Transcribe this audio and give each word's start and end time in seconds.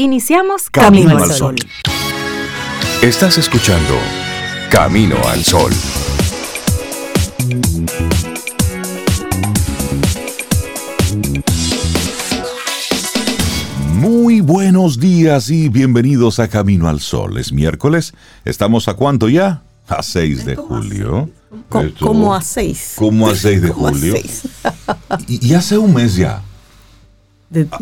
Iniciamos 0.00 0.70
Camino, 0.70 1.18
al 1.18 1.32
Sol. 1.32 1.56
Estás 3.02 3.36
escuchando 3.36 3.98
Camino 4.70 5.16
al 5.26 5.44
Sol. 5.44 5.72
Muy 13.94 14.40
buenos 14.40 15.00
días 15.00 15.50
y 15.50 15.68
bienvenidos 15.68 16.38
a 16.38 16.48
Camino 16.48 16.88
al 16.88 17.00
Sol. 17.00 17.36
Es 17.38 17.52
miércoles. 17.52 18.14
¿Estamos 18.44 18.86
a 18.88 18.94
cuánto 18.94 19.28
ya? 19.28 19.62
A 19.88 20.02
6 20.02 20.44
de 20.44 20.56
julio. 20.56 21.28
como 21.98 22.34
a 22.34 22.42
6. 22.42 22.92
Como 22.96 23.28
a 23.28 23.34
6 23.34 23.62
de 23.62 23.68
julio. 23.72 24.14
y 25.26 25.54
hace 25.54 25.78
un 25.78 25.94
mes 25.94 26.14
ya. 26.14 26.42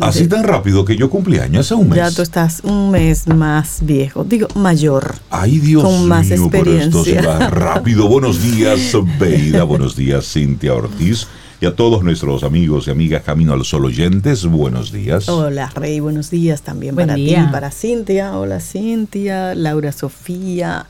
Así 0.01 0.29
tan 0.29 0.45
rápido 0.45 0.85
que 0.85 0.97
yo 0.97 1.11
cumplí 1.11 1.39
años 1.39 1.67
hace 1.67 1.75
un 1.75 1.89
mes. 1.89 1.97
Ya 1.97 2.11
tú 2.11 2.23
estás 2.23 2.61
un 2.63 2.91
mes 2.93 3.27
más 3.27 3.79
viejo, 3.83 4.23
digo 4.23 4.47
mayor. 4.55 5.17
Ay 5.31 5.59
Dios 5.59 5.83
con 5.83 6.07
más 6.07 6.27
mío, 6.27 6.45
experiencia. 6.45 6.61
pero 6.63 6.81
esto 6.81 7.05
se 7.05 7.21
va 7.27 7.51
rápido. 7.51 8.07
buenos 8.09 8.43
días, 8.43 8.79
Beida. 9.19 9.65
buenos 9.65 9.97
días, 9.97 10.33
Cintia 10.33 10.73
Ortiz. 10.75 11.27
Y 11.59 11.65
a 11.65 11.75
todos 11.75 12.05
nuestros 12.05 12.43
amigos 12.45 12.87
y 12.87 12.91
amigas 12.91 13.23
Camino 13.23 13.55
al 13.55 13.65
Sol 13.65 13.87
oyentes, 13.87 14.45
buenos 14.45 14.93
días. 14.93 15.27
Hola 15.31 15.73
Rey, 15.75 16.01
buenos 16.01 16.29
días 16.31 16.61
también 16.61 16.95
para 16.95 17.15
ti, 17.15 17.35
para 17.51 17.71
Cintia. 17.71 18.37
Hola 18.39 18.61
Cintia, 18.61 19.55
Laura 19.55 19.91
Sofía, 19.91 20.87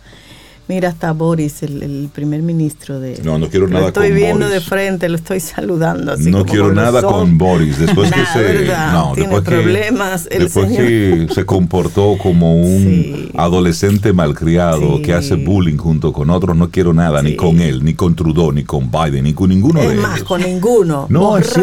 Mira, 0.69 0.89
está 0.89 1.13
Boris, 1.13 1.63
el, 1.63 2.11
primer 2.13 2.43
ministro 2.43 2.99
de... 2.99 3.21
No, 3.23 3.39
no 3.39 3.49
quiero 3.49 3.69
nada 3.69 3.93
con 3.93 3.95
Boris. 3.95 4.11
Estoy 4.11 4.21
viendo 4.21 4.49
de 4.49 4.61
frente, 4.61 5.09
lo 5.09 5.15
estoy 5.15 5.39
saludando. 5.39 6.13
Así 6.13 6.29
no 6.29 6.45
quiero 6.45 6.75
nada 6.75 7.03
con 7.03 7.39
Boris. 7.39 7.79
Después 7.79 8.13
que 8.13 8.27
se... 8.27 8.67
No, 8.93 9.13
tiene 9.15 9.41
problemas. 9.43 10.27
Que, 10.27 10.41
después 10.41 10.73
que 10.73 11.29
se 11.33 11.47
comportó 11.47 12.17
como 12.21 12.57
un 12.57 13.31
adolescente 13.37 14.13
malcriado 14.13 15.01
que 15.03 15.13
hace 15.13 15.37
bullying 15.37 15.77
junto 15.77 16.13
con 16.13 16.31
otros, 16.31 16.57
no 16.57 16.69
quiero 16.71 16.93
nada, 16.93 17.23
ni 17.23 17.37
con 17.37 17.61
él, 17.61 17.85
ni 17.85 17.95
con 17.95 18.17
Trudeau, 18.17 18.51
ni 18.51 18.65
con 18.65 18.91
Biden, 18.91 19.23
ni 19.25 19.35
con 19.35 19.51
ninguno 19.51 19.81
de 19.81 19.87
ellos. 19.87 19.99
Es 19.99 20.03
más, 20.03 20.23
con 20.25 20.43
ninguno. 20.43 21.07
No, 21.09 21.39
es, 21.39 21.55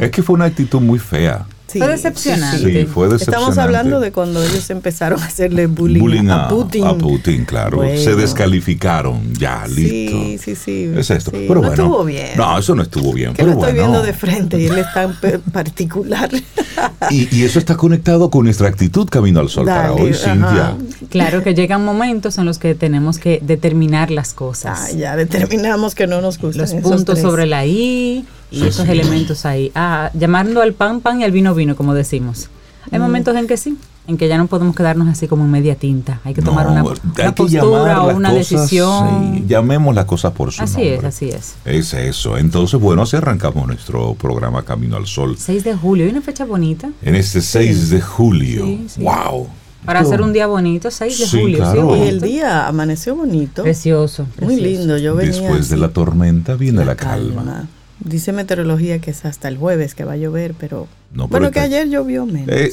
es 0.00 0.10
que 0.10 0.22
fue 0.22 0.34
una 0.34 0.46
actitud 0.46 0.80
muy 0.80 0.98
fea 0.98 1.46
fue 1.66 1.88
decepcionante. 1.88 2.58
Sí, 2.58 2.86
fue 2.86 3.08
decepcionante. 3.08 3.24
Estamos 3.24 3.58
hablando 3.58 4.00
de 4.00 4.12
cuando 4.12 4.42
ellos 4.42 4.70
empezaron 4.70 5.20
a 5.20 5.26
hacerle 5.26 5.66
bullying, 5.66 6.28
a, 6.28 6.48
Putin. 6.48 6.84
A 6.84 6.96
Putin, 6.96 7.44
claro. 7.44 7.82
Se 7.96 8.14
descalificaron, 8.14 9.34
ya, 9.34 9.66
listo. 9.66 10.16
Sí, 10.16 10.38
sí, 10.38 10.54
sí. 10.54 10.90
Es 10.96 11.10
esto. 11.10 11.32
pero 11.32 11.56
no 11.56 11.60
bueno, 11.60 11.72
estuvo 11.72 12.04
bien. 12.04 12.36
No, 12.36 12.58
eso 12.58 12.74
no 12.74 12.82
estuvo 12.82 13.12
bien. 13.12 13.32
Que 13.32 13.42
pero 13.42 13.54
lo 13.54 13.60
estoy 13.60 13.74
viendo 13.74 14.02
de 14.02 14.12
frente 14.12 14.60
y 14.60 14.66
él 14.66 14.78
está 14.78 15.02
en 15.02 15.40
particular. 15.52 16.30
y, 17.10 17.44
eso 17.44 17.58
está 17.58 17.76
conectado 17.76 18.30
con 18.30 18.44
nuestra 18.44 18.68
actitud 18.68 19.08
camino 19.08 19.40
al 19.40 19.48
sol 19.48 19.66
para 19.66 19.92
hoy, 19.92 20.14
Cintia. 20.14 20.76
Claro 21.10 21.42
que 21.42 21.54
llegan 21.54 21.84
momentos 21.84 22.38
en 22.38 22.44
los 22.44 22.58
que 22.58 22.74
tenemos 22.74 23.18
que 23.18 23.40
determinar 23.42 24.10
las 24.10 24.34
cosas. 24.34 24.78
Ah, 24.80 24.96
ya 24.96 25.16
determinamos 25.16 25.94
que 25.94 26.06
no 26.06 26.20
nos 26.20 26.38
gustan 26.38 26.62
Los 26.62 26.74
puntos 26.74 27.20
sobre 27.20 27.46
la 27.46 27.66
I 27.66 28.24
y 28.50 28.66
esos 28.66 28.88
elementos 28.88 29.44
ahí. 29.46 29.72
Ah, 29.74 30.10
llamando 30.14 30.62
al 30.62 30.72
pan 30.72 31.00
pan 31.00 31.20
y 31.20 31.24
al 31.24 31.32
vino 31.32 31.54
vino, 31.54 31.76
como 31.76 31.94
decimos. 31.94 32.48
Hay 32.90 32.98
mm. 32.98 33.02
momentos 33.02 33.36
en 33.36 33.46
que 33.46 33.56
sí, 33.56 33.76
en 34.06 34.16
que 34.16 34.28
ya 34.28 34.38
no 34.38 34.46
podemos 34.46 34.76
quedarnos 34.76 35.08
así 35.08 35.26
como 35.26 35.44
en 35.44 35.50
media 35.50 35.74
tinta. 35.74 36.20
Hay 36.24 36.34
que 36.34 36.42
tomar 36.42 36.68
una, 36.68 36.84
postura 36.84 38.02
o 38.02 38.16
una 38.16 38.32
decisión. 38.32 39.46
llamemos 39.48 39.94
las 39.94 40.04
cosas 40.04 40.32
por 40.32 40.52
su 40.52 40.62
así 40.62 40.74
nombre. 40.74 41.08
Así 41.08 41.28
es, 41.28 41.34
así 41.36 41.54
es. 41.64 41.92
Es 41.92 41.94
eso. 41.94 42.38
Entonces, 42.38 42.80
bueno, 42.80 43.02
así 43.02 43.16
arrancamos 43.16 43.66
nuestro 43.66 44.14
programa 44.14 44.62
Camino 44.62 44.96
al 44.96 45.06
Sol. 45.06 45.36
6 45.38 45.64
de 45.64 45.74
julio, 45.74 46.04
¿hay 46.04 46.10
una 46.10 46.22
fecha 46.22 46.44
bonita? 46.44 46.90
En 47.02 47.14
este 47.14 47.40
6 47.40 47.90
de 47.90 48.00
julio. 48.00 48.64
¡Wow! 48.98 49.48
Para 49.84 50.00
hacer 50.00 50.20
un 50.20 50.32
día 50.32 50.48
bonito, 50.48 50.90
6 50.90 51.18
de 51.18 51.40
julio. 51.40 51.58
Claro. 51.58 51.96
Y 51.96 52.08
el 52.08 52.20
día 52.20 52.66
amaneció 52.66 53.14
bonito. 53.14 53.62
Precioso. 53.62 54.26
Muy 54.40 54.56
lindo. 54.56 54.98
Yo 54.98 55.14
venía 55.14 55.32
Después 55.32 55.68
de 55.68 55.76
la 55.76 55.90
tormenta 55.90 56.54
viene 56.54 56.84
la, 56.84 56.96
calma. 56.96 57.68
Dice 58.00 58.32
meteorología 58.32 58.98
que 58.98 59.10
es 59.10 59.24
hasta 59.24 59.48
el 59.48 59.56
jueves 59.56 59.94
que 59.94 60.04
va 60.04 60.12
a 60.12 60.16
llover, 60.16 60.54
pero 60.58 60.86
bueno, 61.12 61.50
que 61.50 61.60
ayer 61.60 61.88
llovió 61.88 62.26
menos. 62.26 62.48
Eh, 62.48 62.72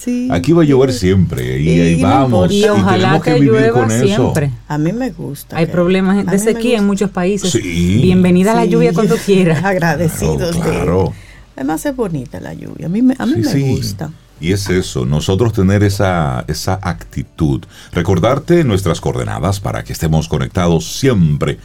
Sí, 0.00 0.28
Aquí 0.32 0.52
va 0.52 0.62
a 0.62 0.64
llover 0.64 0.94
siempre 0.94 1.60
y, 1.60 1.78
ahí 1.78 2.02
vamos. 2.02 2.50
Y, 2.50 2.64
ojalá 2.64 3.20
que, 3.20 3.38
llueva 3.38 3.86
siempre. 3.90 4.50
A 4.66 4.78
mí 4.78 4.94
me 4.94 5.10
gusta. 5.10 5.58
Hay 5.58 5.66
problemas 5.66 6.24
de 6.24 6.38
sequía 6.38 6.78
en 6.78 6.86
muchos 6.86 7.10
países. 7.10 7.52
Bienvenida 7.62 8.52
a 8.52 8.54
la 8.54 8.64
lluvia 8.64 8.94
cuando 8.94 9.16
quieras. 9.26 9.62
Agradecidos. 9.62 10.56
Claro, 10.56 11.12
Además 11.54 11.84
es 11.84 11.94
bonita 11.94 12.40
la 12.40 12.54
lluvia. 12.54 12.86
A 12.86 12.88
mí, 12.88 13.02
me, 13.02 13.14
a 13.18 13.26
mí 13.26 13.42
me 13.42 13.74
gusta. 13.74 14.10
Y 14.40 14.52
es 14.52 14.70
eso, 14.70 15.04
nosotros 15.04 15.52
tener 15.52 15.82
esa, 15.82 16.46
esa 16.48 16.78
actitud. 16.80 17.62
Recordarte 17.92 18.64
nuestras 18.64 19.02
coordenadas 19.02 19.60
para 19.60 19.84
que 19.84 19.92
estemos 19.92 20.28
conectados 20.28 20.98
siempre 20.98 21.58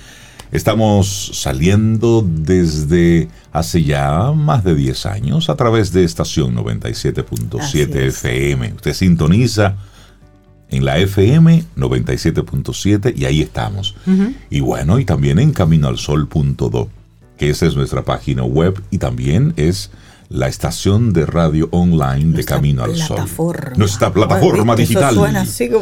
Estamos 0.51 1.31
saliendo 1.33 2.25
desde 2.25 3.27
hace 3.51 3.83
ya 3.83 4.31
más 4.31 4.63
de 4.63 4.75
10 4.75 5.05
años 5.05 5.49
a 5.49 5.55
través 5.55 5.91
de 5.91 6.03
estación 6.03 6.55
97.7 6.55 7.95
FM. 8.07 8.73
Usted 8.73 8.93
sintoniza 8.93 9.75
en 10.69 10.85
la 10.85 10.97
FM 10.97 11.63
97.7 11.75 13.13
y 13.15 13.25
ahí 13.25 13.41
estamos. 13.41 13.95
Y 14.49 14.59
bueno, 14.59 14.99
y 14.99 15.05
también 15.05 15.39
en 15.39 15.51
caminoalsol.do, 15.51 16.89
que 17.37 17.49
esa 17.49 17.65
es 17.65 17.75
nuestra 17.75 18.03
página 18.03 18.43
web 18.43 18.81
y 18.91 18.97
también 18.97 19.53
es 19.57 19.91
la 20.29 20.47
estación 20.47 21.13
de 21.13 21.25
radio 21.25 21.67
online 21.71 22.35
de 22.35 22.43
Camino 22.43 22.83
al 22.83 22.95
Sol. 22.95 23.19
Nuestra 23.75 24.11
plataforma 24.11 24.75
digital. 24.75 25.15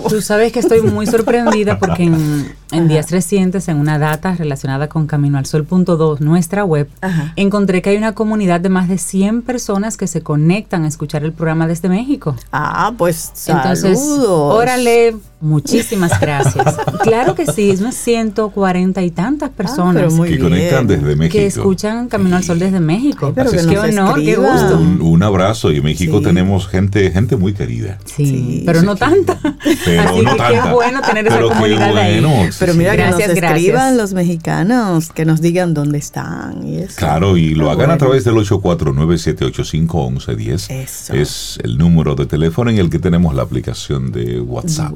Tú 0.10 0.22
sabes 0.22 0.52
que 0.52 0.60
estoy 0.60 0.82
muy 0.82 1.08
sorprendida 1.08 1.80
porque 1.80 2.04
en, 2.04 2.88
días 2.88 3.12
recientes, 3.12 3.68
en 3.68 3.78
una 3.78 4.00
data 4.00 4.36
relacionada 4.36 4.90
con 4.90 5.08
Camino 5.08 5.38
al 5.38 5.46
Sol.2, 5.46 6.20
nuestra 6.20 6.64
web, 6.66 6.90
encontré 7.36 7.82
que 7.82 7.92
hay 7.92 7.98
una 7.98 8.14
comunidad 8.14 8.60
de 8.60 8.70
más 8.70 8.90
de 8.90 8.98
100 8.98 9.42
personas 9.44 9.98
que 9.98 10.08
se 10.08 10.22
conectan 10.22 10.84
a 10.84 10.88
escuchar 10.88 11.24
el 11.24 11.34
programa 11.34 11.68
desde 11.68 11.90
México. 11.90 12.36
Ah, 12.52 12.94
pues 12.98 13.32
saludos. 13.34 13.84
Entonces, 13.84 14.00
órale, 14.28 15.16
Muchísimas 15.44 16.20
gracias. 16.22 16.78
claro 17.04 17.36
que 17.36 17.46
sí, 17.46 17.70
es 17.70 17.84
140 17.94 19.04
y 19.04 19.12
tantas 19.12 19.50
ah, 19.50 19.54
personas 19.54 20.14
que 20.14 20.40
conectan 20.40 20.88
desde 20.88 21.18
México. 21.18 21.38
Que 21.38 21.48
escuchan 21.48 22.08
Camino 22.08 22.38
al 22.38 22.46
Sol 22.46 22.60
desde 22.60 22.80
México. 22.80 23.34
qué 23.36 23.78
honor, 23.78 24.24
qué 24.24 24.38
gusto. 24.38 24.80
Un, 24.80 25.22
abrazo 25.24 25.72
y 25.72 25.78
en 25.78 25.84
México 25.84 26.22
tenemos 26.22 26.68
gente 26.68 27.10
gente 27.12 27.36
muy 27.36 27.54
querida. 27.54 27.98
Sí, 28.06 28.64
pero 28.66 28.84
no 28.84 28.96
tanta. 28.96 29.38
Pero 29.86 30.02
Así 30.02 30.22
no 30.22 30.32
que 30.32 30.38
tanta. 30.38 30.64
qué 30.64 30.74
bueno 30.74 31.02
tener 31.02 31.28
esa 31.28 31.42
comunidad 31.42 31.98
ahí. 31.98 32.24
Pero 32.60 32.74
mira, 32.74 32.96
que 32.96 33.06
nos 33.06 33.20
escriban 33.20 33.98
los 33.98 34.14
mexicanos, 34.14 35.12
que 35.12 35.26
nos 35.26 35.42
digan 35.42 35.74
dónde 35.74 35.98
están 35.98 36.66
y 36.66 36.78
eso. 36.78 36.96
Claro, 36.96 37.36
y 37.36 37.54
lo 37.54 37.70
hagan 37.70 37.92
a 37.92 37.98
través 37.98 38.24
del 38.24 38.36
849-785-1110. 38.36 40.70
Eso. 40.70 41.14
Es 41.14 41.60
el 41.64 41.78
número 41.78 42.16
de 42.16 42.28
teléfono 42.28 42.70
en 42.70 42.78
el 42.78 42.90
que 42.90 43.00
tenemos 43.00 43.36
la 43.36 43.44
aplicación 43.44 44.14
de 44.14 44.40
WhatsApp. 44.40 44.94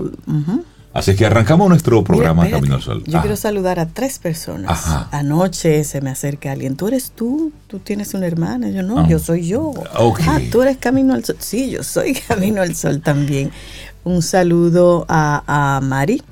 Así 0.97 1.15
que 1.15 1.27
arrancamos 1.27 1.69
nuestro 1.69 2.03
programa 2.03 2.49
Camino 2.49 2.73
al 2.73 2.81
Sol. 2.81 3.03
Yo 3.05 3.21
quiero 3.21 3.35
saludar 3.35 3.79
a 3.79 3.85
tres 3.85 4.17
personas. 4.17 4.83
Anoche 5.11 5.83
se 5.83 6.01
me 6.01 6.09
acerca 6.09 6.51
alguien. 6.51 6.75
¿Tú 6.75 6.87
eres 6.87 7.11
tú? 7.11 7.51
¿Tú 7.67 7.77
tienes 7.77 8.15
una 8.15 8.25
hermana? 8.25 8.69
Yo 8.71 8.81
no, 8.81 9.01
ah. 9.01 9.07
yo 9.07 9.19
soy 9.19 9.47
yo. 9.47 9.73
Ah, 9.93 10.39
tú 10.51 10.63
eres 10.63 10.77
Camino 10.77 11.13
al 11.13 11.23
Sol. 11.23 11.35
Sí, 11.39 11.69
yo 11.69 11.83
soy 11.83 12.13
Camino 12.27 12.63
al 12.63 12.75
Sol 12.75 13.01
también. 13.01 13.51
Un 14.03 14.23
saludo 14.23 15.05
a, 15.07 15.79
Mari 15.83 16.23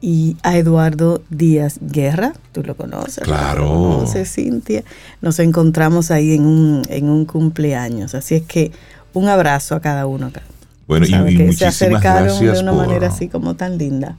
y 0.00 0.36
a 0.44 0.56
Eduardo 0.56 1.22
Díaz 1.30 1.78
Guerra. 1.80 2.34
Tú 2.52 2.62
lo 2.62 2.76
conoces. 2.76 3.24
Claro. 3.24 4.04
No 4.06 4.24
Cintia. 4.24 4.84
Nos 5.20 5.40
encontramos 5.40 6.12
ahí 6.12 6.34
en 6.34 6.46
un, 6.46 6.82
en 6.90 7.10
un 7.10 7.24
cumpleaños. 7.24 8.14
Así 8.14 8.36
es 8.36 8.42
que 8.42 8.70
un 9.14 9.28
abrazo 9.28 9.74
a 9.74 9.80
cada 9.80 10.06
uno 10.06 10.26
acá. 10.26 10.42
Bueno, 10.86 11.06
y, 11.06 11.14
muchísimas 11.14 11.56
se 11.56 11.66
acercaron 11.66 12.38
de 12.38 12.60
una 12.60 12.72
manera 12.72 13.08
así 13.08 13.28
como 13.28 13.54
tan 13.54 13.78
linda. 13.78 14.16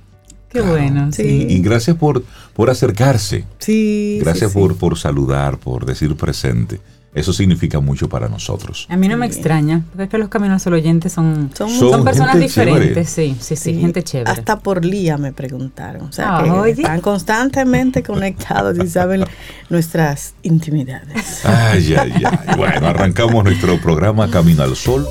Qué 0.50 0.62
bueno. 0.62 1.12
Sí. 1.12 1.46
Y, 1.50 1.60
gracias 1.60 1.98
por, 1.98 2.24
por 2.54 2.70
acercarse. 2.70 3.44
Sí. 3.60 4.20
Gracias 4.22 4.52
por, 4.54 4.78
por 4.78 4.98
saludar, 4.98 5.58
por 5.58 5.86
decir 5.86 6.16
presente. 6.16 6.80
Eso 7.14 7.34
significa 7.34 7.80
mucho 7.80 8.10
para 8.10 8.30
nosotros. 8.30 8.86
A 8.90 8.96
mí 8.96 9.08
no 9.08 9.18
me 9.18 9.26
extraña, 9.26 9.84
porque 9.90 10.04
es 10.04 10.10
que 10.10 10.20
los 10.20 10.30
caminos 10.30 10.68
al 10.68 10.74
oyente 10.74 11.10
son, 11.10 11.50
son, 11.56 12.04
personas 12.04 12.40
diferentes, 12.40 13.10
sí, 13.10 13.36
sí, 13.40 13.56
sí, 13.56 13.80
gente 13.80 14.04
chévere. 14.04 14.30
Hasta 14.30 14.60
por 14.60 14.86
Lía 14.86 15.18
me 15.18 15.34
preguntaron, 15.34 16.04
o 16.04 16.12
sea, 16.12 16.44
que 16.64 16.70
están 16.70 17.02
constantemente 17.02 18.04
conectados 18.04 18.78
y 18.78 18.88
saben 18.88 19.26
nuestras 19.70 20.36
intimidades. 20.44 21.44
Ay, 21.44 21.96
ay, 21.96 22.14
ay. 22.24 22.56
Bueno, 22.56 22.86
arrancamos 22.86 23.44
nuestro 23.44 23.82
programa 23.82 24.30
Camino 24.30 24.62
al 24.62 24.76
Sol 24.76 25.08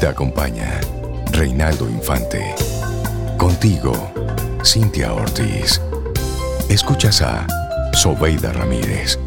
te 0.00 0.06
acompaña 0.06 0.80
Reinaldo 1.32 1.88
Infante. 1.88 2.54
Contigo, 3.38 3.92
Cintia 4.64 5.12
Ortiz. 5.12 5.80
Escuchas 6.68 7.22
a 7.22 7.46
Sobeida 7.92 8.52
Ramírez. 8.52 9.18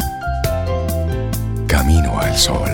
Camino 1.68 2.20
al 2.20 2.36
Sol. 2.36 2.70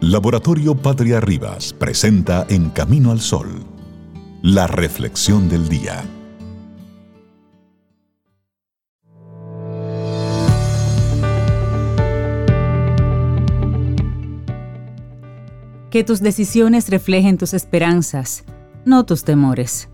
Laboratorio 0.00 0.74
Patria 0.74 1.20
Rivas 1.20 1.72
presenta 1.72 2.46
En 2.48 2.70
Camino 2.70 3.12
al 3.12 3.20
Sol, 3.20 3.64
la 4.42 4.66
reflexión 4.66 5.48
del 5.48 5.68
día. 5.68 6.04
Que 15.96 16.04
tus 16.04 16.20
decisiones 16.20 16.90
reflejen 16.90 17.38
tus 17.38 17.54
esperanzas, 17.54 18.44
no 18.84 19.06
tus 19.06 19.24
temores. 19.24 19.88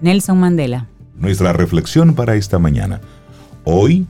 Nelson 0.00 0.36
Mandela. 0.36 0.88
Nuestra 1.14 1.52
reflexión 1.52 2.16
para 2.16 2.34
esta 2.34 2.58
mañana. 2.58 3.00
Hoy 3.62 4.08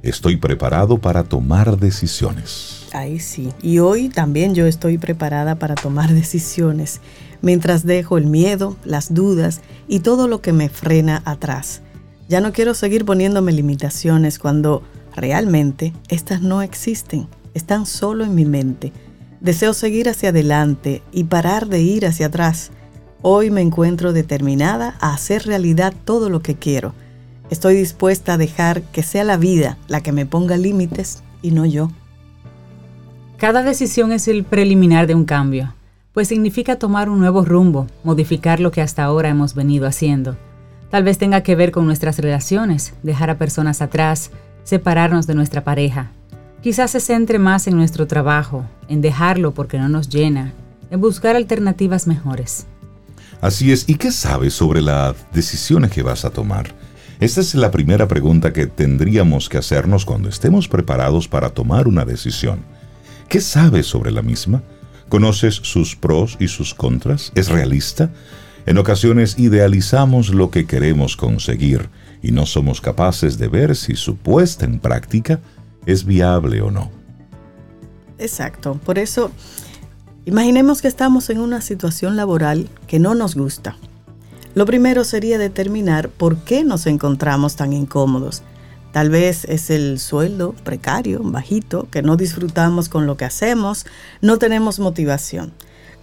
estoy 0.00 0.38
preparado 0.38 0.96
para 0.96 1.22
tomar 1.22 1.78
decisiones. 1.78 2.86
Ahí 2.94 3.20
sí. 3.20 3.50
Y 3.60 3.80
hoy 3.80 4.08
también 4.08 4.54
yo 4.54 4.64
estoy 4.66 4.96
preparada 4.96 5.56
para 5.56 5.74
tomar 5.74 6.10
decisiones, 6.14 7.02
mientras 7.42 7.84
dejo 7.84 8.16
el 8.16 8.24
miedo, 8.24 8.74
las 8.86 9.12
dudas 9.12 9.60
y 9.86 10.00
todo 10.00 10.28
lo 10.28 10.40
que 10.40 10.54
me 10.54 10.70
frena 10.70 11.20
atrás. 11.26 11.82
Ya 12.26 12.40
no 12.40 12.54
quiero 12.54 12.72
seguir 12.72 13.04
poniéndome 13.04 13.52
limitaciones 13.52 14.38
cuando 14.38 14.82
realmente 15.14 15.92
estas 16.08 16.40
no 16.40 16.62
existen, 16.62 17.28
están 17.52 17.84
solo 17.84 18.24
en 18.24 18.34
mi 18.34 18.46
mente. 18.46 18.94
Deseo 19.44 19.74
seguir 19.74 20.08
hacia 20.08 20.30
adelante 20.30 21.04
y 21.12 21.22
parar 21.22 21.68
de 21.68 21.80
ir 21.80 22.04
hacia 22.04 22.26
atrás. 22.26 22.72
Hoy 23.22 23.52
me 23.52 23.60
encuentro 23.60 24.12
determinada 24.12 24.96
a 24.98 25.14
hacer 25.14 25.46
realidad 25.46 25.94
todo 26.04 26.30
lo 26.30 26.40
que 26.40 26.56
quiero 26.56 26.94
Estoy 27.50 27.76
dispuesta 27.76 28.34
a 28.34 28.36
dejar 28.38 28.82
que 28.82 29.02
sea 29.02 29.22
la 29.22 29.36
vida 29.36 29.76
la 29.86 30.00
que 30.00 30.12
me 30.12 30.26
ponga 30.26 30.56
límites 30.56 31.22
y 31.42 31.50
no 31.50 31.66
yo. 31.66 31.90
Cada 33.36 33.62
decisión 33.62 34.12
es 34.12 34.28
el 34.28 34.44
preliminar 34.44 35.06
de 35.06 35.14
un 35.14 35.24
cambio, 35.24 35.74
pues 36.12 36.28
significa 36.28 36.78
tomar 36.78 37.10
un 37.10 37.18
nuevo 37.20 37.44
rumbo, 37.44 37.86
modificar 38.02 38.60
lo 38.60 38.70
que 38.70 38.80
hasta 38.80 39.04
ahora 39.04 39.28
hemos 39.28 39.54
venido 39.54 39.86
haciendo. 39.86 40.36
Tal 40.90 41.04
vez 41.04 41.18
tenga 41.18 41.42
que 41.42 41.54
ver 41.54 41.70
con 41.70 41.84
nuestras 41.86 42.18
relaciones, 42.18 42.94
dejar 43.02 43.28
a 43.28 43.38
personas 43.38 43.82
atrás, 43.82 44.30
separarnos 44.62 45.26
de 45.26 45.34
nuestra 45.34 45.64
pareja. 45.64 46.12
Quizás 46.64 46.92
se 46.92 47.00
centre 47.00 47.38
más 47.38 47.66
en 47.66 47.76
nuestro 47.76 48.06
trabajo, 48.06 48.64
en 48.88 49.02
dejarlo 49.02 49.52
porque 49.52 49.78
no 49.78 49.90
nos 49.90 50.08
llena, 50.08 50.54
en 50.90 50.98
buscar 50.98 51.36
alternativas 51.36 52.06
mejores. 52.06 52.64
Así 53.42 53.70
es, 53.70 53.86
¿y 53.86 53.96
qué 53.96 54.10
sabes 54.10 54.54
sobre 54.54 54.80
las 54.80 55.14
decisiones 55.34 55.90
que 55.90 56.02
vas 56.02 56.24
a 56.24 56.30
tomar? 56.30 56.74
Esta 57.20 57.42
es 57.42 57.54
la 57.54 57.70
primera 57.70 58.08
pregunta 58.08 58.54
que 58.54 58.66
tendríamos 58.66 59.50
que 59.50 59.58
hacernos 59.58 60.06
cuando 60.06 60.30
estemos 60.30 60.66
preparados 60.66 61.28
para 61.28 61.50
tomar 61.50 61.86
una 61.86 62.06
decisión. 62.06 62.60
¿Qué 63.28 63.42
sabes 63.42 63.84
sobre 63.84 64.10
la 64.10 64.22
misma? 64.22 64.62
¿Conoces 65.10 65.56
sus 65.56 65.94
pros 65.94 66.38
y 66.40 66.48
sus 66.48 66.72
contras? 66.72 67.30
¿Es 67.34 67.50
realista? 67.50 68.08
En 68.64 68.78
ocasiones 68.78 69.38
idealizamos 69.38 70.30
lo 70.30 70.50
que 70.50 70.64
queremos 70.64 71.18
conseguir 71.18 71.90
y 72.22 72.32
no 72.32 72.46
somos 72.46 72.80
capaces 72.80 73.36
de 73.36 73.48
ver 73.48 73.76
si 73.76 73.96
su 73.96 74.16
puesta 74.16 74.64
en 74.64 74.78
práctica 74.78 75.40
es 75.86 76.04
viable 76.04 76.60
o 76.62 76.70
no. 76.70 76.90
Exacto. 78.18 78.80
Por 78.84 78.98
eso, 78.98 79.30
imaginemos 80.24 80.82
que 80.82 80.88
estamos 80.88 81.30
en 81.30 81.40
una 81.40 81.60
situación 81.60 82.16
laboral 82.16 82.68
que 82.86 82.98
no 82.98 83.14
nos 83.14 83.34
gusta 83.34 83.76
lo 84.54 84.66
primero 84.66 85.02
sería 85.02 85.36
determinar 85.36 86.08
por 86.08 86.38
qué 86.38 86.62
nos 86.62 86.86
encontramos 86.86 87.56
tan 87.56 87.72
incómodos. 87.72 88.42
Tal 88.92 89.10
vez 89.10 89.44
es 89.46 89.68
el 89.68 89.98
sueldo 89.98 90.54
precario, 90.62 91.20
bajito, 91.24 91.88
que 91.90 92.02
no 92.02 92.16
disfrutamos 92.16 92.88
con 92.88 93.06
lo 93.06 93.16
que 93.16 93.24
hacemos, 93.24 93.84
no 94.20 94.38
tenemos 94.38 94.78
motivación. 94.78 95.52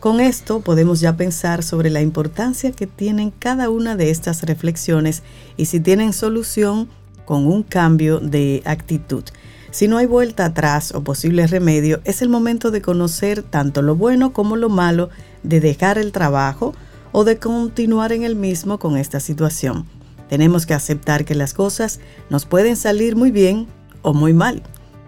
Con 0.01 0.19
esto 0.19 0.59
podemos 0.59 0.99
ya 0.99 1.15
pensar 1.15 1.63
sobre 1.63 1.89
la 1.89 2.01
importancia 2.01 2.73
que 2.73 2.87
tienen 2.87 3.31
cada 3.31 3.69
una 3.69 3.95
de 3.95 4.09
estas 4.09 4.43
reflexiones 4.43 5.23
y 5.55 5.65
si 5.65 5.79
tienen 5.79 6.11
solución 6.11 6.89
con 7.23 7.47
un 7.47 7.63
cambio 7.63 8.19
de 8.19 8.61
actitud. 8.65 9.23
Si 9.71 9.87
no 9.87 9.97
hay 9.97 10.05
vuelta 10.05 10.45
atrás 10.45 10.93
o 10.93 11.01
posible 11.01 11.47
remedio, 11.47 12.01
es 12.03 12.21
el 12.21 12.27
momento 12.27 12.71
de 12.71 12.81
conocer 12.81 13.41
tanto 13.41 13.81
lo 13.81 13.95
bueno 13.95 14.33
como 14.33 14.57
lo 14.57 14.67
malo, 14.67 15.09
de 15.43 15.61
dejar 15.61 15.97
el 15.97 16.11
trabajo, 16.11 16.73
o 17.13 17.23
de 17.23 17.37
continuar 17.37 18.11
en 18.11 18.23
el 18.23 18.35
mismo 18.35 18.79
con 18.79 18.97
esta 18.97 19.19
situación. 19.19 19.85
Tenemos 20.29 20.65
que 20.65 20.73
aceptar 20.73 21.25
que 21.25 21.35
las 21.35 21.53
cosas 21.53 21.99
nos 22.29 22.45
pueden 22.45 22.75
salir 22.75 23.15
muy 23.15 23.31
bien 23.31 23.67
o 24.01 24.13
muy 24.13 24.33
mal, 24.33 24.63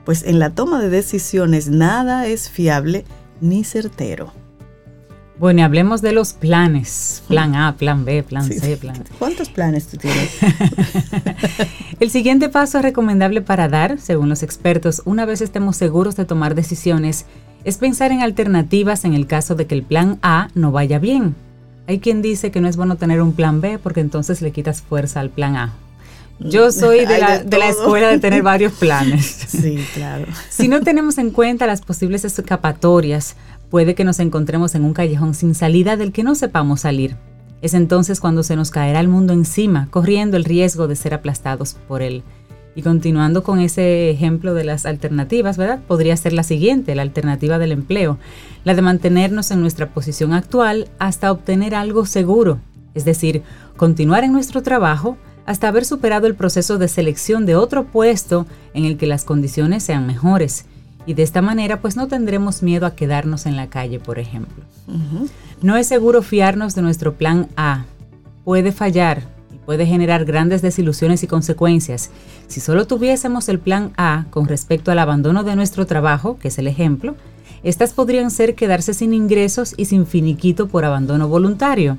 pues 0.05 0.23
en 0.23 0.39
la 0.39 0.49
toma 0.49 0.81
de 0.81 0.89
decisiones 0.89 1.69
nada 1.69 2.27
es 2.27 2.49
fiable 2.49 3.05
ni 3.41 3.63
certero. 3.63 4.42
Bueno, 5.39 5.61
y 5.61 5.63
hablemos 5.63 6.01
de 6.01 6.11
los 6.11 6.33
planes. 6.33 7.23
Plan 7.27 7.55
A, 7.55 7.75
plan 7.75 8.05
B, 8.05 8.23
plan 8.23 8.43
C, 8.43 8.77
plan 8.77 9.03
¿Cuántos 9.17 9.49
planes 9.49 9.87
tú 9.87 9.97
tienes? 9.97 10.29
el 11.99 12.09
siguiente 12.11 12.49
paso 12.49 12.81
recomendable 12.81 13.41
para 13.41 13.67
dar, 13.67 13.99
según 13.99 14.29
los 14.29 14.43
expertos, 14.43 15.01
una 15.05 15.25
vez 15.25 15.41
estemos 15.41 15.75
seguros 15.75 16.15
de 16.15 16.25
tomar 16.25 16.53
decisiones, 16.53 17.25
es 17.63 17.77
pensar 17.77 18.11
en 18.11 18.21
alternativas 18.21 19.05
en 19.05 19.13
el 19.13 19.25
caso 19.25 19.55
de 19.55 19.65
que 19.65 19.75
el 19.75 19.83
plan 19.83 20.19
A 20.21 20.49
no 20.53 20.71
vaya 20.71 20.99
bien. 20.99 21.35
Hay 21.87 21.99
quien 21.99 22.21
dice 22.21 22.51
que 22.51 22.61
no 22.61 22.67
es 22.67 22.77
bueno 22.77 22.95
tener 22.97 23.21
un 23.21 23.33
plan 23.33 23.59
B 23.59 23.79
porque 23.79 24.01
entonces 24.01 24.41
le 24.41 24.51
quitas 24.51 24.81
fuerza 24.81 25.19
al 25.19 25.29
plan 25.29 25.55
A. 25.55 25.73
Yo 26.39 26.71
soy 26.71 27.05
de 27.05 27.19
la, 27.19 27.69
escuela 27.69 28.09
de 28.09 28.19
tener 28.19 28.43
varios 28.43 28.73
planes. 28.73 29.39
Sí, 29.53 29.85
claro. 29.93 30.25
si 30.49 30.67
no 30.67 30.81
tenemos 30.81 31.17
en 31.17 31.29
cuenta 31.29 31.67
las 31.67 31.81
posibles 31.81 32.25
escapatorias, 32.25 33.35
puede 33.73 33.95
que 33.95 34.03
nos 34.03 34.19
encontremos 34.19 34.75
en 34.75 34.85
un 34.85 34.93
callejón 34.93 35.33
sin 35.33 35.55
salida 35.55 35.97
del 35.97 36.11
que 36.11 36.23
no 36.23 36.35
sepamos 36.35 36.81
salir. 36.81 37.15
Es 37.63 37.73
entonces 37.73 38.19
cuando 38.19 38.43
se 38.43 38.55
nos 38.55 38.69
caerá 38.69 38.99
el 38.99 39.07
mundo 39.07 39.33
encima, 39.33 39.87
corriendo 39.89 40.37
el 40.37 40.43
riesgo 40.43 40.87
de 40.87 40.95
ser 40.95 41.15
aplastados 41.15 41.75
por 41.87 42.03
él. 42.03 42.21
Y 42.75 42.83
continuando 42.83 43.41
con 43.41 43.59
ese 43.59 44.11
ejemplo 44.11 44.53
de 44.53 44.63
las 44.63 44.85
alternativas, 44.85 45.57
¿verdad? 45.57 45.79
Podría 45.87 46.15
ser 46.17 46.33
la 46.33 46.43
siguiente, 46.43 46.93
la 46.93 47.01
alternativa 47.01 47.57
del 47.57 47.71
empleo, 47.71 48.19
la 48.63 48.75
de 48.75 48.83
mantenernos 48.83 49.49
en 49.49 49.61
nuestra 49.61 49.89
posición 49.89 50.33
actual 50.33 50.87
hasta 50.99 51.31
obtener 51.31 51.73
algo 51.73 52.05
seguro, 52.05 52.59
es 52.93 53.05
decir, 53.05 53.41
continuar 53.75 54.23
en 54.23 54.33
nuestro 54.33 54.61
trabajo 54.61 55.17
hasta 55.47 55.69
haber 55.69 55.85
superado 55.85 56.27
el 56.27 56.35
proceso 56.35 56.77
de 56.77 56.87
selección 56.87 57.47
de 57.47 57.55
otro 57.55 57.85
puesto 57.85 58.45
en 58.75 58.85
el 58.85 58.97
que 58.97 59.07
las 59.07 59.23
condiciones 59.23 59.81
sean 59.81 60.05
mejores. 60.05 60.67
Y 61.05 61.13
de 61.15 61.23
esta 61.23 61.41
manera 61.41 61.81
pues 61.81 61.95
no 61.95 62.07
tendremos 62.07 62.63
miedo 62.63 62.85
a 62.85 62.95
quedarnos 62.95 63.45
en 63.45 63.55
la 63.55 63.67
calle, 63.67 63.99
por 63.99 64.19
ejemplo. 64.19 64.63
No 65.61 65.77
es 65.77 65.87
seguro 65.87 66.21
fiarnos 66.21 66.75
de 66.75 66.81
nuestro 66.81 67.13
plan 67.13 67.47
A. 67.55 67.85
Puede 68.45 68.71
fallar, 68.71 69.23
puede 69.65 69.85
generar 69.85 70.25
grandes 70.25 70.61
desilusiones 70.61 71.23
y 71.23 71.27
consecuencias. 71.27 72.09
Si 72.47 72.59
solo 72.59 72.87
tuviésemos 72.87 73.49
el 73.49 73.59
plan 73.59 73.91
A 73.97 74.25
con 74.29 74.47
respecto 74.47 74.91
al 74.91 74.99
abandono 74.99 75.43
de 75.43 75.55
nuestro 75.55 75.85
trabajo, 75.85 76.37
que 76.37 76.49
es 76.49 76.57
el 76.57 76.67
ejemplo, 76.67 77.15
estas 77.63 77.93
podrían 77.93 78.29
ser 78.29 78.55
quedarse 78.55 78.93
sin 78.93 79.13
ingresos 79.13 79.73
y 79.77 79.85
sin 79.85 80.05
finiquito 80.05 80.67
por 80.67 80.83
abandono 80.83 81.27
voluntario. 81.29 81.97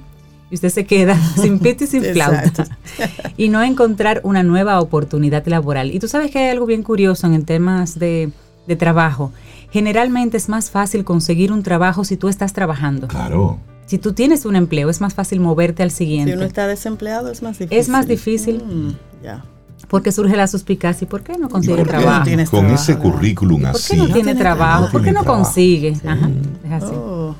Y 0.50 0.56
usted 0.56 0.68
se 0.68 0.84
queda 0.84 1.18
sin 1.40 1.58
pito 1.58 1.84
y 1.84 1.86
sin 1.86 2.04
flauta. 2.04 2.66
y 3.36 3.48
no 3.48 3.62
encontrar 3.62 4.20
una 4.24 4.42
nueva 4.42 4.80
oportunidad 4.80 5.46
laboral. 5.46 5.90
Y 5.92 5.98
tú 5.98 6.08
sabes 6.08 6.30
que 6.30 6.38
hay 6.38 6.50
algo 6.50 6.66
bien 6.66 6.82
curioso 6.82 7.26
en 7.26 7.44
temas 7.46 7.98
de, 7.98 8.30
de 8.66 8.76
trabajo. 8.76 9.32
Generalmente 9.70 10.36
es 10.36 10.48
más 10.48 10.70
fácil 10.70 11.04
conseguir 11.04 11.52
un 11.52 11.62
trabajo 11.62 12.04
si 12.04 12.16
tú 12.16 12.28
estás 12.28 12.52
trabajando. 12.52 13.08
Claro. 13.08 13.58
Si 13.86 13.98
tú 13.98 14.12
tienes 14.12 14.46
un 14.46 14.56
empleo, 14.56 14.88
es 14.88 15.00
más 15.00 15.14
fácil 15.14 15.40
moverte 15.40 15.82
al 15.82 15.90
siguiente. 15.90 16.32
Si 16.32 16.36
uno 16.36 16.46
está 16.46 16.66
desempleado, 16.66 17.30
es 17.30 17.42
más 17.42 17.58
difícil. 17.58 17.78
Es 17.78 17.88
más 17.88 18.06
difícil. 18.06 18.64
Mm, 18.64 19.22
ya. 19.22 19.44
Porque 19.88 20.12
surge 20.12 20.36
la 20.36 20.46
suspicacia. 20.46 21.04
¿Y 21.04 21.08
por 21.08 21.22
qué 21.22 21.36
no 21.38 21.48
consigue 21.48 21.84
trabajo? 21.84 22.30
Con 22.50 22.66
ese 22.70 22.96
currículum 22.96 23.66
así. 23.66 23.96
¿Por 23.96 24.06
qué 24.06 24.08
no 24.08 24.14
tiene 24.14 24.34
trabajo? 24.34 24.88
¿Por 24.90 25.02
qué 25.02 25.12
no 25.12 25.24
consigue? 25.24 25.94
Ajá, 26.06 26.30
es 26.64 26.72
así. 26.72 26.92
Oh. 26.94 27.34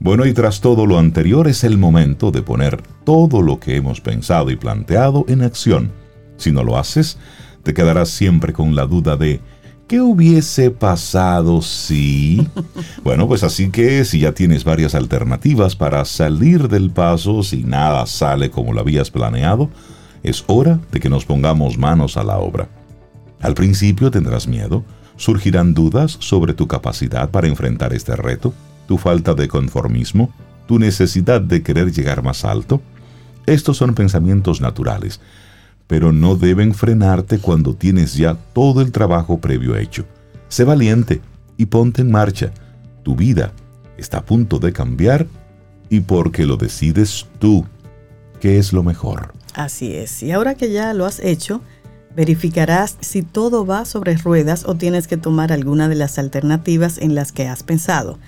Bueno, 0.00 0.24
y 0.24 0.32
tras 0.32 0.60
todo 0.60 0.86
lo 0.86 0.98
anterior 0.98 1.46
es 1.46 1.62
el 1.62 1.76
momento 1.76 2.30
de 2.30 2.42
poner 2.42 2.82
todo 3.04 3.42
lo 3.42 3.60
que 3.60 3.76
hemos 3.76 4.00
pensado 4.00 4.50
y 4.50 4.56
planteado 4.56 5.26
en 5.28 5.42
acción. 5.42 5.92
Si 6.38 6.50
no 6.50 6.64
lo 6.64 6.78
haces, 6.78 7.18
te 7.62 7.74
quedarás 7.74 8.08
siempre 8.08 8.54
con 8.54 8.74
la 8.74 8.86
duda 8.86 9.18
de 9.18 9.40
¿Qué 9.90 10.00
hubiese 10.00 10.70
pasado 10.70 11.62
si... 11.62 12.46
Bueno, 13.02 13.26
pues 13.26 13.42
así 13.42 13.70
que 13.70 14.04
si 14.04 14.20
ya 14.20 14.30
tienes 14.30 14.62
varias 14.62 14.94
alternativas 14.94 15.74
para 15.74 16.04
salir 16.04 16.68
del 16.68 16.92
paso 16.92 17.42
si 17.42 17.64
nada 17.64 18.06
sale 18.06 18.52
como 18.52 18.72
lo 18.72 18.82
habías 18.82 19.10
planeado, 19.10 19.68
es 20.22 20.44
hora 20.46 20.78
de 20.92 21.00
que 21.00 21.10
nos 21.10 21.24
pongamos 21.24 21.76
manos 21.76 22.16
a 22.16 22.22
la 22.22 22.38
obra. 22.38 22.68
Al 23.40 23.54
principio 23.54 24.12
tendrás 24.12 24.46
miedo, 24.46 24.84
surgirán 25.16 25.74
dudas 25.74 26.18
sobre 26.20 26.54
tu 26.54 26.68
capacidad 26.68 27.28
para 27.28 27.48
enfrentar 27.48 27.92
este 27.92 28.14
reto, 28.14 28.54
tu 28.86 28.96
falta 28.96 29.34
de 29.34 29.48
conformismo, 29.48 30.32
tu 30.68 30.78
necesidad 30.78 31.40
de 31.40 31.64
querer 31.64 31.90
llegar 31.90 32.22
más 32.22 32.44
alto. 32.44 32.80
Estos 33.44 33.78
son 33.78 33.96
pensamientos 33.96 34.60
naturales, 34.60 35.20
pero 35.90 36.12
no 36.12 36.36
deben 36.36 36.72
frenarte 36.72 37.40
cuando 37.40 37.74
tienes 37.74 38.14
ya 38.14 38.36
todo 38.52 38.80
el 38.80 38.92
trabajo 38.92 39.40
previo 39.40 39.74
hecho. 39.76 40.04
Sé 40.48 40.62
valiente 40.62 41.20
y 41.56 41.66
ponte 41.66 42.02
en 42.02 42.12
marcha. 42.12 42.52
tu 43.02 43.16
vida 43.16 43.52
está 43.98 44.18
a 44.18 44.24
punto 44.24 44.60
de 44.60 44.72
cambiar 44.72 45.26
y 45.88 45.98
porque 45.98 46.46
lo 46.46 46.56
decides 46.56 47.26
tú, 47.40 47.66
que 48.38 48.58
es 48.58 48.72
lo 48.72 48.84
mejor. 48.84 49.34
Así 49.54 49.92
es. 49.96 50.22
Y 50.22 50.30
ahora 50.30 50.54
que 50.54 50.70
ya 50.70 50.94
lo 50.94 51.06
has 51.06 51.18
hecho, 51.18 51.60
verificarás 52.14 52.96
si 53.00 53.22
todo 53.22 53.66
va 53.66 53.84
sobre 53.84 54.16
ruedas 54.16 54.66
o 54.66 54.76
tienes 54.76 55.08
que 55.08 55.16
tomar 55.16 55.50
alguna 55.50 55.88
de 55.88 55.96
las 55.96 56.20
alternativas 56.20 56.98
en 56.98 57.16
las 57.16 57.32
que 57.32 57.48
has 57.48 57.64
pensado. 57.64 58.20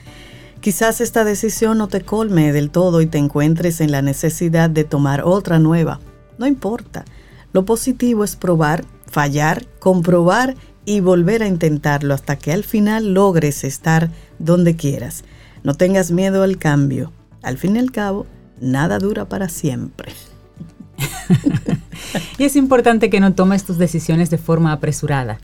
Quizás 0.61 1.01
esta 1.01 1.23
decisión 1.23 1.79
no 1.79 1.87
te 1.87 2.01
colme 2.01 2.53
del 2.53 2.71
todo 2.71 3.03
y 3.03 3.07
te 3.07 3.19
encuentres 3.19 3.81
en 3.81 3.93
la 3.93 4.03
necesidad 4.03 4.69
de 4.69 4.83
tomar 4.83 5.23
otra 5.25 5.61
nueva. 5.61 6.01
No 6.39 6.49
importa. 6.49 7.05
Lo 7.53 7.65
positivo 7.65 8.25
es 8.25 8.37
probar, 8.37 8.85
fallar, 9.07 9.67
comprobar 9.79 10.57
y 10.85 11.01
volver 11.01 11.43
a 11.43 11.49
intentarlo 11.49 12.15
hasta 12.15 12.37
que 12.37 12.53
al 12.53 12.65
final 12.65 13.15
logres 13.15 13.65
estar 13.65 14.11
donde 14.39 14.77
quieras. 14.77 15.25
No 15.63 15.75
tengas 15.75 16.11
miedo 16.11 16.43
al 16.43 16.59
cambio. 16.59 17.13
Al 17.43 17.59
fin 17.59 17.77
y 17.77 17.79
al 17.79 17.93
cabo, 17.93 18.27
nada 18.61 18.99
dura 18.99 19.29
para 19.29 19.49
siempre. 19.49 20.13
y 22.39 22.45
es 22.45 22.57
importante 22.57 23.11
que 23.11 23.21
no 23.21 23.35
tomes 23.35 23.65
tus 23.65 23.79
decisiones 23.79 24.31
de 24.31 24.39
forma 24.39 24.73
apresurada. 24.73 25.39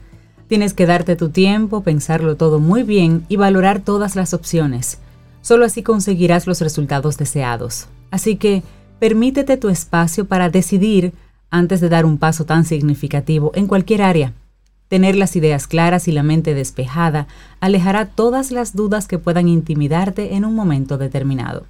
Tienes 0.49 0.73
que 0.73 0.87
darte 0.87 1.15
tu 1.15 1.29
tiempo, 1.29 1.83
pensarlo 1.83 2.37
todo 2.37 2.59
muy 2.59 2.83
bien 2.83 3.27
y 3.29 3.37
valorar 3.37 3.81
todas 3.81 4.17
las 4.17 4.33
opciones. 4.33 4.99
Solo 5.43 5.65
así 5.65 5.83
conseguirás 5.83 6.47
los 6.47 6.61
resultados 6.61 7.19
deseados. 7.19 7.89
Así 8.11 8.37
que 8.37 8.63
permítete 8.99 9.57
tu 9.57 9.69
espacio 9.69 10.25
para 10.25 10.49
decidir 10.49 11.13
antes 11.51 11.81
de 11.81 11.89
dar 11.89 12.05
un 12.05 12.19
paso 12.19 12.45
tan 12.45 12.65
significativo 12.65 13.53
en 13.55 13.67
cualquier 13.67 14.03
área. 14.03 14.33
Tener 14.89 15.17
las 15.17 15.37
ideas 15.37 15.67
claras 15.67 16.09
y 16.09 16.13
la 16.13 16.23
mente 16.23 16.55
despejada 16.55 17.27
alejará 17.61 18.07
todas 18.07 18.51
las 18.51 18.75
dudas 18.75 19.07
que 19.07 19.19
puedan 19.19 19.49
intimidarte 19.49 20.35
en 20.35 20.45
un 20.45 20.55
momento 20.55 20.97
determinado. 20.97 21.67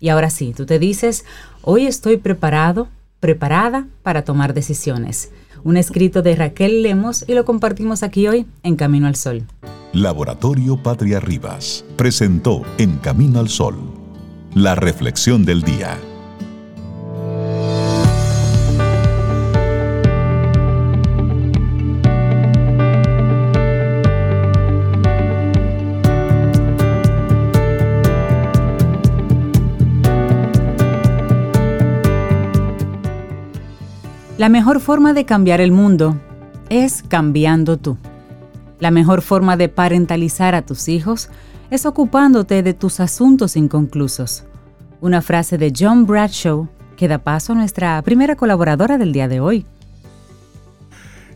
Y 0.00 0.08
ahora 0.08 0.30
sí, 0.30 0.54
tú 0.56 0.66
te 0.66 0.78
dices, 0.78 1.24
hoy 1.62 1.86
estoy 1.86 2.16
preparado, 2.16 2.88
preparada 3.20 3.86
para 4.02 4.22
tomar 4.22 4.54
decisiones. 4.54 5.30
Un 5.64 5.76
escrito 5.76 6.22
de 6.22 6.36
Raquel 6.36 6.82
Lemos 6.82 7.24
y 7.26 7.34
lo 7.34 7.44
compartimos 7.44 8.02
aquí 8.02 8.28
hoy 8.28 8.46
en 8.62 8.76
Camino 8.76 9.06
al 9.06 9.16
Sol. 9.16 9.44
Laboratorio 9.92 10.76
Patria 10.76 11.18
Rivas 11.18 11.84
presentó 11.96 12.62
En 12.78 12.98
Camino 12.98 13.40
al 13.40 13.48
Sol, 13.48 13.76
la 14.54 14.74
reflexión 14.74 15.44
del 15.44 15.62
día. 15.62 15.98
La 34.38 34.48
mejor 34.48 34.78
forma 34.78 35.14
de 35.14 35.24
cambiar 35.24 35.60
el 35.60 35.72
mundo 35.72 36.16
es 36.70 37.02
cambiando 37.02 37.76
tú. 37.76 37.98
La 38.78 38.92
mejor 38.92 39.20
forma 39.20 39.56
de 39.56 39.68
parentalizar 39.68 40.54
a 40.54 40.62
tus 40.64 40.86
hijos 40.86 41.28
es 41.70 41.86
ocupándote 41.86 42.62
de 42.62 42.72
tus 42.72 43.00
asuntos 43.00 43.56
inconclusos. 43.56 44.44
Una 45.00 45.22
frase 45.22 45.58
de 45.58 45.72
John 45.76 46.06
Bradshaw 46.06 46.68
que 46.96 47.08
da 47.08 47.18
paso 47.18 47.52
a 47.52 47.56
nuestra 47.56 48.00
primera 48.02 48.36
colaboradora 48.36 48.96
del 48.96 49.12
día 49.12 49.26
de 49.26 49.40
hoy. 49.40 49.66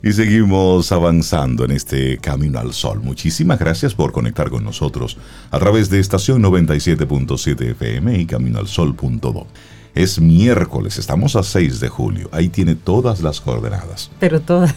Y 0.00 0.12
seguimos 0.12 0.92
avanzando 0.92 1.64
en 1.64 1.73
este 1.73 2.18
Camino 2.18 2.61
al 2.61 2.73
Sol. 2.73 3.00
Muchísimas 3.02 3.59
gracias 3.59 3.94
por 3.94 4.12
conectar 4.12 4.49
con 4.49 4.62
nosotros 4.62 5.18
a 5.50 5.59
través 5.59 5.90
de 5.90 5.99
estación 5.99 6.40
97.7 6.40 7.71
FM 7.73 8.16
y 8.16 8.26
caminoalsol.do. 8.26 9.47
Es 9.94 10.20
miércoles, 10.20 10.99
estamos 10.99 11.37
a 11.37 11.42
6 11.42 11.80
de 11.80 11.88
julio. 11.88 12.30
Ahí 12.32 12.49
tiene 12.49 12.75
todas 12.75 13.20
las 13.20 13.40
coordenadas. 13.40 14.11
Pero 14.18 14.40
todas. 14.40 14.75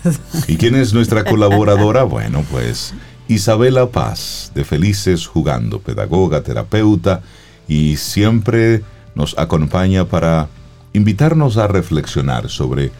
¿Y 0.47 0.57
quién 0.57 0.75
es 0.75 0.93
nuestra 0.93 1.23
colaboradora? 1.23 2.03
Bueno, 2.15 2.43
pues 2.51 2.93
Isabela 3.27 3.87
Paz, 3.87 4.51
de 4.53 4.63
Felices 4.63 5.25
Jugando, 5.25 5.79
pedagoga, 5.79 6.41
terapeuta, 6.41 7.21
y 7.67 7.97
siempre 7.97 8.83
nos 9.15 9.37
acompaña 9.37 10.05
para 10.05 10.49
invitarnos 10.93 11.57
a 11.57 11.67
reflexionar 11.67 12.49
sobre 12.49 12.91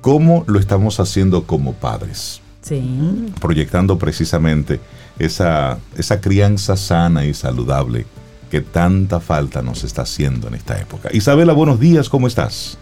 cómo 0.00 0.44
lo 0.46 0.58
estamos 0.60 1.00
haciendo 1.00 1.44
como 1.44 1.74
padres. 1.74 2.40
Sí. 2.62 3.32
Proyectando 3.40 3.98
precisamente 3.98 4.80
esa, 5.18 5.78
esa 5.96 6.20
crianza 6.20 6.76
sana 6.76 7.26
y 7.26 7.34
saludable 7.34 8.06
que 8.54 8.60
tanta 8.60 9.18
falta 9.18 9.62
nos 9.62 9.82
está 9.82 10.02
haciendo 10.02 10.46
en 10.46 10.54
esta 10.54 10.80
época. 10.80 11.08
Isabela, 11.12 11.52
buenos 11.52 11.80
días, 11.80 12.08
¿cómo 12.08 12.28
estás? 12.28 12.78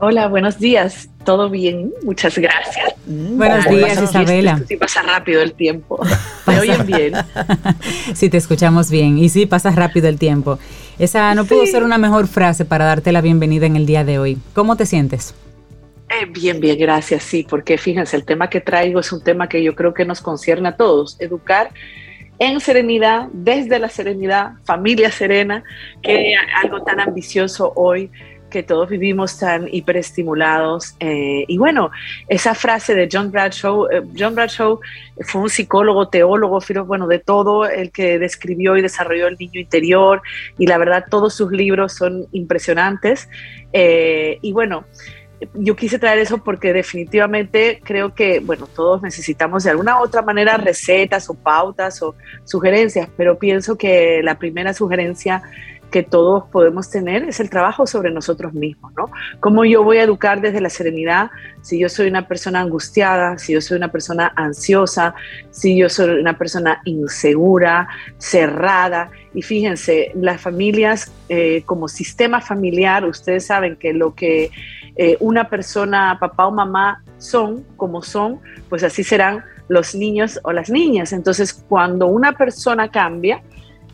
Hola, 0.00 0.28
buenos 0.28 0.58
días. 0.58 1.08
¿Todo 1.24 1.48
bien? 1.48 1.94
Muchas 2.02 2.36
gracias. 2.36 2.94
Mm, 3.06 3.38
buenos 3.38 3.64
días, 3.70 4.02
Isabela. 4.02 4.60
Sí, 4.68 4.76
pasa 4.76 5.00
rápido 5.00 5.40
el 5.40 5.54
tiempo. 5.54 5.98
¿Me 6.46 6.60
oyen 6.60 6.84
bien? 6.84 7.14
sí, 8.14 8.28
te 8.28 8.36
escuchamos 8.36 8.90
bien. 8.90 9.16
Y 9.16 9.30
sí, 9.30 9.46
pasa 9.46 9.70
rápido 9.70 10.08
el 10.08 10.18
tiempo. 10.18 10.58
Esa 10.98 11.34
no 11.34 11.46
pudo 11.46 11.64
ser 11.64 11.84
una 11.84 11.96
mejor 11.96 12.26
frase 12.26 12.66
para 12.66 12.84
darte 12.84 13.10
la 13.10 13.22
bienvenida 13.22 13.64
en 13.64 13.76
el 13.76 13.86
día 13.86 14.04
de 14.04 14.18
hoy. 14.18 14.36
¿Cómo 14.52 14.76
te 14.76 14.84
sientes? 14.84 15.34
Eh, 16.10 16.26
bien, 16.28 16.60
bien, 16.60 16.78
gracias. 16.78 17.22
Sí, 17.22 17.46
porque 17.48 17.78
fíjense, 17.78 18.14
el 18.14 18.26
tema 18.26 18.50
que 18.50 18.60
traigo 18.60 19.00
es 19.00 19.10
un 19.10 19.24
tema 19.24 19.48
que 19.48 19.62
yo 19.62 19.74
creo 19.74 19.94
que 19.94 20.04
nos 20.04 20.20
concierne 20.20 20.68
a 20.68 20.76
todos. 20.76 21.16
Educar 21.18 21.70
en 22.38 22.60
serenidad, 22.60 23.28
desde 23.32 23.78
la 23.78 23.88
serenidad, 23.88 24.52
familia 24.64 25.10
serena, 25.10 25.64
que 26.02 26.34
algo 26.62 26.82
tan 26.82 27.00
ambicioso 27.00 27.72
hoy 27.74 28.10
que 28.48 28.62
todos 28.62 28.88
vivimos 28.88 29.38
tan 29.38 29.68
hiperestimulados. 29.70 30.94
Eh, 31.00 31.44
y 31.46 31.58
bueno, 31.58 31.90
esa 32.28 32.54
frase 32.54 32.94
de 32.94 33.08
John 33.10 33.30
Bradshaw, 33.30 33.86
eh, 33.90 34.02
John 34.18 34.34
Bradshaw 34.34 34.80
fue 35.20 35.42
un 35.42 35.50
psicólogo, 35.50 36.08
teólogo, 36.08 36.60
bueno, 36.86 37.06
de 37.06 37.18
todo 37.18 37.66
el 37.66 37.90
que 37.90 38.18
describió 38.18 38.76
y 38.76 38.82
desarrolló 38.82 39.26
el 39.26 39.36
niño 39.38 39.60
interior, 39.60 40.22
y 40.58 40.66
la 40.66 40.78
verdad 40.78 41.04
todos 41.10 41.34
sus 41.34 41.50
libros 41.52 41.92
son 41.92 42.26
impresionantes. 42.32 43.28
Eh, 43.72 44.38
y 44.40 44.52
bueno, 44.52 44.84
yo 45.54 45.76
quise 45.76 45.98
traer 45.98 46.18
eso 46.18 46.38
porque 46.38 46.72
definitivamente 46.72 47.80
creo 47.84 48.14
que, 48.14 48.40
bueno, 48.40 48.66
todos 48.66 49.02
necesitamos 49.02 49.64
de 49.64 49.70
alguna 49.70 50.00
otra 50.00 50.22
manera 50.22 50.56
recetas 50.56 51.30
o 51.30 51.34
pautas 51.34 52.02
o 52.02 52.14
sugerencias, 52.44 53.08
pero 53.16 53.38
pienso 53.38 53.78
que 53.78 54.20
la 54.22 54.38
primera 54.38 54.74
sugerencia 54.74 55.42
que 55.90 56.02
todos 56.02 56.44
podemos 56.50 56.90
tener 56.90 57.24
es 57.24 57.40
el 57.40 57.50
trabajo 57.50 57.86
sobre 57.86 58.10
nosotros 58.10 58.52
mismos, 58.52 58.92
¿no? 58.96 59.10
¿Cómo 59.40 59.64
yo 59.64 59.82
voy 59.82 59.98
a 59.98 60.02
educar 60.02 60.40
desde 60.40 60.60
la 60.60 60.70
serenidad 60.70 61.30
si 61.62 61.78
yo 61.78 61.88
soy 61.88 62.08
una 62.08 62.28
persona 62.28 62.60
angustiada, 62.60 63.38
si 63.38 63.54
yo 63.54 63.60
soy 63.60 63.78
una 63.78 63.90
persona 63.90 64.32
ansiosa, 64.36 65.14
si 65.50 65.76
yo 65.76 65.88
soy 65.88 66.20
una 66.20 66.36
persona 66.36 66.80
insegura, 66.84 67.88
cerrada? 68.18 69.10
Y 69.34 69.42
fíjense, 69.42 70.12
las 70.14 70.40
familias 70.40 71.10
eh, 71.28 71.62
como 71.64 71.88
sistema 71.88 72.40
familiar, 72.40 73.04
ustedes 73.04 73.46
saben 73.46 73.76
que 73.76 73.92
lo 73.92 74.14
que 74.14 74.50
eh, 74.96 75.16
una 75.20 75.48
persona, 75.48 76.18
papá 76.20 76.46
o 76.46 76.50
mamá, 76.50 77.02
son 77.18 77.64
como 77.76 78.02
son, 78.02 78.40
pues 78.68 78.82
así 78.82 79.04
serán 79.04 79.44
los 79.68 79.94
niños 79.94 80.40
o 80.42 80.52
las 80.52 80.70
niñas. 80.70 81.12
Entonces, 81.12 81.52
cuando 81.52 82.06
una 82.06 82.32
persona 82.32 82.90
cambia, 82.90 83.42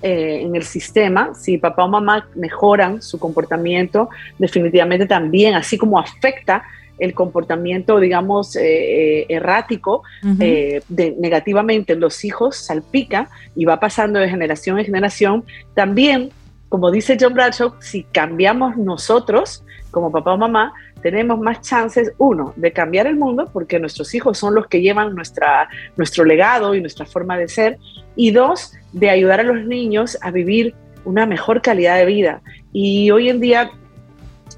eh, 0.07 0.43
en 0.43 0.55
el 0.55 0.65
sistema, 0.65 1.35
si 1.35 1.57
papá 1.57 1.83
o 1.87 1.89
mamá 1.89 2.29
mejoran 2.35 3.01
su 3.01 3.19
comportamiento, 3.19 4.11
definitivamente 4.39 5.07
también, 5.07 5.55
así 5.55 5.79
como 5.79 5.99
afecta 5.99 6.63
el 6.99 7.15
comportamiento, 7.15 7.99
digamos, 7.99 8.55
eh, 8.55 9.25
errático 9.31 10.03
de, 10.21 10.83
negativamente 11.19 11.97
los 11.97 12.23
hijos, 12.23 12.55
salpica 12.55 13.31
y 13.57 13.65
va 13.65 13.81
pasando 13.81 14.21
de 14.21 14.29
generación 14.29 14.79
en 14.79 14.85
generación, 14.85 15.45
también, 15.75 16.29
como 16.69 16.91
dice 16.91 17.17
John 17.19 17.33
Bradshaw, 17.33 17.73
si 17.81 18.03
cambiamos 18.03 18.77
nosotros 18.77 19.65
como 19.91 20.13
papá 20.13 20.35
o 20.35 20.37
mamá, 20.37 20.75
tenemos 21.05 21.39
más 21.39 21.61
chances, 21.61 22.15
uno, 22.17 22.55
de 22.57 22.73
cambiar 22.73 23.07
el 23.07 23.17
mundo, 23.17 23.51
porque 23.53 23.79
nuestros 23.79 24.15
hijos 24.15 24.39
son 24.39 24.55
los 24.55 24.69
que 24.69 24.81
llevan 24.81 25.15
nuestra, 25.15 25.69
nuestro 25.99 26.25
legado 26.25 26.75
y 26.75 26.81
nuestra 26.81 27.05
forma 27.05 27.37
de 27.37 27.47
ser, 27.47 27.77
y 28.17 28.31
dos, 28.31 28.73
de 28.95 29.11
ayudar 29.11 29.41
a 29.41 29.43
los 29.43 29.67
niños 29.67 30.17
a 30.23 30.31
vivir 30.31 30.75
una 31.05 31.27
mejor 31.27 31.61
calidad 31.61 31.99
de 31.99 32.07
vida. 32.07 32.41
Y 32.73 33.11
hoy 33.11 33.29
en 33.29 33.39
día 33.39 33.71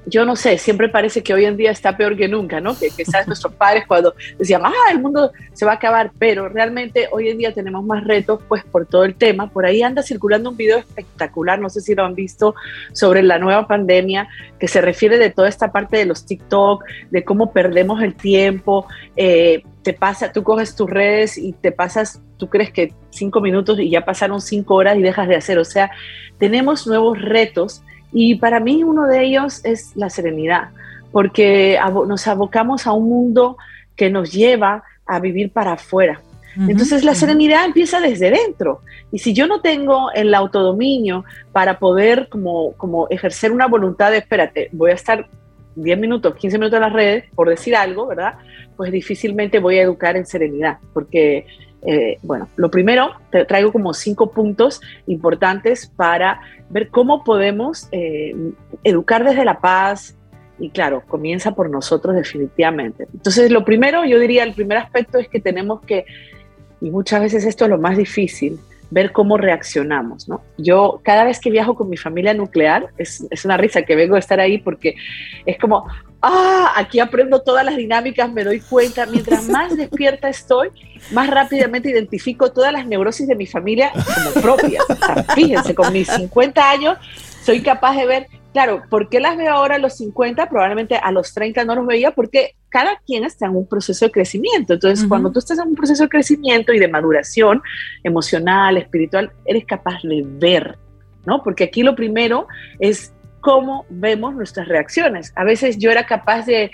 yo 0.07 0.25
no 0.25 0.35
sé, 0.37 0.57
siempre 0.57 0.87
parece 0.87 1.21
que 1.21 1.33
hoy 1.33 1.45
en 1.45 1.57
día 1.57 1.69
está 1.69 1.97
peor 1.97 2.15
que 2.15 2.29
nunca, 2.29 2.61
¿no? 2.61 2.77
Que, 2.77 2.89
sabes, 3.05 3.27
nuestros 3.27 3.53
padres 3.53 3.85
cuando 3.85 4.15
decían, 4.39 4.61
ah, 4.65 4.71
el 4.91 4.99
mundo 4.99 5.31
se 5.53 5.65
va 5.65 5.73
a 5.73 5.75
acabar, 5.75 6.11
pero 6.17 6.47
realmente 6.47 7.09
hoy 7.11 7.29
en 7.29 7.37
día 7.37 7.53
tenemos 7.53 7.83
más 7.85 8.05
retos, 8.05 8.39
pues 8.47 8.63
por 8.63 8.85
todo 8.85 9.03
el 9.03 9.15
tema. 9.15 9.49
Por 9.49 9.65
ahí 9.65 9.83
anda 9.83 10.01
circulando 10.01 10.49
un 10.49 10.57
video 10.57 10.77
espectacular, 10.77 11.59
no 11.59 11.69
sé 11.69 11.81
si 11.81 11.93
lo 11.93 12.05
han 12.05 12.15
visto, 12.15 12.55
sobre 12.93 13.21
la 13.21 13.37
nueva 13.37 13.67
pandemia, 13.67 14.29
que 14.59 14.69
se 14.69 14.79
refiere 14.79 15.17
de 15.17 15.29
toda 15.29 15.49
esta 15.49 15.73
parte 15.73 15.97
de 15.97 16.05
los 16.05 16.25
TikTok, 16.25 16.85
de 17.11 17.23
cómo 17.25 17.51
perdemos 17.51 18.01
el 18.01 18.15
tiempo. 18.15 18.87
Eh, 19.17 19.63
te 19.83 19.93
pasa, 19.93 20.31
tú 20.31 20.43
coges 20.43 20.75
tus 20.75 20.89
redes 20.89 21.37
y 21.37 21.51
te 21.53 21.71
pasas, 21.71 22.21
tú 22.37 22.49
crees 22.49 22.71
que 22.71 22.93
cinco 23.09 23.41
minutos 23.41 23.79
y 23.79 23.89
ya 23.89 24.05
pasaron 24.05 24.41
cinco 24.41 24.75
horas 24.75 24.97
y 24.97 25.01
dejas 25.01 25.27
de 25.27 25.35
hacer. 25.35 25.59
O 25.59 25.65
sea, 25.65 25.91
tenemos 26.37 26.87
nuevos 26.87 27.21
retos 27.21 27.83
y 28.11 28.35
para 28.35 28.59
mí 28.59 28.83
uno 28.83 29.07
de 29.07 29.23
ellos 29.23 29.63
es 29.65 29.95
la 29.95 30.09
serenidad, 30.09 30.69
porque 31.11 31.79
nos 32.07 32.27
abocamos 32.27 32.87
a 32.87 32.93
un 32.93 33.09
mundo 33.09 33.57
que 33.95 34.09
nos 34.09 34.31
lleva 34.31 34.83
a 35.05 35.19
vivir 35.19 35.51
para 35.51 35.73
afuera. 35.73 36.21
Entonces 36.67 37.03
la 37.03 37.13
serenidad 37.13 37.65
empieza 37.65 37.99
desde 37.99 38.31
dentro. 38.31 38.81
Y 39.11 39.19
si 39.19 39.33
yo 39.33 39.45
no 39.45 39.61
tengo 39.61 40.11
el 40.13 40.33
autodominio 40.33 41.23
para 41.51 41.77
poder 41.77 42.29
como, 42.29 42.73
como 42.73 43.07
ejercer 43.09 43.51
una 43.51 43.67
voluntad 43.67 44.09
de, 44.09 44.17
espérate, 44.17 44.69
voy 44.71 44.89
a 44.89 44.95
estar 44.95 45.27
10 45.75 45.99
minutos, 45.99 46.35
15 46.35 46.57
minutos 46.57 46.77
en 46.77 46.81
las 46.81 46.93
redes, 46.93 47.25
por 47.35 47.47
decir 47.47 47.75
algo, 47.75 48.07
¿verdad? 48.07 48.39
Pues 48.75 48.91
difícilmente 48.91 49.59
voy 49.59 49.77
a 49.77 49.83
educar 49.83 50.17
en 50.17 50.25
serenidad, 50.25 50.79
porque 50.93 51.45
eh, 51.89 52.19
bueno, 52.21 52.49
lo 52.57 52.69
primero, 52.69 53.13
te 53.31 53.45
traigo 53.45 53.71
como 53.71 53.93
cinco 53.93 54.31
puntos 54.31 54.81
importantes 55.07 55.87
para 55.87 56.41
ver 56.69 56.89
cómo 56.89 57.23
podemos 57.23 57.87
eh, 57.93 58.35
educar 58.83 59.23
desde 59.23 59.45
la 59.45 59.61
paz. 59.61 60.13
Y 60.59 60.69
claro, 60.71 61.03
comienza 61.07 61.55
por 61.55 61.69
nosotros 61.69 62.13
definitivamente. 62.13 63.07
Entonces, 63.13 63.51
lo 63.51 63.63
primero, 63.63 64.03
yo 64.03 64.19
diría, 64.19 64.43
el 64.43 64.53
primer 64.53 64.79
aspecto 64.79 65.17
es 65.17 65.29
que 65.29 65.39
tenemos 65.39 65.79
que, 65.81 66.03
y 66.81 66.91
muchas 66.91 67.21
veces 67.21 67.45
esto 67.45 67.63
es 67.63 67.69
lo 67.69 67.77
más 67.77 67.95
difícil, 67.95 68.59
ver 68.89 69.13
cómo 69.13 69.37
reaccionamos, 69.37 70.27
¿no? 70.27 70.41
Yo 70.57 70.99
cada 71.03 71.23
vez 71.23 71.39
que 71.39 71.51
viajo 71.51 71.75
con 71.75 71.89
mi 71.89 71.97
familia 71.97 72.33
nuclear, 72.33 72.87
es, 72.97 73.25
es, 73.29 73.45
una 73.45 73.55
risa 73.55 73.83
que 73.83 73.95
vengo 73.95 74.15
a 74.15 74.19
estar 74.19 74.39
ahí 74.39 74.57
porque 74.57 74.95
es 75.45 75.57
como, 75.57 75.85
ah, 76.21 76.73
aquí 76.75 76.99
aprendo 76.99 77.41
todas 77.41 77.65
las 77.65 77.77
dinámicas, 77.77 78.31
me 78.31 78.43
doy 78.43 78.59
cuenta, 78.59 79.05
mientras 79.05 79.47
más 79.47 79.75
despierta 79.77 80.29
estoy, 80.29 80.69
más 81.11 81.29
rápidamente 81.29 81.89
identifico 81.89 82.51
todas 82.51 82.73
las 82.73 82.85
neurosis 82.85 83.27
de 83.27 83.35
mi 83.35 83.45
familia 83.45 83.91
como 83.93 84.31
propias. 84.41 84.85
fíjense, 85.35 85.75
con 85.75 85.93
mis 85.93 86.07
50 86.07 86.69
años 86.69 86.97
soy 87.43 87.61
capaz 87.61 87.95
de 87.95 88.05
ver, 88.05 88.27
claro, 88.51 88.83
¿por 88.89 89.07
qué 89.07 89.19
las 89.19 89.37
veo 89.37 89.53
ahora 89.53 89.75
a 89.75 89.79
los 89.79 89.95
50? 89.95 90.49
Probablemente 90.49 90.95
a 90.95 91.11
los 91.11 91.33
30 91.33 91.63
no 91.63 91.75
los 91.75 91.85
veía 91.85 92.11
porque 92.11 92.55
cada 92.69 92.99
quien 93.05 93.23
está 93.23 93.45
en 93.45 93.55
un 93.55 93.67
proceso 93.67 94.05
de 94.05 94.11
crecimiento. 94.11 94.73
Entonces, 94.73 95.07
cuando 95.07 95.31
tú 95.31 95.39
estás 95.39 95.59
en 95.59 95.69
un 95.69 95.75
proceso 95.75 96.03
de 96.03 96.09
crecimiento 96.09 96.73
y 96.73 96.79
de 96.79 96.87
maduración 96.87 97.61
emocional, 98.03 98.75
espiritual, 98.77 99.31
eres 99.45 99.65
capaz 99.65 100.01
de 100.03 100.23
ver, 100.25 100.77
¿no? 101.25 101.41
Porque 101.41 101.63
aquí 101.63 101.83
lo 101.83 101.95
primero 101.95 102.47
es 102.79 103.13
cómo 103.41 103.85
vemos 103.89 104.35
nuestras 104.35 104.67
reacciones. 104.67 105.31
A 105.35 105.43
veces 105.43 105.77
yo 105.77 105.91
era 105.91 106.05
capaz 106.05 106.45
de, 106.45 106.71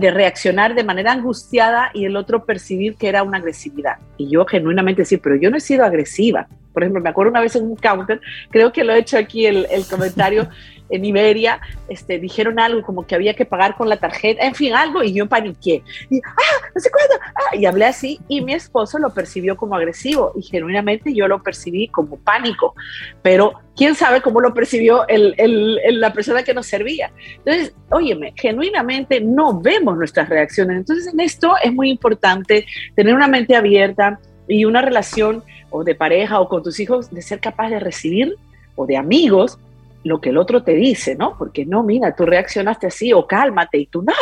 reaccionar 0.00 0.74
de 0.74 0.84
manera 0.84 1.12
angustiada 1.12 1.90
y 1.92 2.04
el 2.04 2.16
otro 2.16 2.44
percibir 2.44 2.96
que 2.96 3.08
era 3.08 3.22
una 3.22 3.38
agresividad. 3.38 3.98
Y 4.16 4.30
yo 4.30 4.44
genuinamente 4.46 5.02
decir, 5.02 5.20
pero 5.22 5.36
yo 5.36 5.50
no 5.50 5.56
he 5.56 5.60
sido 5.60 5.84
agresiva. 5.84 6.48
Por 6.72 6.82
ejemplo, 6.82 7.02
me 7.02 7.10
acuerdo 7.10 7.30
una 7.30 7.40
vez 7.40 7.54
en 7.56 7.64
un 7.64 7.76
counter, 7.76 8.20
creo 8.50 8.72
que 8.72 8.82
lo 8.82 8.92
he 8.92 8.98
hecho 8.98 9.16
aquí 9.16 9.46
el, 9.46 9.66
el 9.70 9.86
comentario, 9.86 10.48
en 10.90 11.04
Iberia, 11.04 11.60
este, 11.88 12.18
dijeron 12.18 12.58
algo 12.58 12.82
como 12.82 13.06
que 13.06 13.14
había 13.14 13.34
que 13.34 13.44
pagar 13.44 13.76
con 13.76 13.88
la 13.88 13.96
tarjeta, 13.96 14.44
en 14.44 14.54
fin, 14.54 14.74
algo, 14.74 15.02
y 15.02 15.12
yo 15.12 15.26
paniqué. 15.26 15.82
Y, 16.10 16.18
ah, 16.18 16.68
no 16.74 16.80
sé 16.80 16.90
cuándo, 16.90 17.14
ah, 17.34 17.56
y 17.56 17.66
hablé 17.66 17.86
así, 17.86 18.20
y 18.28 18.40
mi 18.40 18.54
esposo 18.54 18.98
lo 18.98 19.12
percibió 19.12 19.56
como 19.56 19.74
agresivo, 19.76 20.32
y 20.36 20.42
genuinamente 20.42 21.14
yo 21.14 21.28
lo 21.28 21.42
percibí 21.42 21.88
como 21.88 22.16
pánico, 22.18 22.74
pero 23.22 23.54
quién 23.76 23.94
sabe 23.94 24.20
cómo 24.20 24.40
lo 24.40 24.54
percibió 24.54 25.06
el, 25.08 25.34
el, 25.38 26.00
la 26.00 26.12
persona 26.12 26.42
que 26.42 26.54
nos 26.54 26.66
servía. 26.66 27.12
Entonces, 27.38 27.74
óyeme, 27.90 28.32
genuinamente 28.36 29.20
no 29.20 29.60
vemos 29.60 29.96
nuestras 29.96 30.28
reacciones. 30.28 30.76
Entonces, 30.76 31.12
en 31.12 31.20
esto 31.20 31.54
es 31.62 31.72
muy 31.72 31.90
importante 31.90 32.66
tener 32.94 33.14
una 33.14 33.26
mente 33.26 33.56
abierta 33.56 34.20
y 34.46 34.64
una 34.64 34.82
relación 34.82 35.42
o 35.70 35.82
de 35.82 35.94
pareja 35.94 36.40
o 36.40 36.48
con 36.48 36.62
tus 36.62 36.78
hijos 36.78 37.10
de 37.10 37.22
ser 37.22 37.40
capaz 37.40 37.70
de 37.70 37.80
recibir 37.80 38.36
o 38.76 38.86
de 38.86 38.96
amigos 38.96 39.58
lo 40.04 40.20
que 40.20 40.30
el 40.30 40.38
otro 40.38 40.62
te 40.62 40.72
dice, 40.72 41.14
¿no? 41.16 41.36
Porque 41.36 41.66
no, 41.66 41.82
mira, 41.82 42.14
tú 42.14 42.24
reaccionaste 42.24 42.86
así 42.86 43.12
o 43.12 43.26
cálmate 43.26 43.78
y 43.78 43.86
tú, 43.86 44.02
no, 44.02 44.12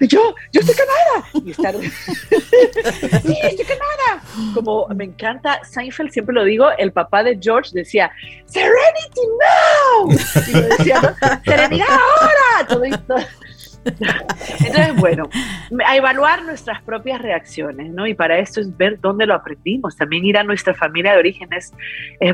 yo, 0.00 0.34
yo 0.52 0.60
estoy 0.60 0.74
quemada. 0.74 1.44
Y 1.44 1.50
estar, 1.50 1.74
sí, 3.22 3.38
estoy. 3.42 3.66
Como 4.54 4.86
me 4.88 5.04
encanta, 5.04 5.60
Seinfeld, 5.64 6.10
siempre 6.10 6.34
lo 6.34 6.44
digo, 6.44 6.66
el 6.78 6.92
papá 6.92 7.22
de 7.22 7.38
George 7.40 7.70
decía, 7.72 8.10
Serenity 8.46 9.20
now. 9.40 10.10
Y 10.48 10.52
lo 10.52 10.76
decía, 10.76 11.00
¿no? 11.00 11.40
Serenidad 11.44 11.88
ahora. 11.88 12.68
Todo 12.68 12.84
esto. 12.84 13.14
Entonces, 13.84 14.96
bueno, 14.96 15.28
a 15.86 15.96
evaluar 15.96 16.44
nuestras 16.44 16.82
propias 16.82 17.20
reacciones, 17.20 17.92
¿no? 17.92 18.06
Y 18.06 18.14
para 18.14 18.38
esto 18.38 18.60
es 18.60 18.76
ver 18.76 19.00
dónde 19.00 19.26
lo 19.26 19.34
aprendimos. 19.34 19.96
También 19.96 20.24
ir 20.24 20.38
a 20.38 20.44
nuestra 20.44 20.74
familia 20.74 21.12
de 21.12 21.18
origen 21.18 21.48
es, 21.52 21.72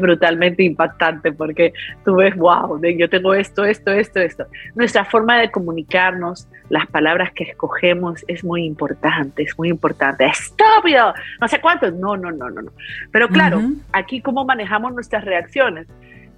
brutalmente 0.01 0.63
impactante 0.63 1.33
porque 1.33 1.73
tú 2.05 2.17
ves, 2.17 2.37
wow, 2.37 2.81
yo 2.83 3.09
tengo 3.09 3.35
esto, 3.35 3.65
esto, 3.65 3.93
esto, 3.93 4.21
esto. 4.21 4.47
Nuestra 4.75 5.05
forma 5.05 5.39
de 5.39 5.51
comunicarnos, 5.51 6.49
las 6.69 6.87
palabras 6.87 7.33
que 7.33 7.45
escogemos 7.45 8.25
es 8.29 8.45
muy 8.45 8.65
importante, 8.65 9.43
es 9.43 9.59
muy 9.59 9.71
importante. 9.71 10.27
Estúpido, 10.27 11.15
no 11.41 11.49
sé 11.49 11.61
cuántos. 11.61 11.95
No, 11.95 12.17
no, 12.17 12.31
no, 12.31 12.51
no, 12.51 12.63
no. 12.63 12.73
Pero 13.11 13.29
claro, 13.29 13.63
aquí 13.93 14.21
cómo 14.21 14.45
manejamos 14.45 14.93
nuestras 14.93 15.25
reacciones. 15.25 15.87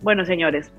Bueno, 0.02 0.24
señores, 0.24 0.72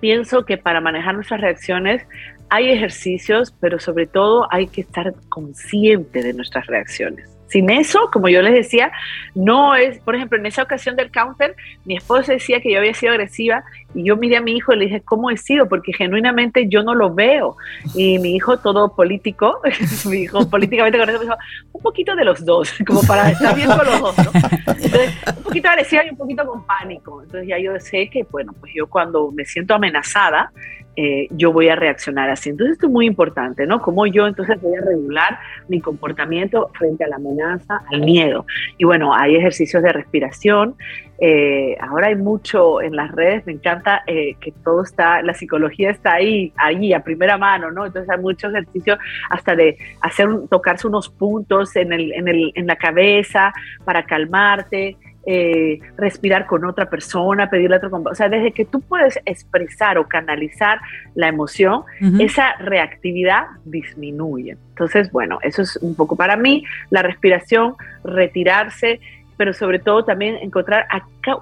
pienso 0.00 0.44
que 0.44 0.58
para 0.58 0.80
manejar 0.80 1.14
nuestras 1.14 1.40
reacciones 1.40 2.06
hay 2.50 2.70
ejercicios, 2.70 3.54
pero 3.60 3.78
sobre 3.78 4.06
todo 4.06 4.46
hay 4.50 4.66
que 4.66 4.82
estar 4.82 5.14
consciente 5.28 6.22
de 6.22 6.32
nuestras 6.32 6.66
reacciones. 6.66 7.38
Sin 7.48 7.70
eso, 7.70 8.10
como 8.12 8.28
yo 8.28 8.42
les 8.42 8.52
decía, 8.52 8.92
no 9.34 9.74
es, 9.74 9.98
por 10.00 10.14
ejemplo, 10.14 10.38
en 10.38 10.44
esa 10.44 10.62
ocasión 10.62 10.96
del 10.96 11.10
counter, 11.10 11.56
mi 11.86 11.96
esposa 11.96 12.32
decía 12.32 12.60
que 12.60 12.70
yo 12.70 12.78
había 12.78 12.92
sido 12.92 13.12
agresiva 13.12 13.64
y 13.94 14.04
yo 14.04 14.16
miré 14.16 14.36
a 14.36 14.42
mi 14.42 14.52
hijo 14.52 14.74
y 14.74 14.76
le 14.76 14.84
dije, 14.84 15.00
¿cómo 15.00 15.30
he 15.30 15.38
sido? 15.38 15.66
Porque 15.66 15.94
genuinamente 15.94 16.68
yo 16.68 16.82
no 16.82 16.94
lo 16.94 17.14
veo. 17.14 17.56
Y 17.94 18.18
mi 18.18 18.36
hijo, 18.36 18.58
todo 18.58 18.94
político, 18.94 19.60
mi 20.10 20.18
hijo 20.18 20.48
políticamente 20.50 20.98
con 20.98 21.08
eso, 21.08 21.18
me 21.18 21.24
dijo, 21.24 21.38
un 21.72 21.82
poquito 21.82 22.14
de 22.14 22.24
los 22.26 22.44
dos, 22.44 22.70
como 22.86 23.00
para 23.04 23.30
estar 23.30 23.56
bien 23.56 23.68
con 23.68 23.86
los 23.86 23.98
dos, 23.98 24.18
¿no? 24.18 24.30
Entonces, 24.34 25.14
un 25.34 25.42
poquito 25.42 25.68
agresiva 25.70 26.04
y 26.04 26.10
un 26.10 26.18
poquito 26.18 26.46
con 26.46 26.66
pánico. 26.66 27.22
Entonces 27.22 27.48
ya 27.48 27.58
yo 27.58 27.80
sé 27.80 28.10
que, 28.10 28.24
bueno, 28.30 28.52
pues 28.60 28.72
yo 28.74 28.86
cuando 28.88 29.30
me 29.32 29.46
siento 29.46 29.74
amenazada, 29.74 30.52
eh, 31.00 31.28
yo 31.30 31.52
voy 31.52 31.68
a 31.68 31.76
reaccionar 31.76 32.28
así. 32.28 32.50
Entonces 32.50 32.72
esto 32.72 32.86
es 32.88 32.92
muy 32.92 33.06
importante, 33.06 33.68
¿no? 33.68 33.80
Cómo 33.80 34.04
yo 34.08 34.26
entonces 34.26 34.60
voy 34.60 34.74
a 34.74 34.80
regular 34.80 35.38
mi 35.68 35.80
comportamiento 35.80 36.72
frente 36.76 37.04
a 37.04 37.06
la 37.06 37.16
amenaza, 37.16 37.82
al 37.92 38.00
miedo. 38.00 38.44
Y 38.78 38.84
bueno, 38.84 39.14
hay 39.14 39.36
ejercicios 39.36 39.80
de 39.84 39.92
respiración. 39.92 40.74
Eh, 41.20 41.76
ahora 41.80 42.08
hay 42.08 42.16
mucho 42.16 42.82
en 42.82 42.96
las 42.96 43.12
redes, 43.12 43.46
me 43.46 43.52
encanta 43.52 44.02
eh, 44.08 44.34
que 44.40 44.50
todo 44.64 44.82
está, 44.82 45.22
la 45.22 45.34
psicología 45.34 45.90
está 45.90 46.14
ahí, 46.14 46.52
ahí 46.56 46.92
a 46.92 47.04
primera 47.04 47.38
mano, 47.38 47.70
¿no? 47.70 47.86
Entonces 47.86 48.10
hay 48.10 48.20
muchos 48.20 48.52
ejercicios 48.52 48.98
hasta 49.30 49.54
de 49.54 49.78
hacer, 50.00 50.28
tocarse 50.50 50.88
unos 50.88 51.08
puntos 51.08 51.76
en, 51.76 51.92
el, 51.92 52.12
en, 52.12 52.26
el, 52.26 52.50
en 52.56 52.66
la 52.66 52.74
cabeza 52.74 53.52
para 53.84 54.04
calmarte. 54.04 54.96
Eh, 55.30 55.80
respirar 55.98 56.46
con 56.46 56.64
otra 56.64 56.88
persona, 56.88 57.50
pedirle 57.50 57.76
otro 57.76 57.90
O 57.92 58.14
sea, 58.14 58.30
desde 58.30 58.50
que 58.52 58.64
tú 58.64 58.80
puedes 58.80 59.20
expresar 59.26 59.98
o 59.98 60.08
canalizar 60.08 60.80
la 61.14 61.28
emoción, 61.28 61.82
esa 62.18 62.54
reactividad 62.54 63.44
disminuye. 63.66 64.56
Entonces, 64.70 65.12
bueno, 65.12 65.38
eso 65.42 65.60
es 65.60 65.76
un 65.82 65.94
poco 65.94 66.16
para 66.16 66.34
mí, 66.36 66.64
la 66.88 67.02
respiración, 67.02 67.74
retirarse, 68.02 69.00
pero 69.36 69.52
sobre 69.52 69.80
todo 69.80 70.02
también 70.02 70.36
encontrar 70.36 70.86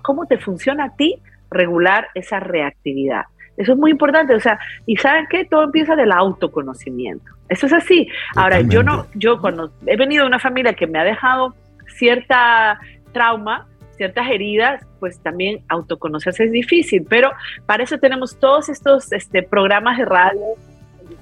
cómo 0.02 0.26
te 0.26 0.38
funciona 0.38 0.86
a 0.86 0.96
ti 0.96 1.20
regular 1.52 2.08
esa 2.16 2.40
reactividad. 2.40 3.26
Eso 3.56 3.74
es 3.74 3.78
muy 3.78 3.92
importante, 3.92 4.34
o 4.34 4.40
sea, 4.40 4.58
y 4.84 4.96
saben 4.96 5.28
qué, 5.30 5.44
todo 5.44 5.62
empieza 5.62 5.94
del 5.94 6.10
autoconocimiento. 6.10 7.30
Eso 7.48 7.66
es 7.66 7.72
así. 7.72 8.08
Ahora, 8.34 8.62
yo 8.62 8.82
no, 8.82 9.06
yo 9.14 9.40
cuando 9.40 9.70
he 9.86 9.96
venido 9.96 10.24
de 10.24 10.28
una 10.28 10.40
familia 10.40 10.74
que 10.74 10.88
me 10.88 10.98
ha 10.98 11.04
dejado 11.04 11.54
cierta 11.86 12.80
trauma, 13.12 13.68
ciertas 13.96 14.28
heridas, 14.30 14.84
pues 15.00 15.20
también 15.20 15.60
autoconocerse 15.68 16.44
es 16.44 16.52
difícil, 16.52 17.06
pero 17.08 17.30
para 17.66 17.82
eso 17.82 17.98
tenemos 17.98 18.38
todos 18.38 18.68
estos 18.68 19.12
este, 19.12 19.42
programas 19.42 19.98
de 19.98 20.04
radio 20.04 20.40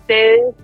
ustedes 0.05 0.55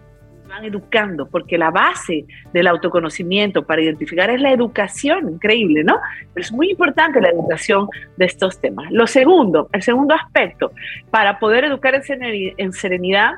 van 0.48 0.64
educando, 0.64 1.26
porque 1.26 1.56
la 1.56 1.70
base 1.70 2.26
del 2.52 2.66
autoconocimiento 2.66 3.64
para 3.64 3.82
identificar 3.82 4.28
es 4.30 4.40
la 4.40 4.52
educación, 4.52 5.30
increíble, 5.30 5.84
¿no? 5.84 5.96
Pero 6.34 6.44
es 6.44 6.52
muy 6.52 6.70
importante 6.70 7.20
la 7.20 7.30
educación 7.30 7.88
de 8.16 8.24
estos 8.24 8.60
temas. 8.60 8.90
Lo 8.90 9.06
segundo, 9.06 9.68
el 9.72 9.82
segundo 9.82 10.14
aspecto, 10.14 10.72
para 11.10 11.38
poder 11.38 11.64
educar 11.64 11.94
en 11.94 12.72
serenidad, 12.72 13.34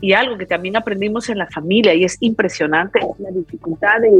Y 0.00 0.12
algo 0.12 0.36
que 0.36 0.44
también 0.44 0.76
aprendimos 0.76 1.30
en 1.30 1.38
la 1.38 1.46
familia 1.46 1.94
y 1.94 2.04
es 2.04 2.18
impresionante 2.20 2.98
es 2.98 3.18
la 3.20 3.30
dificultad 3.30 4.00
de 4.00 4.10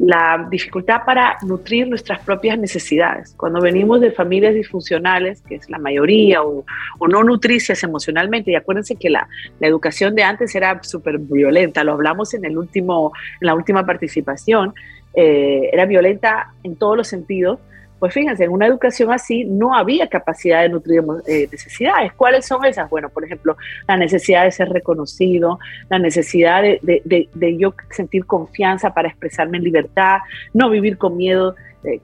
la 0.00 0.46
dificultad 0.50 1.02
para 1.04 1.36
nutrir 1.46 1.86
nuestras 1.86 2.20
propias 2.20 2.58
necesidades. 2.58 3.34
Cuando 3.36 3.60
venimos 3.60 4.00
de 4.00 4.10
familias 4.10 4.54
disfuncionales, 4.54 5.42
que 5.42 5.56
es 5.56 5.68
la 5.68 5.78
mayoría, 5.78 6.42
o, 6.42 6.64
no 7.06 7.22
nutricias 7.22 7.82
emocionalmente, 7.82 8.50
y 8.50 8.54
acuérdense 8.54 8.96
que 8.96 9.10
la, 9.10 9.28
la 9.58 9.66
educación 9.66 10.14
de 10.14 10.22
antes 10.22 10.54
era 10.54 10.82
súper 10.82 11.18
violenta, 11.18 11.84
lo 11.84 11.92
hablamos 11.92 12.32
en, 12.32 12.46
el 12.46 12.56
último, 12.56 13.12
en 13.42 13.46
la 13.46 13.54
última 13.54 13.84
participación, 13.84 14.72
eh, 15.12 15.68
era 15.70 15.84
violenta 15.84 16.54
en 16.62 16.76
todos 16.76 16.96
los 16.96 17.08
sentidos, 17.08 17.58
pues 18.00 18.14
fíjense, 18.14 18.44
en 18.44 18.50
una 18.50 18.66
educación 18.66 19.12
así 19.12 19.44
no 19.44 19.74
había 19.74 20.08
capacidad 20.08 20.62
de 20.62 20.70
nutrir 20.70 21.02
eh, 21.26 21.46
necesidades. 21.52 22.12
¿Cuáles 22.14 22.46
son 22.46 22.64
esas? 22.64 22.88
Bueno, 22.88 23.10
por 23.10 23.24
ejemplo, 23.24 23.56
la 23.86 23.98
necesidad 23.98 24.44
de 24.44 24.50
ser 24.50 24.70
reconocido, 24.70 25.58
la 25.90 25.98
necesidad 25.98 26.62
de, 26.62 27.56
yo 27.58 27.74
sentir 27.90 28.24
confianza 28.24 28.94
para 28.94 29.08
expresarme 29.08 29.58
en 29.58 29.64
libertad, 29.64 30.18
no 30.54 30.70
vivir 30.70 30.96
con 30.96 31.18
miedo. 31.18 31.54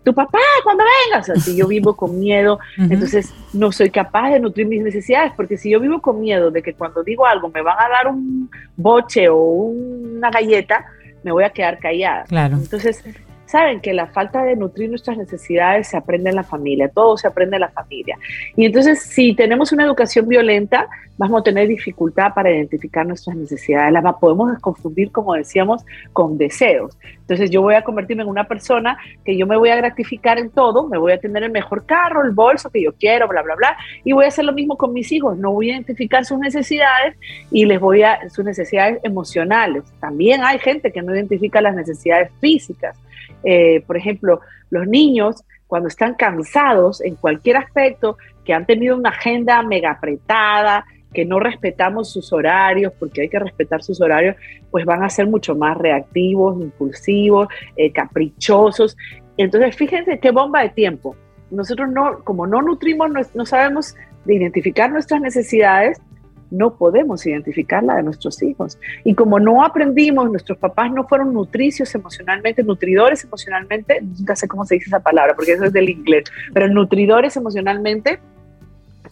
tu 0.04 0.12
papá, 0.12 0.38
cuando 0.64 0.84
vengas, 1.04 1.32
si 1.42 1.56
yo 1.56 1.66
vivo 1.66 1.96
con 1.96 2.20
miedo, 2.20 2.58
entonces 2.76 3.32
no 3.54 3.72
soy 3.72 3.88
capaz 3.88 4.30
de 4.32 4.40
nutrir 4.40 4.66
mis 4.66 4.82
necesidades, 4.82 5.32
porque 5.34 5.56
si 5.56 5.70
yo 5.70 5.80
vivo 5.80 6.02
con 6.02 6.20
miedo 6.20 6.50
de 6.50 6.62
que 6.62 6.74
cuando 6.74 7.02
digo 7.02 7.24
algo 7.24 7.48
me 7.48 7.62
van 7.62 7.78
a 7.78 7.88
dar 7.88 8.08
un 8.08 8.50
boche 8.76 9.30
o 9.30 9.36
una 9.36 10.30
galleta, 10.30 10.84
me 11.22 11.32
voy 11.32 11.44
a 11.44 11.50
quedar 11.50 11.78
callada. 11.78 12.24
Claro. 12.24 12.56
Entonces, 12.56 13.02
saben 13.46 13.80
que 13.80 13.92
la 13.92 14.06
falta 14.06 14.42
de 14.42 14.56
nutrir 14.56 14.90
nuestras 14.90 15.16
necesidades 15.16 15.88
se 15.88 15.96
aprende 15.96 16.30
en 16.30 16.36
la 16.36 16.44
familia, 16.44 16.88
todo 16.88 17.16
se 17.16 17.28
aprende 17.28 17.56
en 17.56 17.60
la 17.60 17.70
familia. 17.70 18.18
Y 18.56 18.66
entonces, 18.66 19.02
si 19.02 19.34
tenemos 19.34 19.72
una 19.72 19.84
educación 19.84 20.28
violenta, 20.28 20.88
vamos 21.18 21.40
a 21.40 21.44
tener 21.44 21.68
dificultad 21.68 22.34
para 22.34 22.50
identificar 22.50 23.06
nuestras 23.06 23.36
necesidades, 23.36 23.92
las 23.92 24.14
podemos 24.16 24.58
confundir, 24.60 25.10
como 25.10 25.34
decíamos, 25.34 25.84
con 26.12 26.36
deseos. 26.36 26.96
Entonces, 27.20 27.50
yo 27.50 27.62
voy 27.62 27.74
a 27.74 27.82
convertirme 27.82 28.22
en 28.22 28.28
una 28.28 28.44
persona 28.44 28.98
que 29.24 29.36
yo 29.36 29.46
me 29.46 29.56
voy 29.56 29.70
a 29.70 29.76
gratificar 29.76 30.38
en 30.38 30.50
todo, 30.50 30.88
me 30.88 30.98
voy 30.98 31.12
a 31.12 31.18
tener 31.18 31.42
el 31.42 31.50
mejor 31.50 31.86
carro, 31.86 32.22
el 32.22 32.32
bolso 32.32 32.70
que 32.70 32.82
yo 32.82 32.92
quiero, 32.92 33.28
bla, 33.28 33.42
bla, 33.42 33.54
bla, 33.54 33.76
y 34.04 34.12
voy 34.12 34.24
a 34.26 34.28
hacer 34.28 34.44
lo 34.44 34.52
mismo 34.52 34.76
con 34.76 34.92
mis 34.92 35.10
hijos, 35.12 35.36
no 35.38 35.52
voy 35.52 35.70
a 35.70 35.74
identificar 35.74 36.24
sus 36.24 36.38
necesidades 36.38 37.16
y 37.50 37.64
les 37.64 37.80
voy 37.80 38.02
a, 38.02 38.28
sus 38.28 38.44
necesidades 38.44 39.00
emocionales. 39.02 39.84
También 40.00 40.42
hay 40.44 40.58
gente 40.58 40.92
que 40.92 41.02
no 41.02 41.14
identifica 41.14 41.60
las 41.60 41.74
necesidades 41.74 42.30
físicas. 42.40 42.96
Eh, 43.44 43.82
por 43.86 43.96
ejemplo, 43.96 44.40
los 44.70 44.86
niños 44.86 45.44
cuando 45.66 45.88
están 45.88 46.14
cansados 46.14 47.00
en 47.00 47.16
cualquier 47.16 47.56
aspecto, 47.56 48.18
que 48.44 48.54
han 48.54 48.66
tenido 48.66 48.96
una 48.96 49.10
agenda 49.10 49.62
mega 49.62 49.90
apretada, 49.90 50.84
que 51.12 51.24
no 51.24 51.40
respetamos 51.40 52.12
sus 52.12 52.32
horarios, 52.32 52.92
porque 52.98 53.22
hay 53.22 53.28
que 53.28 53.38
respetar 53.38 53.82
sus 53.82 54.00
horarios, 54.00 54.36
pues 54.70 54.84
van 54.84 55.02
a 55.02 55.10
ser 55.10 55.26
mucho 55.26 55.56
más 55.56 55.76
reactivos, 55.76 56.60
impulsivos, 56.60 57.48
eh, 57.76 57.90
caprichosos. 57.90 58.96
Entonces, 59.36 59.74
fíjense 59.76 60.18
qué 60.20 60.30
bomba 60.30 60.62
de 60.62 60.70
tiempo. 60.70 61.16
Nosotros 61.50 61.88
no, 61.90 62.18
como 62.22 62.46
no 62.46 62.62
nutrimos, 62.62 63.10
no 63.34 63.46
sabemos 63.46 63.94
de 64.24 64.34
identificar 64.34 64.90
nuestras 64.90 65.20
necesidades, 65.20 66.00
no 66.50 66.76
podemos 66.76 67.26
identificar 67.26 67.82
la 67.82 67.96
de 67.96 68.02
nuestros 68.02 68.42
hijos. 68.42 68.78
Y 69.04 69.14
como 69.14 69.38
no 69.38 69.64
aprendimos, 69.64 70.30
nuestros 70.30 70.58
papás 70.58 70.90
no 70.92 71.06
fueron 71.06 71.32
nutricios 71.32 71.94
emocionalmente, 71.94 72.62
nutridores 72.62 73.24
emocionalmente, 73.24 74.00
nunca 74.00 74.36
sé 74.36 74.48
cómo 74.48 74.64
se 74.64 74.76
dice 74.76 74.86
esa 74.86 75.00
palabra 75.00 75.34
porque 75.34 75.52
eso 75.52 75.64
es 75.64 75.72
del 75.72 75.88
inglés, 75.88 76.24
pero 76.52 76.68
nutridores 76.68 77.36
emocionalmente, 77.36 78.20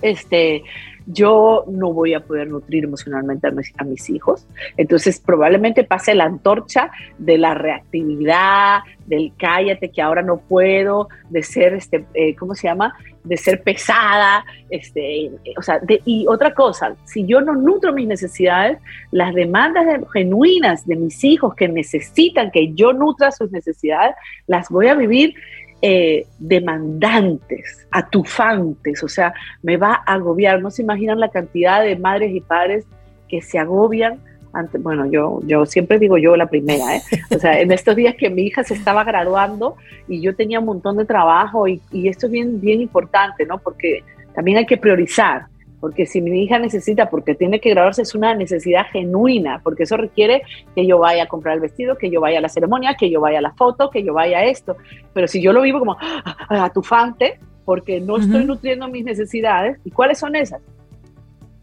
este, 0.02 0.62
yo 1.06 1.64
no 1.68 1.92
voy 1.92 2.14
a 2.14 2.20
poder 2.20 2.48
nutrir 2.48 2.84
emocionalmente 2.84 3.46
a 3.46 3.84
mis, 3.84 4.10
hijos. 4.10 4.46
Entonces 4.76 5.20
probablemente 5.20 5.84
pase 5.84 6.14
la 6.14 6.24
antorcha 6.24 6.90
de 7.18 7.38
la 7.38 7.54
reactividad, 7.54 8.80
del 9.06 9.32
cállate 9.38 9.90
que 9.90 10.00
ahora 10.00 10.22
no 10.22 10.38
puedo, 10.38 11.08
de 11.28 11.42
ser, 11.42 11.74
este, 11.74 12.06
eh, 12.14 12.34
¿cómo 12.36 12.54
se 12.54 12.68
llama? 12.68 12.96
De 13.22 13.36
ser 13.36 13.62
pesada. 13.62 14.44
Este, 14.70 15.30
o 15.56 15.62
sea, 15.62 15.80
y 16.04 16.26
otra 16.28 16.54
cosa, 16.54 16.94
si 17.04 17.26
yo 17.26 17.40
no 17.40 17.54
nutro 17.54 17.92
mis 17.92 18.06
necesidades, 18.06 18.78
las 19.10 19.34
demandas 19.34 19.86
genuinas 20.12 20.86
de 20.86 20.96
mis 20.96 21.22
hijos 21.24 21.54
que 21.54 21.68
necesitan 21.68 22.50
que 22.50 22.72
yo 22.72 22.92
nutra 22.92 23.30
sus 23.30 23.50
necesidades, 23.50 24.14
las 24.46 24.68
voy 24.68 24.88
a 24.88 24.94
vivir 24.94 25.34
eh, 25.86 26.26
demandantes, 26.38 27.86
atufantes, 27.90 29.02
o 29.02 29.08
sea, 29.08 29.34
me 29.62 29.76
va 29.76 30.02
a 30.06 30.14
agobiar. 30.14 30.62
No 30.62 30.70
se 30.70 30.80
imaginan 30.80 31.20
la 31.20 31.28
cantidad 31.28 31.82
de 31.82 31.94
madres 31.94 32.34
y 32.34 32.40
padres 32.40 32.86
que 33.28 33.42
se 33.42 33.58
agobian. 33.58 34.18
Ante, 34.54 34.78
bueno, 34.78 35.04
yo, 35.10 35.40
yo 35.44 35.66
siempre 35.66 35.98
digo 35.98 36.16
yo 36.16 36.36
la 36.36 36.46
primera, 36.46 36.96
¿eh? 36.96 37.02
O 37.36 37.38
sea, 37.38 37.60
en 37.60 37.70
estos 37.70 37.96
días 37.96 38.14
que 38.14 38.30
mi 38.30 38.44
hija 38.44 38.64
se 38.64 38.72
estaba 38.72 39.04
graduando 39.04 39.76
y 40.08 40.22
yo 40.22 40.34
tenía 40.34 40.58
un 40.58 40.64
montón 40.64 40.96
de 40.96 41.04
trabajo 41.04 41.68
y, 41.68 41.82
y 41.92 42.08
esto 42.08 42.28
es 42.28 42.32
bien, 42.32 42.62
bien 42.62 42.80
importante, 42.80 43.44
¿no? 43.44 43.58
Porque 43.58 44.02
también 44.34 44.56
hay 44.56 44.64
que 44.64 44.78
priorizar 44.78 45.48
porque 45.84 46.06
si 46.06 46.22
mi 46.22 46.42
hija 46.42 46.58
necesita, 46.58 47.10
porque 47.10 47.34
tiene 47.34 47.60
que 47.60 47.68
graduarse, 47.68 48.00
es 48.00 48.14
una 48.14 48.34
necesidad 48.34 48.86
genuina, 48.90 49.60
porque 49.62 49.82
eso 49.82 49.98
requiere 49.98 50.40
que 50.74 50.86
yo 50.86 50.98
vaya 50.98 51.24
a 51.24 51.26
comprar 51.26 51.56
el 51.56 51.60
vestido, 51.60 51.98
que 51.98 52.08
yo 52.08 52.22
vaya 52.22 52.38
a 52.38 52.40
la 52.40 52.48
ceremonia, 52.48 52.96
que 52.98 53.10
yo 53.10 53.20
vaya 53.20 53.40
a 53.40 53.42
la 53.42 53.52
foto, 53.52 53.90
que 53.90 54.02
yo 54.02 54.14
vaya 54.14 54.38
a 54.38 54.44
esto. 54.46 54.78
Pero 55.12 55.28
si 55.28 55.42
yo 55.42 55.52
lo 55.52 55.60
vivo 55.60 55.80
como 55.80 55.98
ah, 56.00 56.64
atufante, 56.64 57.38
porque 57.66 58.00
no 58.00 58.16
estoy 58.16 58.46
nutriendo 58.46 58.88
mis 58.88 59.04
necesidades, 59.04 59.78
¿y 59.84 59.90
cuáles 59.90 60.18
son 60.18 60.36
esas? 60.36 60.62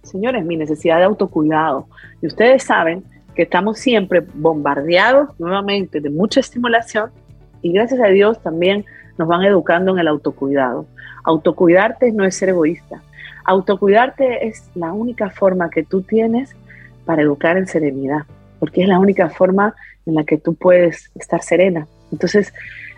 Señores, 0.04 0.46
mi 0.46 0.56
necesidad 0.56 1.00
de 1.00 1.06
autocuidado. 1.06 1.88
Y 2.22 2.28
ustedes 2.28 2.62
saben 2.62 3.04
que 3.34 3.42
estamos 3.42 3.80
siempre 3.80 4.24
bombardeados 4.36 5.30
nuevamente 5.40 6.00
de 6.00 6.12
mucha 6.12 6.42
estimulación 6.42 7.10
y 7.64 7.72
gracias 7.72 8.00
a 8.00 8.10
Dios 8.10 8.40
también 8.44 8.86
nos 9.18 9.28
van 9.28 9.42
educando 9.42 9.94
en 9.94 9.98
el 9.98 10.08
autocuidado. 10.08 10.86
Autocuidarte 11.24 12.12
no 12.12 12.24
es 12.24 12.36
ser 12.36 12.50
egoísta. 12.50 13.02
Autocuidarte 13.46 14.48
es 14.48 14.70
la 14.76 14.94
única 14.94 15.30
forma 15.30 15.70
que 15.70 15.84
tú 15.84 16.02
tienes 16.02 16.56
para 17.06 17.22
educar 17.22 17.58
en 17.58 17.68
serenidad, 17.68 18.22
porque 18.60 18.82
es 18.82 18.88
la 18.88 19.00
única 19.00 19.30
forma 19.30 19.76
en 20.06 20.16
la 20.16 20.24
que 20.24 20.38
tú 20.38 20.54
puedes 20.56 21.12
estar 21.16 21.42
serena. 21.42 21.88
Entonces, 22.12 22.54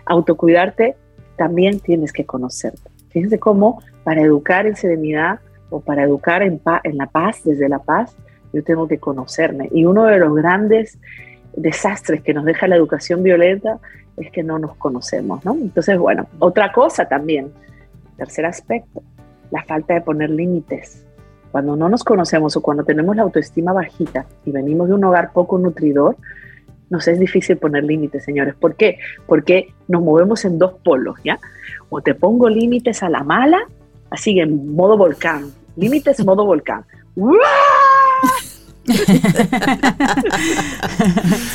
autocuidarte 0.06 0.96
también 1.36 1.80
tienes 1.80 2.12
que 2.12 2.24
conocerte. 2.24 2.90
Fíjense 3.10 3.38
cómo 3.38 3.82
para 4.02 4.22
educar 4.22 4.66
en 4.66 4.76
serenidad 4.76 5.40
o 5.70 5.80
para 5.80 6.02
educar 6.02 6.42
en, 6.42 6.60
la 6.92 7.06
paz, 7.06 7.42
desde 7.44 7.68
la 7.68 7.78
paz, 7.78 8.16
yo 8.52 8.62
tengo 8.62 8.86
que 8.86 8.98
conocerme. 8.98 9.68
Y 9.72 9.84
uno 9.84 10.04
de 10.04 10.18
los 10.18 10.34
grandes 10.34 10.98
desastres 11.56 12.22
que 12.22 12.34
nos 12.34 12.44
deja 12.44 12.68
la 12.68 12.76
educación 12.76 13.22
violenta 13.22 13.78
es 14.16 14.30
que 14.30 14.42
no 14.42 14.58
nos 14.58 14.76
conocemos, 14.76 15.44
¿no? 15.44 15.54
Entonces, 15.54 15.98
bueno, 15.98 16.26
otra 16.38 16.72
cosa 16.72 17.06
también, 17.06 17.52
tercer 18.16 18.46
aspecto, 18.46 19.02
la 19.54 19.64
falta 19.64 19.94
de 19.94 20.00
poner 20.00 20.30
límites. 20.30 21.04
Cuando 21.52 21.76
no 21.76 21.88
nos 21.88 22.02
conocemos 22.02 22.56
o 22.56 22.60
cuando 22.60 22.82
tenemos 22.82 23.14
la 23.14 23.22
autoestima 23.22 23.72
bajita 23.72 24.26
y 24.44 24.50
venimos 24.50 24.88
de 24.88 24.94
un 24.94 25.04
hogar 25.04 25.32
poco 25.32 25.58
nutridor, 25.58 26.16
nos 26.90 27.06
es 27.06 27.20
difícil 27.20 27.58
poner 27.58 27.84
límites, 27.84 28.24
señores. 28.24 28.56
¿Por 28.56 28.74
qué? 28.74 28.98
Porque 29.28 29.72
nos 29.86 30.02
movemos 30.02 30.44
en 30.44 30.58
dos 30.58 30.72
polos, 30.84 31.18
¿ya? 31.24 31.38
O 31.88 32.00
te 32.00 32.16
pongo 32.16 32.48
límites 32.48 33.04
a 33.04 33.08
la 33.08 33.22
mala, 33.22 33.60
así 34.10 34.40
en 34.40 34.74
modo 34.74 34.96
volcán. 34.96 35.52
Límites 35.76 36.24
modo 36.24 36.44
volcán. 36.44 36.84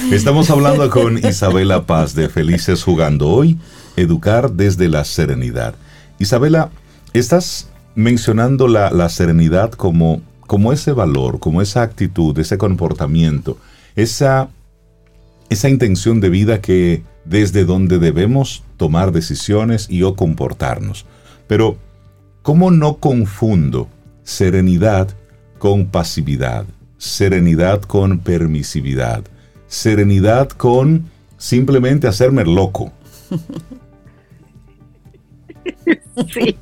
Estamos 0.09 0.49
hablando 0.49 0.89
con 0.89 1.17
Isabela 1.17 1.85
Paz 1.85 2.15
de 2.15 2.29
Felices 2.29 2.81
Jugando 2.81 3.27
hoy, 3.27 3.59
Educar 3.97 4.51
desde 4.51 4.88
la 4.88 5.03
Serenidad. 5.03 5.75
Isabela, 6.17 6.69
estás 7.13 7.68
mencionando 7.95 8.67
la, 8.67 9.10
serenidad 9.10 9.71
como, 9.71 10.21
como 10.47 10.71
ese 10.73 10.91
valor, 10.91 11.39
como 11.39 11.62
esa 11.62 11.82
actitud, 11.82 12.38
ese 12.39 12.58
comportamiento, 12.58 13.58
esa, 13.95 14.49
esa 15.49 15.69
intención 15.69 16.19
de 16.19 16.30
vida 16.30 16.62
que 16.62 17.04
desde 17.25 17.65
donde 17.65 17.99
debemos 17.99 18.63
tomar 18.78 19.12
decisiones 19.12 19.89
y 19.89 20.04
o 20.04 20.15
comportarnos. 20.15 21.06
Pero, 21.47 21.78
¿cómo 22.41 22.71
no 22.71 22.97
confundo 22.97 23.88
serenidad 24.23 25.10
con 25.58 25.88
pasividad? 25.88 26.65
Serenidad 26.97 27.82
con 27.82 28.19
permisividad. 28.19 29.23
Serenidad 29.67 30.49
con 30.49 31.10
simplemente 31.38 32.08
hacerme 32.08 32.45
loco. 32.45 32.91
sí, 36.34 36.58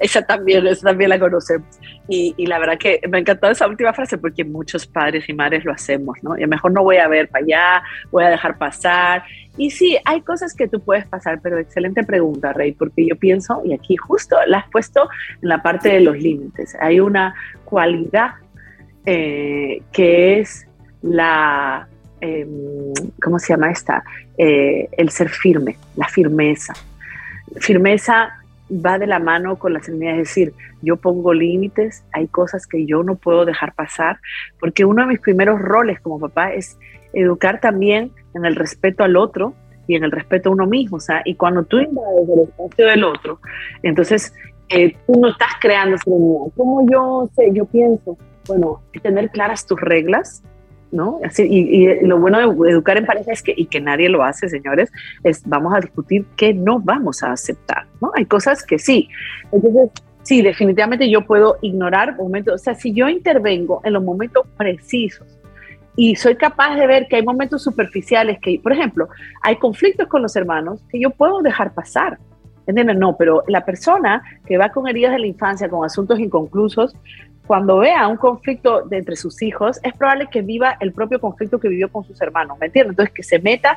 esa 0.00 0.22
también, 0.22 0.66
esa 0.66 0.88
también 0.88 1.10
la 1.10 1.18
conocemos. 1.18 1.68
Y, 2.08 2.34
y, 2.36 2.46
la 2.46 2.58
verdad 2.58 2.78
que 2.78 3.00
me 3.08 3.18
encantó 3.18 3.50
esa 3.50 3.66
última 3.66 3.92
frase 3.92 4.16
porque 4.18 4.44
muchos 4.44 4.86
padres 4.86 5.28
y 5.28 5.32
madres 5.34 5.64
lo 5.64 5.72
hacemos, 5.72 6.16
¿no? 6.22 6.38
Y 6.38 6.46
mejor 6.46 6.72
no 6.72 6.82
voy 6.82 6.96
a 6.96 7.08
ver 7.08 7.28
para 7.28 7.44
allá, 7.44 7.82
voy 8.10 8.24
a 8.24 8.30
dejar 8.30 8.56
pasar. 8.56 9.24
Y 9.58 9.70
sí, 9.70 9.98
hay 10.04 10.22
cosas 10.22 10.54
que 10.54 10.68
tú 10.68 10.80
puedes 10.80 11.06
pasar, 11.06 11.40
pero 11.42 11.58
excelente 11.58 12.04
pregunta, 12.04 12.52
Rey, 12.52 12.72
porque 12.72 13.06
yo 13.06 13.16
pienso, 13.16 13.60
y 13.64 13.74
aquí 13.74 13.96
justo 13.96 14.36
la 14.46 14.58
has 14.58 14.70
puesto 14.70 15.08
en 15.42 15.48
la 15.48 15.62
parte 15.62 15.88
de 15.88 16.00
los 16.00 16.16
límites, 16.16 16.76
hay 16.80 17.00
una 17.00 17.34
cualidad 17.64 18.30
eh, 19.04 19.82
que 19.92 20.40
es 20.40 20.66
la, 21.02 21.88
em, 22.20 22.92
¿cómo 23.22 23.38
se 23.38 23.52
llama 23.52 23.70
esta? 23.70 24.04
Eh, 24.36 24.88
el 24.92 25.10
ser 25.10 25.28
firme, 25.28 25.76
la 25.96 26.06
firmeza. 26.08 26.74
Firmeza 27.56 28.30
va 28.70 28.98
de 28.98 29.06
la 29.06 29.18
mano 29.18 29.58
con 29.58 29.72
la 29.72 29.80
serenidad, 29.80 30.14
es 30.14 30.28
decir, 30.28 30.52
yo 30.82 30.96
pongo 30.96 31.32
límites, 31.32 32.04
hay 32.12 32.28
cosas 32.28 32.66
que 32.66 32.84
yo 32.86 33.02
no 33.02 33.16
puedo 33.16 33.44
dejar 33.44 33.74
pasar, 33.74 34.18
porque 34.60 34.84
uno 34.84 35.02
de 35.02 35.08
mis 35.08 35.20
primeros 35.20 35.60
roles 35.60 36.00
como 36.00 36.20
papá 36.20 36.52
es 36.52 36.78
educar 37.12 37.60
también 37.60 38.12
en 38.34 38.44
el 38.44 38.54
respeto 38.54 39.04
al 39.04 39.16
otro 39.16 39.54
y 39.86 39.96
en 39.96 40.04
el 40.04 40.12
respeto 40.12 40.50
a 40.50 40.52
uno 40.52 40.66
mismo, 40.66 40.98
o 40.98 41.00
sea, 41.00 41.22
y 41.24 41.34
cuando 41.34 41.64
tú 41.64 41.78
invades 41.78 42.28
el 42.28 42.42
espacio 42.42 42.86
del 42.86 43.04
otro, 43.04 43.40
entonces 43.82 44.34
eh, 44.68 44.94
tú 45.06 45.18
no 45.18 45.28
estás 45.28 45.52
creando 45.60 45.96
serenidad. 45.96 46.52
Como 46.54 46.86
yo 46.90 47.30
sé, 47.34 47.50
yo 47.54 47.64
pienso, 47.64 48.18
bueno, 48.46 48.82
tener 49.02 49.30
claras 49.30 49.66
tus 49.66 49.80
reglas, 49.80 50.42
¿no? 50.90 51.20
Así, 51.24 51.42
y, 51.42 52.06
lo 52.06 52.18
bueno 52.18 52.38
de 52.38 52.70
educar 52.70 52.96
en 52.96 53.06
pareja 53.06 53.32
es 53.32 53.42
que, 53.42 53.54
y 53.56 53.66
que 53.66 53.80
nadie 53.80 54.08
lo 54.08 54.22
hace, 54.22 54.48
señores, 54.48 54.90
es 55.24 55.42
vamos 55.46 55.74
a 55.74 55.80
discutir 55.80 56.26
qué 56.36 56.54
no 56.54 56.80
vamos 56.80 57.22
a 57.22 57.32
aceptar, 57.32 57.86
¿no? 58.00 58.10
Hay 58.14 58.24
cosas 58.26 58.64
que 58.64 58.78
sí. 58.78 59.08
Entonces, 59.52 59.90
sí, 60.22 60.42
definitivamente 60.42 61.10
yo 61.10 61.24
puedo 61.26 61.56
ignorar 61.62 62.16
momentos, 62.16 62.54
o 62.54 62.58
sea, 62.58 62.74
si 62.74 62.92
yo 62.92 63.08
intervengo 63.08 63.80
en 63.84 63.94
los 63.94 64.02
momentos 64.02 64.46
precisos 64.56 65.38
y 65.96 66.14
soy 66.16 66.36
capaz 66.36 66.76
de 66.76 66.86
ver 66.86 67.08
que 67.08 67.16
hay 67.16 67.22
momentos 67.22 67.62
superficiales 67.62 68.38
que, 68.40 68.60
por 68.62 68.72
ejemplo, 68.72 69.08
hay 69.42 69.56
conflictos 69.56 70.06
con 70.08 70.22
los 70.22 70.36
hermanos 70.36 70.84
que 70.90 71.00
yo 71.00 71.10
puedo 71.10 71.42
dejar 71.42 71.74
pasar, 71.74 72.18
¿Entienden? 72.68 72.98
No, 72.98 73.16
pero 73.16 73.44
la 73.48 73.64
persona 73.64 74.22
que 74.46 74.58
va 74.58 74.68
con 74.68 74.86
heridas 74.86 75.12
de 75.12 75.20
la 75.20 75.26
infancia, 75.26 75.70
con 75.70 75.86
asuntos 75.86 76.20
inconclusos, 76.20 76.94
cuando 77.48 77.78
vea 77.78 78.06
un 78.06 78.18
conflicto 78.18 78.82
de 78.82 78.98
entre 78.98 79.16
sus 79.16 79.40
hijos, 79.40 79.80
es 79.82 79.94
probable 79.94 80.28
que 80.30 80.42
viva 80.42 80.76
el 80.80 80.92
propio 80.92 81.18
conflicto 81.18 81.58
que 81.58 81.68
vivió 81.68 81.90
con 81.90 82.04
sus 82.04 82.20
hermanos, 82.20 82.58
¿me 82.60 82.66
entiendes? 82.66 82.90
Entonces, 82.90 83.14
que 83.14 83.22
se 83.22 83.38
meta 83.38 83.76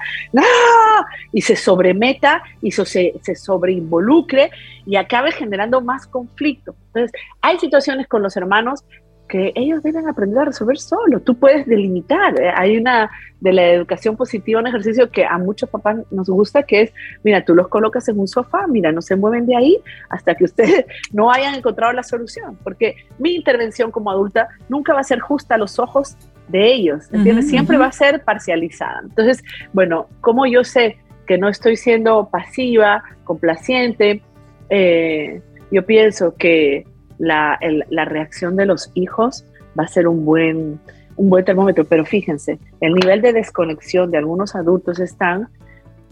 y 1.32 1.42
se 1.42 1.56
sobremeta 1.56 2.44
y 2.62 2.72
se, 2.72 2.86
se 2.86 3.36
sobreinvolucre 3.36 4.52
y 4.86 4.98
acabe 4.98 5.32
generando 5.32 5.80
más 5.80 6.06
conflicto. 6.06 6.76
Entonces, 6.88 7.12
hay 7.42 7.58
situaciones 7.60 8.08
con 8.10 8.22
los 8.22 8.36
hermanos 8.36 8.84
que 9.32 9.54
ellos 9.56 9.82
deben 9.82 10.10
aprender 10.10 10.40
a 10.40 10.46
resolver 10.46 10.78
solo. 10.78 11.22
Tú 11.22 11.36
puedes 11.36 11.66
delimitar. 11.66 12.38
Eh, 12.38 12.52
hay 12.54 12.76
una 12.76 13.10
de 13.40 13.54
la 13.54 13.66
educación 13.70 14.18
positiva, 14.18 14.60
un 14.60 14.68
ejercicio 14.68 15.10
que 15.10 15.26
a 15.26 15.38
muchos 15.38 15.70
papás 15.70 16.00
nos 16.12 16.30
gusta, 16.30 16.64
que 16.64 16.82
es, 16.82 16.94
mira, 17.24 17.46
tú 17.46 17.56
los 17.56 17.70
colocas 17.70 18.10
en 18.10 18.20
un 18.20 18.28
sofá, 18.28 18.68
mira, 18.68 18.92
no 18.92 19.02
se 19.02 19.16
mueven 19.16 19.46
de 19.46 19.56
ahí 19.56 19.78
hasta 20.10 20.36
que 20.36 20.44
ustedes 20.44 20.86
no 21.14 21.32
hayan 21.32 21.56
encontrado 21.56 21.94
la 21.94 22.04
solución, 22.04 22.58
porque 22.62 22.98
mi 23.20 23.34
intervención 23.34 23.90
como 23.90 24.12
adulta 24.12 24.50
nunca 24.68 24.94
va 24.94 25.00
a 25.00 25.06
ser 25.06 25.22
justa 25.22 25.56
a 25.56 25.58
los 25.58 25.80
ojos 25.80 26.18
de 26.50 26.74
ellos, 26.74 27.08
¿entiendes? 27.14 27.48
Siempre 27.48 27.78
va 27.78 27.86
a 27.86 27.92
ser 27.94 28.26
parcializada. 28.26 29.00
Entonces, 29.02 29.42
bueno, 29.72 30.08
como 30.20 30.46
yo 30.46 30.66
sé 30.66 30.98
que 31.26 31.38
no 31.38 31.48
estoy 31.48 31.78
siendo 31.78 32.28
pasiva, 32.30 33.02
complaciente, 33.24 34.22
eh, 34.70 35.42
yo 35.72 35.86
pienso 35.86 36.36
que 36.36 36.86
la, 37.22 37.60
la, 37.90 38.06
reacción 38.06 38.56
de 38.56 38.66
los 38.66 38.92
hijos 38.96 39.46
va 39.80 39.84
a 39.84 39.88
ser 39.88 40.08
un 40.08 40.26
buen, 40.26 40.80
un 41.16 41.30
buen 41.30 41.46
termómetro. 41.46 41.86
Pero 41.86 42.04
fíjense, 42.04 42.60
el 42.82 42.96
nivel 42.96 43.22
de 43.22 43.32
desconexión 43.32 44.10
de 44.12 44.18
algunos 44.18 44.56
adultos 44.56 45.00
están 45.00 45.48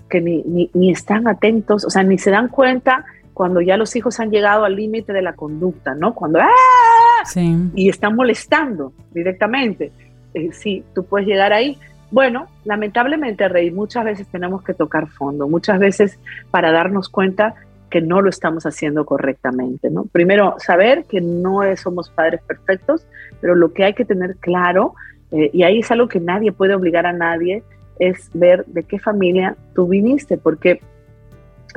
que 0.10 0.22
ni, 0.22 0.70
ni, 0.74 0.92
están 0.92 1.28
atentos, 1.28 1.86
o 1.86 1.90
sea, 1.90 2.04
ni 2.04 2.18
se 2.18 2.32
dan 2.32 2.48
cuenta 2.48 3.06
cuando 3.34 3.62
ya 3.62 3.78
los 3.78 3.96
hijos 3.96 4.20
han 4.20 4.32
llegado 4.32 4.66
al 4.66 4.76
límite 4.76 5.14
de 5.14 5.22
la 5.22 5.34
conducta, 5.34 5.96
¿no? 5.96 6.14
Cuando 6.14 6.40
¡ah! 6.40 7.24
y 7.76 7.90
están 7.90 8.16
molestando 8.16 8.94
directamente. 9.12 9.92
Eh, 10.34 10.50
sí, 10.52 10.84
tú 10.94 11.06
puedes 11.06 11.28
llegar 11.28 11.54
ahí. 11.54 11.78
Bueno, 12.12 12.48
lamentablemente, 12.66 13.48
Rey, 13.48 13.72
muchas 13.72 14.04
veces 14.04 14.28
tenemos 14.28 14.64
que 14.64 14.74
tocar 14.74 15.08
fondo, 15.08 15.48
muchas 15.48 15.80
veces 15.80 16.20
para 16.50 16.72
darnos 16.72 17.08
cuenta 17.08 17.56
que 17.90 18.02
no 18.02 18.22
lo 18.22 18.30
estamos 18.30 18.66
haciendo 18.66 19.06
correctamente, 19.06 19.90
¿no? 19.90 20.06
Primero, 20.06 20.56
saber 20.60 21.06
que 21.06 21.22
no 21.22 21.62
somos 21.76 22.10
padres 22.10 22.42
perfectos, 22.48 23.06
pero 23.42 23.56
lo 23.56 23.74
que 23.74 23.84
hay 23.84 23.94
que 23.94 24.06
tener 24.06 24.36
claro, 24.38 24.94
eh, 25.32 25.50
y 25.54 25.64
ahí 25.64 25.80
es 25.80 25.92
algo 25.92 26.08
que 26.08 26.20
nadie 26.20 26.52
puede 26.52 26.76
obligar 26.76 27.06
a 27.06 27.14
nadie, 27.14 27.64
es 28.00 28.30
ver 28.34 28.66
de 28.66 28.84
qué 28.84 29.00
familia 29.00 29.56
tú 29.76 29.88
viniste, 29.88 30.38
porque, 30.38 30.82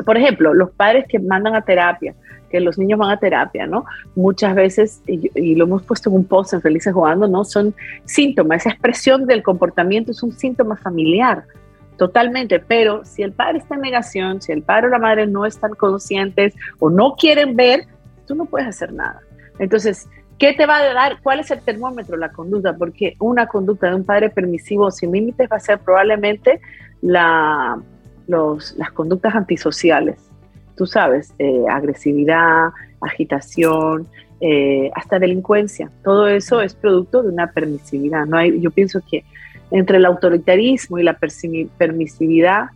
por 0.04 0.16
ejemplo, 0.16 0.54
los 0.54 0.70
padres 0.70 1.06
que 1.08 1.18
mandan 1.18 1.54
a 1.54 1.62
terapia, 1.62 2.14
que 2.52 2.60
los 2.60 2.78
niños 2.78 2.98
van 2.98 3.10
a 3.10 3.18
terapia, 3.18 3.66
¿no? 3.66 3.84
Muchas 4.14 4.54
veces, 4.54 5.02
y, 5.06 5.54
lo 5.54 5.64
hemos 5.64 5.82
puesto 5.82 6.10
en 6.10 6.16
un 6.16 6.24
post 6.24 6.52
en 6.52 6.60
Felices 6.60 6.92
Jugando, 6.92 7.26
¿no? 7.26 7.44
Son 7.44 7.74
síntomas, 8.04 8.60
esa 8.60 8.70
expresión 8.70 9.26
del 9.26 9.42
comportamiento 9.42 10.12
es 10.12 10.22
un 10.22 10.32
síntoma 10.32 10.76
familiar. 10.76 11.44
Totalmente, 12.02 12.58
pero 12.58 13.04
si 13.04 13.22
el 13.22 13.30
padre 13.30 13.58
está 13.58 13.76
en 13.76 13.82
negación, 13.82 14.42
si 14.42 14.50
el 14.50 14.62
padre 14.62 14.88
o 14.88 14.90
la 14.90 14.98
madre 14.98 15.24
no 15.28 15.46
están 15.46 15.70
conscientes 15.76 16.52
o 16.80 16.90
no 16.90 17.14
quieren 17.14 17.54
ver, 17.54 17.86
tú 18.26 18.34
no 18.34 18.46
puedes 18.46 18.66
hacer 18.66 18.92
nada. 18.92 19.20
Entonces, 19.60 20.08
¿qué 20.36 20.52
te 20.52 20.66
va 20.66 20.78
a 20.78 20.94
dar? 20.94 21.20
¿Cuál 21.22 21.38
es 21.38 21.52
el 21.52 21.60
termómetro? 21.60 22.16
La 22.16 22.32
conducta, 22.32 22.76
porque 22.76 23.14
una 23.20 23.46
conducta 23.46 23.88
de 23.88 23.94
un 23.94 24.04
padre 24.04 24.30
permisivo 24.30 24.90
sin 24.90 25.12
límites 25.12 25.48
va 25.48 25.58
a 25.58 25.60
ser 25.60 25.78
probablemente 25.78 26.60
la, 27.02 27.80
los, 28.26 28.76
las 28.76 28.90
conductas 28.90 29.36
antisociales. 29.36 30.28
Tú 30.76 30.86
sabes, 30.86 31.32
eh, 31.38 31.66
agresividad, 31.70 32.70
agitación, 33.00 34.08
eh, 34.40 34.90
hasta 34.96 35.20
delincuencia. 35.20 35.88
Todo 36.02 36.26
eso 36.26 36.62
es 36.62 36.74
producto 36.74 37.22
de 37.22 37.28
una 37.28 37.52
permisividad. 37.52 38.26
No 38.26 38.38
hay, 38.38 38.60
yo 38.60 38.72
pienso 38.72 39.00
que 39.08 39.24
entre 39.72 39.96
el 39.96 40.04
autoritarismo 40.04 40.98
y 40.98 41.02
la 41.02 41.18
permisividad, 41.18 42.66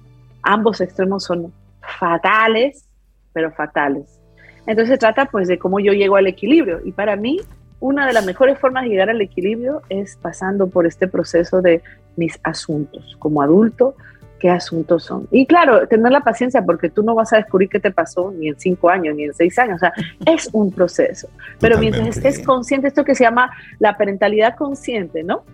ambos 0.43 0.81
extremos 0.81 1.25
son 1.25 1.53
fatales, 1.81 2.87
pero 3.33 3.53
fatales. 3.53 4.19
Entonces 4.67 4.95
se 4.95 4.99
trata 4.99 5.27
pues 5.27 5.47
de 5.47 5.59
cómo 5.59 5.79
yo 5.79 5.93
llego 5.93 6.17
al 6.17 6.27
equilibrio 6.27 6.81
y 6.85 6.93
para 6.93 7.15
mí 7.15 7.41
una 7.79 8.07
de 8.07 8.15
las 8.15 8.25
mejores 8.25 8.59
formas 8.59 8.85
de 8.85 8.91
llegar 8.91 9.11
al 9.11 9.21
equilibrio 9.21 9.83
es 9.91 10.17
pasando 10.17 10.69
por 10.69 10.87
este 10.87 11.07
proceso 11.07 11.61
de 11.61 11.83
mis 12.17 12.39
asuntos. 12.43 13.17
Como 13.19 13.43
adulto, 13.43 13.95
¿qué 14.41 14.49
asuntos 14.49 15.05
son? 15.05 15.29
Y 15.31 15.47
claro, 15.47 15.87
tener 15.87 16.11
la 16.11 16.21
paciencia 16.21 16.63
porque 16.63 16.89
tú 16.89 17.03
no 17.03 17.15
vas 17.15 17.33
a 17.35 17.37
descubrir 17.37 17.69
qué 17.69 17.79
te 17.79 17.91
pasó 17.91 18.33
ni 18.33 18.49
en 18.49 18.59
cinco 18.59 18.89
años, 18.89 19.15
ni 19.15 19.25
en 19.25 19.35
seis 19.35 19.59
años. 19.59 19.77
O 19.77 19.79
sea, 19.81 19.93
es 20.27 20.49
un 20.53 20.73
proceso. 20.73 21.29
Pero 21.61 21.79
mientras 21.79 22.09
estés 22.09 22.45
consciente, 22.45 22.89
esto 22.89 23.05
que 23.05 23.15
se 23.15 23.25
llama 23.25 23.51
la 23.79 23.97
parentalidad 23.99 24.57
consciente, 24.57 25.23
¿no? 25.23 25.45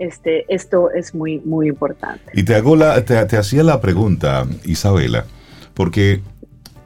Este, 0.00 0.52
esto 0.52 0.90
es 0.90 1.14
muy, 1.14 1.40
muy 1.44 1.68
importante. 1.68 2.32
Y 2.32 2.42
te, 2.42 2.54
hago 2.54 2.74
la, 2.74 3.04
te, 3.04 3.36
hacía 3.36 3.62
la 3.62 3.80
pregunta, 3.80 4.46
Isabela, 4.64 5.26
porque 5.74 6.22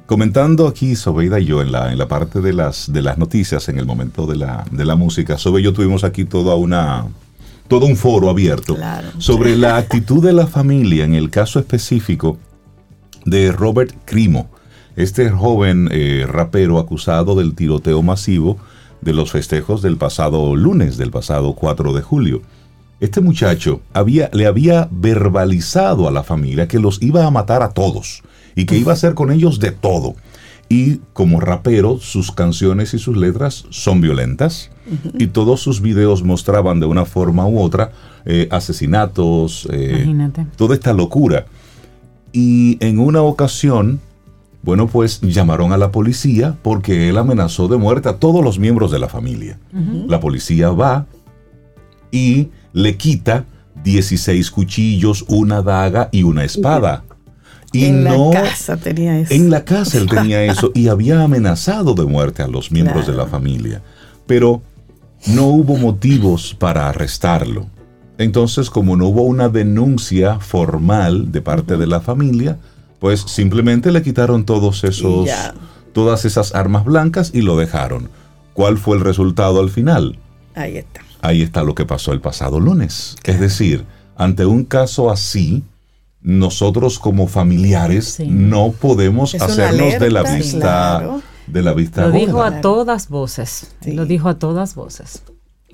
comentando 0.07 0.67
aquí 0.67 0.97
Sobeida 0.97 1.39
y 1.39 1.47
yo 1.47 1.63
en 1.63 1.73
la, 1.73 1.93
en 1.93 1.99
la 1.99 2.09
parte 2.09 2.41
de 2.41 2.53
las, 2.53 2.93
de 2.93 3.03
las 3.03 3.17
noticias, 3.17 3.69
en 3.69 3.79
el 3.79 3.87
momento 3.87 4.27
de 4.27 4.37
la, 4.37 4.65
de 4.71 4.85
la 4.85 4.97
música, 4.97 5.39
Sobe 5.39 5.61
y 5.61 5.65
yo 5.65 5.73
tuvimos 5.73 6.03
aquí 6.03 6.25
toda 6.25 6.57
una, 6.57 7.07
todo 7.69 7.87
un 7.87 7.97
foro 7.97 8.29
abierto 8.29 8.77
sobre 9.19 9.57
la 9.57 9.77
actitud 9.77 10.23
de 10.23 10.33
la 10.33 10.49
familia 10.49 11.05
en 11.05 11.15
el 11.15 11.31
caso 11.31 11.61
específico 11.61 12.37
de 13.25 13.53
Robert 13.53 13.95
Crimo, 14.05 14.51
este 14.97 15.31
joven 15.31 15.89
eh, 15.93 16.27
rapero 16.29 16.79
acusado 16.79 17.37
del 17.37 17.55
tiroteo 17.55 18.03
masivo 18.03 18.59
de 19.01 19.13
los 19.13 19.31
festejos 19.31 19.83
del 19.83 19.99
pasado 19.99 20.57
lunes, 20.57 20.97
del 20.97 21.11
pasado 21.11 21.55
4 21.55 21.93
de 21.93 22.03
julio. 22.03 22.43
Este 23.01 23.21
muchacho 23.21 23.81
había, 23.93 24.31
le 24.33 24.47
había 24.47 24.89
verbalizado 24.91 26.09
a 26.09 26.11
la 26.11 26.23
familia 26.23 26.69
que 26.69 26.79
los 26.79 27.03
iba 27.03 27.27
a 27.27 27.31
matar 27.31 27.63
a 27.63 27.71
todos 27.71 28.23
y 28.55 28.67
que 28.67 28.79
iba 28.79 28.93
a 28.93 28.95
hacer 28.95 29.15
con 29.15 29.31
ellos 29.31 29.59
de 29.59 29.73
todo. 29.73 30.15
Y 30.69 31.01
como 31.13 31.41
rapero, 31.41 31.99
sus 31.99 32.33
canciones 32.33 32.95
y 32.95 32.99
sus 32.99 33.17
letras 33.17 33.67
son 33.71 34.01
violentas 34.01 34.71
y 35.19 35.29
todos 35.29 35.61
sus 35.61 35.81
videos 35.81 36.23
mostraban 36.23 36.81
de 36.81 36.87
una 36.87 37.05
forma 37.05 37.47
u 37.47 37.61
otra 37.61 37.93
eh, 38.25 38.49
asesinatos, 38.51 39.69
eh, 39.71 40.07
toda 40.57 40.75
esta 40.75 40.93
locura. 40.93 41.47
Y 42.33 42.79
en 42.85 42.99
una 42.99 43.23
ocasión, 43.23 44.01
bueno, 44.63 44.89
pues 44.89 45.21
llamaron 45.21 45.73
a 45.73 45.77
la 45.77 45.93
policía 45.93 46.57
porque 46.63 47.09
él 47.09 47.19
amenazó 47.19 47.69
de 47.69 47.77
muerte 47.77 48.09
a 48.09 48.17
todos 48.17 48.43
los 48.43 48.59
miembros 48.59 48.91
de 48.91 48.99
la 48.99 49.09
familia. 49.09 49.59
La 50.09 50.21
policía 50.21 50.71
va 50.71 51.07
y 52.11 52.49
le 52.75 52.97
quita 52.99 53.47
16 53.83 54.51
cuchillos, 54.51 55.25
una 55.29 55.63
daga 55.63 56.11
y 56.13 56.25
una 56.25 56.45
espada. 56.45 57.05
Y 57.73 57.87
en 57.87 58.05
la 58.05 58.31
casa 58.31 58.77
tenía 58.77 59.19
eso. 59.19 59.33
En 59.33 59.51
la 59.51 59.65
casa 59.65 59.99
él 59.99 60.07
tenía 60.07 60.45
eso 60.45 60.71
y 60.75 60.89
había 60.89 61.23
amenazado 61.23 61.95
de 61.95 62.05
muerte 62.05 62.43
a 62.43 62.49
los 62.49 62.71
miembros 62.71 63.07
de 63.07 63.15
la 63.15 63.27
familia. 63.27 63.83
Pero 64.27 64.63
no 65.27 65.47
hubo 65.47 65.77
motivos 65.77 66.55
para 66.55 66.89
arrestarlo. 66.89 67.67
Entonces, 68.17 68.71
como 68.71 68.97
no 68.97 69.09
hubo 69.09 69.23
una 69.23 69.49
denuncia 69.49 70.39
formal 70.39 71.33
de 71.33 71.43
parte 71.43 71.77
de 71.77 71.87
la 71.87 72.01
familia, 72.01 72.59
pues 73.01 73.21
simplemente 73.21 73.91
le 73.91 74.03
quitaron 74.03 74.45
todos 74.45 74.85
esos, 74.85 75.29
todas 75.93 76.25
esas 76.25 76.55
armas 76.55 76.85
blancas 76.85 77.33
y 77.35 77.43
lo 77.43 77.57
dejaron. 77.57 78.09
¿Cuál 78.53 78.79
fue 78.79 78.97
el 78.97 79.03
resultado 79.03 79.61
al 79.61 79.71
final? 79.71 80.17
Ahí 80.55 80.77
está 80.77 81.01
ahí 81.25 81.43
está 81.43 81.63
lo 81.63 81.75
que 81.75 81.87
pasó 81.87 82.13
el 82.13 82.21
pasado 82.21 82.61
lunes. 82.61 83.17
Es 83.25 83.41
decir, 83.41 83.85
ante 84.17 84.45
un 84.45 84.65
caso 84.65 85.11
así, 85.11 85.65
nosotros 86.21 86.99
como 86.99 87.27
familiares 87.27 88.21
no 88.27 88.73
podemos 88.73 89.35
hacernos 89.35 89.99
de 89.99 90.11
la 90.11 90.23
vista 90.23 91.21
de 91.47 91.61
la 91.61 91.75
vista 91.75 92.07
lo 92.07 92.11
dijo 92.11 92.43
a 92.43 92.63
todas 92.63 93.11
voces 93.11 93.77
lo 93.85 94.07
dijo 94.07 94.31
a 94.31 94.39
todas 94.39 94.75
voces. 94.75 95.23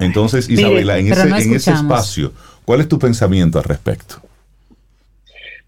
Entonces 0.01 0.49
Isabela 0.49 0.99
en, 0.99 1.13
ese, 1.13 1.29
en 1.29 1.55
ese 1.55 1.71
espacio 1.71 2.33
cuál 2.65 2.81
es 2.81 2.89
tu 2.89 2.99
pensamiento 2.99 3.59
al 3.59 3.65
respecto 3.65 4.21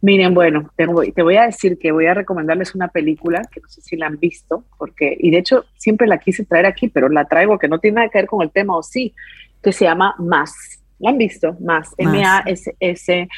Miren, 0.02 0.34
bueno, 0.34 0.68
te 0.74 0.84
voy, 0.86 1.36
a 1.36 1.46
decir 1.46 1.78
que 1.78 1.92
voy 1.92 2.06
a 2.06 2.14
recomendarles 2.14 2.74
una 2.74 2.88
película 2.88 3.42
que 3.52 3.60
no 3.60 3.68
sé 3.68 3.80
si 3.82 3.96
la 3.96 4.08
han 4.08 4.18
visto, 4.18 4.64
porque, 4.76 5.16
y 5.16 5.30
de 5.30 5.38
hecho 5.38 5.64
siempre 5.76 6.08
la 6.08 6.18
quise 6.18 6.44
traer 6.44 6.66
aquí, 6.66 6.88
pero 6.88 7.08
la 7.08 7.26
traigo 7.26 7.56
que 7.56 7.68
no 7.68 7.78
tiene 7.78 7.94
nada 7.94 8.08
que 8.08 8.18
ver 8.18 8.26
con 8.26 8.42
el 8.42 8.50
tema, 8.50 8.76
o 8.76 8.82
sí, 8.82 9.14
que 9.62 9.72
se 9.72 9.84
llama 9.84 10.14
Más. 10.18 10.54
¿La 10.98 11.10
han 11.10 11.18
visto? 11.18 11.56
Más. 11.60 11.94
M-A-S-S. 11.98 13.28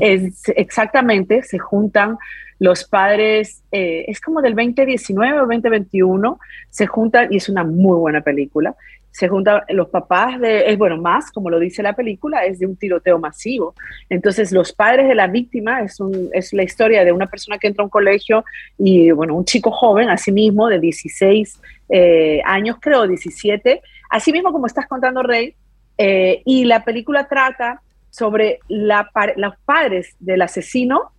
Es 0.00 0.42
exactamente, 0.54 1.42
se 1.42 1.58
juntan 1.58 2.16
los 2.60 2.84
padres, 2.84 3.62
eh, 3.70 4.04
es 4.08 4.20
como 4.20 4.42
del 4.42 4.54
2019 4.54 5.40
o 5.40 5.46
2021, 5.46 6.38
se 6.70 6.86
juntan 6.86 7.32
y 7.32 7.36
es 7.36 7.48
una 7.48 7.62
muy 7.64 7.96
buena 7.98 8.20
película 8.20 8.74
se 9.18 9.26
juntan 9.26 9.62
los 9.70 9.88
papás 9.88 10.38
de, 10.40 10.70
es 10.70 10.78
bueno, 10.78 10.96
más, 10.96 11.32
como 11.32 11.50
lo 11.50 11.58
dice 11.58 11.82
la 11.82 11.94
película, 11.94 12.44
es 12.44 12.60
de 12.60 12.66
un 12.66 12.76
tiroteo 12.76 13.18
masivo. 13.18 13.74
Entonces, 14.08 14.52
los 14.52 14.72
padres 14.72 15.08
de 15.08 15.16
la 15.16 15.26
víctima 15.26 15.80
es, 15.80 15.98
un, 15.98 16.30
es 16.32 16.52
la 16.52 16.62
historia 16.62 17.04
de 17.04 17.10
una 17.10 17.26
persona 17.26 17.58
que 17.58 17.66
entra 17.66 17.82
a 17.82 17.86
un 17.86 17.90
colegio 17.90 18.44
y, 18.78 19.10
bueno, 19.10 19.34
un 19.34 19.44
chico 19.44 19.72
joven, 19.72 20.08
así 20.08 20.30
mismo, 20.30 20.68
de 20.68 20.78
16 20.78 21.60
eh, 21.88 22.40
años, 22.44 22.76
creo, 22.80 23.08
17, 23.08 23.82
así 24.10 24.32
mismo 24.32 24.52
como 24.52 24.66
estás 24.66 24.86
contando, 24.86 25.24
Rey, 25.24 25.56
eh, 25.98 26.42
y 26.44 26.64
la 26.64 26.84
película 26.84 27.28
trata 27.28 27.82
sobre 28.10 28.60
la, 28.68 29.10
los 29.36 29.54
padres 29.64 30.14
del 30.18 30.42
asesino 30.42 31.10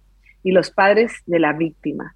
y 0.43 0.51
los 0.51 0.71
padres 0.71 1.13
de 1.25 1.39
la 1.39 1.53
víctima. 1.53 2.15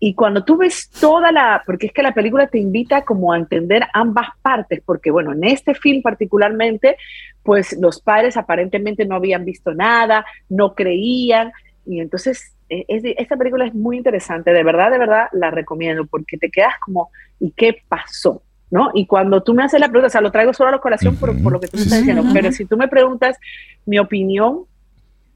Y 0.00 0.14
cuando 0.14 0.44
tú 0.44 0.56
ves 0.56 0.88
toda 0.90 1.32
la, 1.32 1.62
porque 1.66 1.86
es 1.88 1.92
que 1.92 2.02
la 2.02 2.14
película 2.14 2.46
te 2.46 2.58
invita 2.58 3.04
como 3.04 3.32
a 3.32 3.36
entender 3.36 3.84
ambas 3.92 4.28
partes, 4.42 4.80
porque 4.84 5.10
bueno, 5.10 5.32
en 5.32 5.44
este 5.44 5.74
film 5.74 6.02
particularmente, 6.02 6.96
pues 7.42 7.76
los 7.80 8.00
padres 8.00 8.36
aparentemente 8.36 9.04
no 9.04 9.16
habían 9.16 9.44
visto 9.44 9.74
nada, 9.74 10.24
no 10.48 10.74
creían, 10.74 11.52
y 11.84 12.00
entonces 12.00 12.54
e, 12.68 12.84
esta 13.18 13.36
película 13.36 13.66
es 13.66 13.74
muy 13.74 13.96
interesante, 13.96 14.52
de 14.52 14.62
verdad, 14.62 14.90
de 14.90 14.98
verdad 14.98 15.26
la 15.32 15.50
recomiendo, 15.50 16.06
porque 16.06 16.38
te 16.38 16.50
quedas 16.50 16.74
como, 16.84 17.10
¿y 17.40 17.50
qué 17.52 17.82
pasó? 17.88 18.42
¿No? 18.70 18.90
Y 18.92 19.06
cuando 19.06 19.42
tú 19.42 19.54
me 19.54 19.62
haces 19.62 19.80
la 19.80 19.88
pregunta, 19.88 20.08
o 20.08 20.10
sea, 20.10 20.20
lo 20.20 20.30
traigo 20.30 20.52
solo 20.52 20.68
a 20.68 20.72
la 20.72 20.78
colación 20.78 21.16
por, 21.16 21.30
lo 21.34 21.58
que 21.58 21.68
tú 21.68 21.78
me 21.78 21.84
estás 21.84 22.00
diciendo, 22.00 22.22
pero 22.34 22.52
si 22.52 22.66
tú 22.66 22.76
me 22.76 22.86
preguntas 22.86 23.38
mi 23.86 23.98
opinión, 23.98 24.64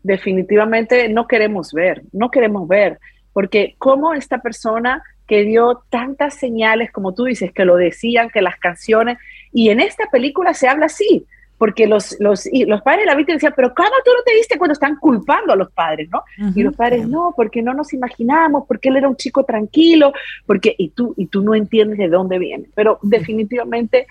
definitivamente 0.03 1.09
no 1.09 1.27
queremos 1.27 1.73
ver, 1.73 2.03
no 2.13 2.31
queremos 2.31 2.69
ver 2.69 2.99
porque 3.33 3.75
cómo 3.79 4.15
esta 4.15 4.39
persona 4.39 5.03
que 5.27 5.45
dio 5.45 5.83
tantas 5.89 6.35
señales, 6.35 6.91
como 6.91 7.15
tú 7.15 7.25
dices, 7.25 7.53
que 7.53 7.65
lo 7.65 7.77
decían, 7.77 8.29
que 8.29 8.43
las 8.43 8.59
canciones, 8.59 9.19
y 9.53 9.71
en 9.71 9.81
esta 9.81 10.05
película 10.11 10.53
se 10.55 10.69
habla 10.69 10.87
así, 10.87 11.27
porque 11.63 11.87
los, 11.87 12.17
los, 12.19 12.49
los 12.67 12.83
padres 12.83 13.03
de 13.03 13.07
la 13.07 13.15
víctima 13.15 13.37
decían, 13.37 13.53
pero 13.55 13.73
¿cómo 13.73 13.89
tú 14.05 14.11
no 14.11 14.25
te 14.27 14.35
diste 14.35 14.59
cuando 14.59 14.73
están 14.73 14.97
culpando 14.97 15.53
a 15.53 15.57
los 15.57 15.71
padres, 15.71 16.09
no? 16.11 16.25
y 16.57 16.61
los 16.65 16.75
padres, 16.75 17.07
no, 17.07 17.33
porque 17.37 17.63
no 17.63 17.73
nos 17.73 17.93
imaginamos, 17.93 18.65
porque 18.67 18.89
él 18.89 18.97
era 18.97 19.09
un 19.09 19.15
chico 19.15 19.45
tranquilo, 19.45 20.13
porque, 20.45 20.75
y 20.77 20.89
tú, 20.89 21.15
y 21.17 21.27
tú 21.27 21.41
no 21.41 21.55
entiendes 21.55 21.99
de 21.99 22.09
dónde 22.09 22.41
viene, 22.41 22.65
pero 22.75 22.99
definitivamente 23.03 24.09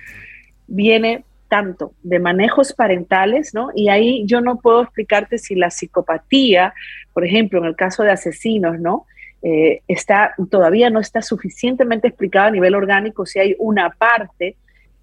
viene 0.65 1.25
tanto 1.49 1.91
de 2.03 2.19
manejos 2.19 2.71
parentales, 2.71 3.53
¿no? 3.53 3.67
Y 3.75 3.89
ahí 3.89 4.23
yo 4.25 4.39
no 4.39 4.55
puedo 4.61 4.83
explicarte 4.83 5.37
si 5.37 5.55
la 5.55 5.71
psicopatía, 5.71 6.73
por 7.11 7.25
ejemplo, 7.25 7.59
en 7.59 7.65
el 7.65 7.75
caso 7.75 8.03
de 8.03 8.11
asesinos, 8.11 8.79
¿no? 8.79 9.07
Eh, 9.43 9.81
está, 9.89 10.35
todavía 10.49 10.89
no 10.89 11.01
está 11.01 11.21
suficientemente 11.21 12.07
explicada 12.07 12.47
a 12.47 12.51
nivel 12.51 12.75
orgánico 12.75 13.25
si 13.25 13.39
hay 13.39 13.57
una 13.59 13.89
parte 13.89 14.55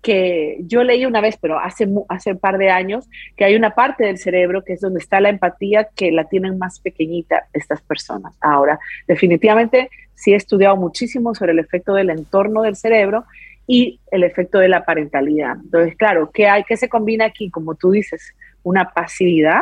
que 0.03 0.59
yo 0.61 0.85
leí 0.85 1.05
una 1.07 1.21
vez, 1.21 1.37
pero 1.41 1.59
hace, 1.59 1.89
hace 2.09 2.33
un 2.33 2.39
par 2.39 2.59
de 2.59 2.71
años, 2.71 3.09
que 3.37 3.45
hay 3.45 3.57
una 3.57 3.75
parte 3.75 4.05
del 4.05 4.19
cerebro 4.19 4.65
que 4.65 4.75
es 4.75 4.81
donde 4.81 5.01
está 5.01 5.21
la 5.21 5.29
empatía 5.29 5.89
que 5.95 6.13
la 6.13 6.25
tienen 6.25 6.59
más 6.59 6.81
pequeñita 6.81 7.47
estas 7.53 7.83
personas. 7.83 8.35
Ahora, 8.41 8.79
definitivamente 9.07 9.91
sí 10.15 10.33
he 10.33 10.37
estudiado 10.37 10.77
muchísimo 10.77 11.35
sobre 11.35 11.53
el 11.53 11.59
efecto 11.59 11.95
del 11.95 12.11
entorno 12.11 12.63
del 12.63 12.77
cerebro 12.77 13.25
y 13.67 14.01
el 14.11 14.25
efecto 14.25 14.59
de 14.59 14.69
la 14.69 14.85
parentalidad. 14.85 15.57
Entonces, 15.63 15.97
claro, 15.97 16.31
¿qué 16.33 16.47
hay? 16.47 16.65
¿Qué 16.65 16.77
se 16.77 16.89
combina 16.89 17.27
aquí? 17.27 17.51
Como 17.51 17.75
tú 17.75 17.91
dices, 17.91 18.35
una 18.63 18.91
pasividad, 18.93 19.61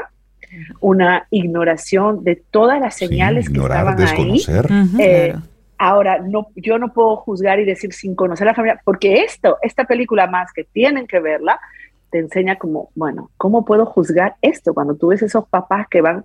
una 0.81 1.27
ignoración 1.31 2.23
de 2.23 2.37
todas 2.37 2.81
las 2.81 2.97
señales 2.97 3.49
que 3.51 3.59
estaban 3.59 4.01
ahí. 4.01 4.43
Eh, 4.99 5.35
ahora, 5.79 6.19
no, 6.19 6.49
yo 6.55 6.79
no 6.79 6.93
puedo 6.93 7.17
juzgar 7.17 7.61
y 7.61 7.65
decir 7.65 7.93
sin 7.93 8.15
conocer 8.15 8.47
a 8.47 8.51
la 8.51 8.55
familia, 8.55 8.81
porque 8.85 9.23
esto, 9.23 9.59
esta 9.63 9.85
película 9.85 10.27
más 10.27 10.53
que 10.53 10.65
tienen 10.65 11.07
que 11.07 11.21
verla, 11.21 11.61
te 12.11 12.19
enseña 12.19 12.57
como, 12.57 12.91
bueno, 12.95 13.31
¿cómo 13.37 13.65
puedo 13.65 13.87
juzgar 13.87 14.37
esto? 14.43 14.75
Cuando 14.75 14.95
tú 14.95 15.09
ves 15.09 15.23
esos 15.23 15.49
papás 15.49 15.87
que 15.89 16.01
van 16.01 16.25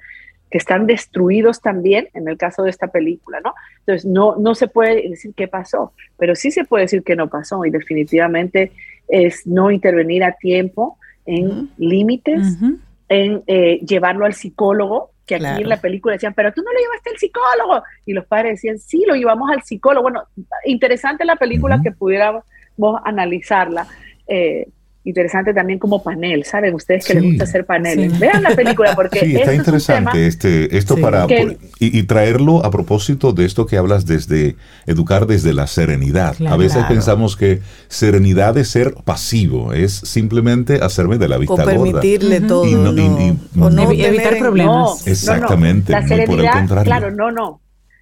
que 0.52 0.58
están 0.58 0.86
destruidos 0.86 1.62
también 1.62 2.10
en 2.14 2.28
el 2.28 2.38
caso 2.38 2.64
de 2.64 2.70
esta 2.70 2.88
película, 2.88 3.40
¿no? 3.40 3.54
Entonces, 3.80 4.06
no, 4.06 4.36
no 4.36 4.54
se 4.54 4.68
puede 4.68 5.08
decir 5.10 5.34
qué 5.34 5.48
pasó, 5.48 5.94
pero 6.18 6.36
sí 6.36 6.52
se 6.52 6.66
puede 6.66 6.84
decir 6.84 7.04
que 7.04 7.16
no 7.16 7.30
pasó 7.30 7.66
y 7.66 7.72
definitivamente 7.72 8.74
es 9.08 9.48
no 9.48 9.72
intervenir 9.72 10.26
a 10.26 10.34
tiempo 10.34 10.98
en 11.26 11.70
límites, 11.78 12.58
en 13.08 13.44
eh, 13.48 13.80
llevarlo 13.86 14.26
al 14.26 14.34
psicólogo, 14.34 15.11
que 15.39 15.48
aquí 15.48 15.62
en 15.62 15.70
la 15.70 15.80
película 15.80 16.13
decían, 16.13 16.34
pero 16.34 16.52
tú 16.54 16.62
no 16.62 16.72
lo 16.72 16.80
llevaste 16.80 17.10
al 17.12 17.17
psicólogo. 17.17 17.84
Y 18.06 18.13
los 18.13 18.26
padres 18.26 18.54
decían, 18.54 18.80
sí, 18.80 19.04
lo 19.08 19.15
llevamos 19.15 19.50
al 19.52 19.63
psicólogo. 19.63 20.04
Bueno, 20.04 20.24
interesante 20.65 21.26
la 21.26 21.36
película 21.36 21.80
que 21.82 21.91
pudiéramos 21.91 22.44
analizarla. 23.04 23.88
Eh, 24.28 24.67
interesante 25.04 25.54
también 25.54 25.80
como 25.80 26.04
panel, 26.04 26.44
¿saben? 26.44 26.76
Ustedes 26.76 27.06
que 27.06 27.16
les 27.16 27.24
gusta 27.24 27.44
hacer 27.46 27.66
paneles. 27.66 28.20
Vean 28.20 28.44
la 28.44 28.56
película 28.56 28.94
porque 28.96 29.20
sí, 29.26 29.36
está 29.36 29.54
interesante 29.54 30.28
este, 30.28 30.78
esto 30.78 30.98
para 30.98 31.26
y, 31.80 32.04
traerlo 32.04 32.64
a 32.64 32.72
propósito 32.72 33.34
de 33.34 33.46
esto 33.46 33.66
que 33.66 33.78
hablas 33.78 34.06
desde 34.06 34.56
educar 34.86 35.26
desde 35.26 35.54
la 35.54 35.68
serenidad. 35.68 36.36
a 36.48 36.58
veces 36.58 36.84
pensamos 36.86 37.36
que 37.36 37.62
serenidad 37.88 38.58
es 38.58 38.70
ser 38.70 38.94
pasivo, 39.04 39.74
es 39.74 39.94
simplemente 39.94 40.80
hacerme 40.82 41.18
de 41.18 41.28
la 41.28 41.38
vista 41.38 41.54
o 41.54 41.66
permitirle 41.66 42.42
todo. 42.42 42.66
Y, 42.66 42.76
no, 43.56 43.92
evitar 43.92 44.38
problemas. 44.38 45.08
Exactamente. 45.08 45.94
La 45.94 46.08
serenidad, 46.08 46.84
claro, 46.84 47.12
no, 47.12 47.32
no 47.32 47.62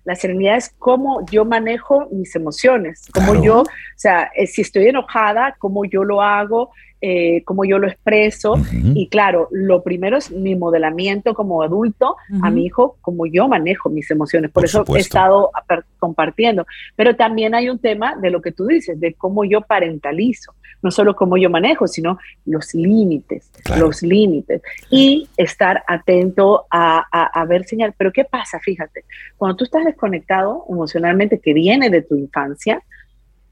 la 0.09 0.15
serenidad 0.15 0.57
es 0.57 0.73
cómo 0.79 1.23
yo 1.29 1.45
manejo 1.45 2.07
mis 2.11 2.35
emociones, 2.35 3.07
cómo 3.13 3.43
yo, 3.43 3.61
o 3.61 3.65
sea, 3.95 4.31
eh, 4.35 4.47
si 4.47 4.61
estoy 4.61 4.87
enojada, 4.87 5.55
cómo 5.59 5.85
yo 5.85 6.03
lo 6.03 6.23
hago, 6.23 6.71
eh, 7.01 7.43
cómo 7.45 7.63
yo 7.63 7.79
lo 7.79 7.87
expreso. 7.87 8.55
Y 8.93 9.07
claro, 9.07 9.47
lo 9.51 9.83
primero 9.83 10.17
es 10.17 10.31
mi 10.31 10.55
modelamiento 10.55 11.33
como 11.33 11.63
adulto 11.63 12.17
a 12.41 12.49
mi 12.49 12.65
hijo, 12.65 12.97
cómo 13.01 13.25
yo 13.25 13.47
manejo 13.47 13.89
mis 13.89 14.11
emociones. 14.11 14.51
Por, 14.51 14.65
eso 14.65 14.83
he 14.95 14.99
estado 14.99 15.51
compartiendo. 15.97 16.65
Pero 16.95 17.15
también 17.15 17.55
hay 17.55 17.69
un 17.69 17.79
tema 17.79 18.15
de 18.15 18.29
lo 18.29 18.41
que 18.41 18.51
tú 18.51 18.67
dices, 18.67 18.99
de 18.99 19.13
cómo 19.13 19.45
yo 19.45 19.61
parentalizo. 19.61 20.53
No 20.81 20.91
solo 20.91 21.15
cómo 21.15 21.37
yo 21.37 21.49
manejo, 21.49 21.87
sino 21.87 22.19
los 22.45 22.73
límites, 22.73 23.51
los 23.77 24.01
límites. 24.01 24.61
Y 24.89 25.29
estar 25.37 25.83
atento 25.87 26.65
a, 26.69 27.05
a, 27.11 27.45
ver 27.45 27.65
señal. 27.65 27.93
Pero 27.97 28.11
¿qué 28.11 28.25
pasa? 28.25 28.59
Fíjate, 28.59 29.03
cuando 29.37 29.57
tú 29.57 29.63
estás 29.65 29.85
desconectado 29.85 30.65
emocionalmente, 30.69 31.39
que 31.39 31.53
viene 31.53 31.89
de 31.89 32.01
tu 32.01 32.15
infancia, 32.15 32.81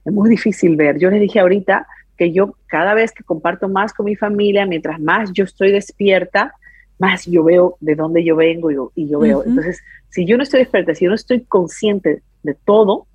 es 0.06 0.14
muy 0.14 0.30
difícil 0.30 0.76
ver. 0.78 0.98
Yo 1.00 1.10
les 1.10 1.20
dije 1.20 1.40
ahorita, 1.40 1.86
que 2.17 2.32
yo 2.32 2.56
cada 2.67 2.93
vez 2.93 3.12
que 3.12 3.23
comparto 3.23 3.69
más 3.69 3.93
con 3.93 4.06
mi 4.06 4.15
familia, 4.15 4.65
mientras 4.65 4.99
más 4.99 5.32
yo 5.32 5.43
estoy 5.43 5.71
despierta, 5.71 6.53
más 6.99 7.25
yo 7.25 7.43
veo 7.43 7.77
de 7.80 7.95
dónde 7.95 8.23
yo 8.23 8.36
vengo 8.36 8.71
y, 8.95 9.08
yo 9.08 9.19
veo. 9.19 9.43
Entonces, 9.45 9.84
si 10.10 10.25
yo 10.25 10.36
no 10.38 10.43
estoy 10.43 10.62
despierta, 10.62 10.95
si 10.95 11.06
yo 11.06 11.10
no 11.10 11.15
estoy 11.15 11.41
consciente 11.41 12.23
de 12.43 12.56
todo, 12.65 13.06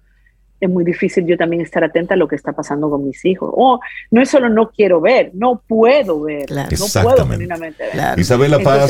es 0.60 0.70
muy 0.70 0.84
difícil 0.84 1.26
yo 1.26 1.36
también 1.36 1.60
estar 1.60 1.82
atenta 1.82 2.14
a 2.14 2.16
lo 2.16 2.28
que 2.28 2.36
está 2.36 2.52
pasando 2.52 2.88
con 2.88 3.04
mis 3.04 3.24
hijos. 3.24 3.50
O 3.52 3.80
no 4.12 4.22
es 4.22 4.30
solo 4.30 4.48
no 4.48 4.70
quiero 4.70 5.00
ver, 5.00 5.32
no 5.34 5.60
puedo 5.66 6.22
ver, 6.22 6.48
no 6.52 7.02
puedo 7.02 7.26
genuinamente 7.26 7.84
ver. 7.92 8.18
Isabela 8.18 8.60
Paz, 8.60 8.88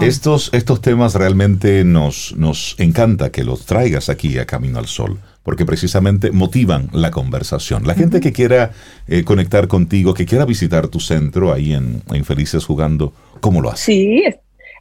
estos, 0.00 0.52
estos 0.52 0.80
temas 0.80 1.14
realmente 1.14 1.84
nos, 1.84 2.34
nos 2.36 2.74
encanta 2.80 3.30
que 3.30 3.44
los 3.44 3.64
traigas 3.64 4.08
aquí 4.08 4.36
a 4.38 4.46
Camino 4.46 4.80
al 4.80 4.86
Sol 4.86 5.20
porque 5.42 5.64
precisamente 5.64 6.30
motivan 6.30 6.88
la 6.92 7.10
conversación. 7.10 7.86
La 7.86 7.94
gente 7.94 8.20
que 8.20 8.32
quiera 8.32 8.72
eh, 9.08 9.24
conectar 9.24 9.68
contigo, 9.68 10.14
que 10.14 10.26
quiera 10.26 10.44
visitar 10.44 10.88
tu 10.88 11.00
centro 11.00 11.52
ahí 11.52 11.72
en, 11.72 12.02
Felices 12.24 12.64
Jugando, 12.64 13.12
¿cómo 13.40 13.60
lo 13.60 13.70
hace? 13.70 13.84
Sí, 13.84 14.24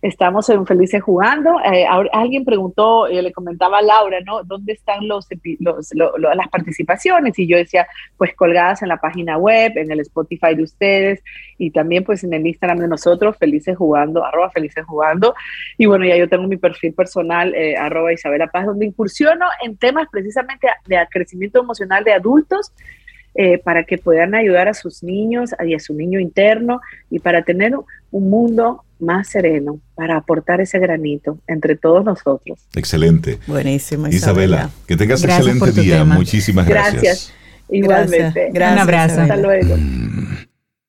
Estamos 0.01 0.49
en 0.49 0.65
Felices 0.65 1.03
Jugando. 1.03 1.59
Eh, 1.63 1.85
alguien 2.11 2.43
preguntó, 2.43 3.05
eh, 3.05 3.21
le 3.21 3.31
comentaba 3.31 3.77
a 3.77 3.81
Laura, 3.83 4.19
¿no? 4.25 4.43
¿Dónde 4.43 4.73
están 4.73 5.07
los, 5.07 5.27
las 5.93 6.47
participaciones? 6.49 7.37
Y 7.37 7.47
yo 7.47 7.55
decía, 7.57 7.87
pues 8.17 8.33
colgadas 8.35 8.81
en 8.81 8.89
la 8.89 8.97
página 8.97 9.37
web, 9.37 9.73
en 9.75 9.91
el 9.91 9.99
Spotify 9.99 10.55
de 10.55 10.63
ustedes 10.63 11.23
y 11.59 11.69
también 11.69 12.03
pues 12.03 12.23
en 12.23 12.33
el 12.33 12.47
Instagram 12.47 12.79
de 12.79 12.87
nosotros, 12.87 13.37
Felices 13.37 13.77
Jugando, 13.77 14.25
arroba 14.25 14.49
Felices 14.49 14.83
Jugando. 14.85 15.35
Y 15.77 15.85
bueno, 15.85 16.03
ya 16.05 16.17
yo 16.17 16.27
tengo 16.27 16.47
mi 16.47 16.57
perfil 16.57 16.93
personal, 16.93 17.53
eh, 17.53 17.77
arroba 17.77 18.11
Isabela 18.11 18.47
Paz, 18.47 18.65
donde 18.65 18.87
incursiono 18.87 19.45
en 19.63 19.77
temas 19.77 20.07
precisamente 20.11 20.67
de 20.87 20.97
crecimiento 21.11 21.59
emocional 21.59 22.03
de 22.03 22.13
adultos 22.13 22.73
eh, 23.33 23.59
para 23.59 23.85
que 23.85 23.97
puedan 23.97 24.35
ayudar 24.35 24.67
a 24.67 24.73
sus 24.73 25.03
niños 25.03 25.51
y 25.65 25.73
a 25.73 25.79
su 25.79 25.93
niño 25.93 26.19
interno 26.19 26.81
y 27.09 27.19
para 27.19 27.43
tener 27.43 27.73
un 28.12 28.30
mundo 28.30 28.84
más 28.99 29.30
sereno, 29.30 29.80
para 29.95 30.18
aportar 30.18 30.62
ese 30.62 30.78
granito 30.80 31.39
entre 31.47 31.76
todos 31.76 32.05
nosotros. 32.05 32.59
Excelente. 32.76 33.39
Buenísimo. 33.47 34.07
Isabela, 34.07 34.70
que 34.88 34.95
tengas 34.95 35.24
excelente 35.24 35.72
día. 35.72 36.03
Muchísimas 36.05 36.68
gracias. 36.68 37.01
Gracias. 37.01 37.34
Igualmente. 37.70 38.49
Gracias. 38.53 38.74
Un 38.74 38.80
abrazo. 38.80 39.22
Hasta 39.22 39.38
luego. 39.38 39.76
Mm, 39.76 40.38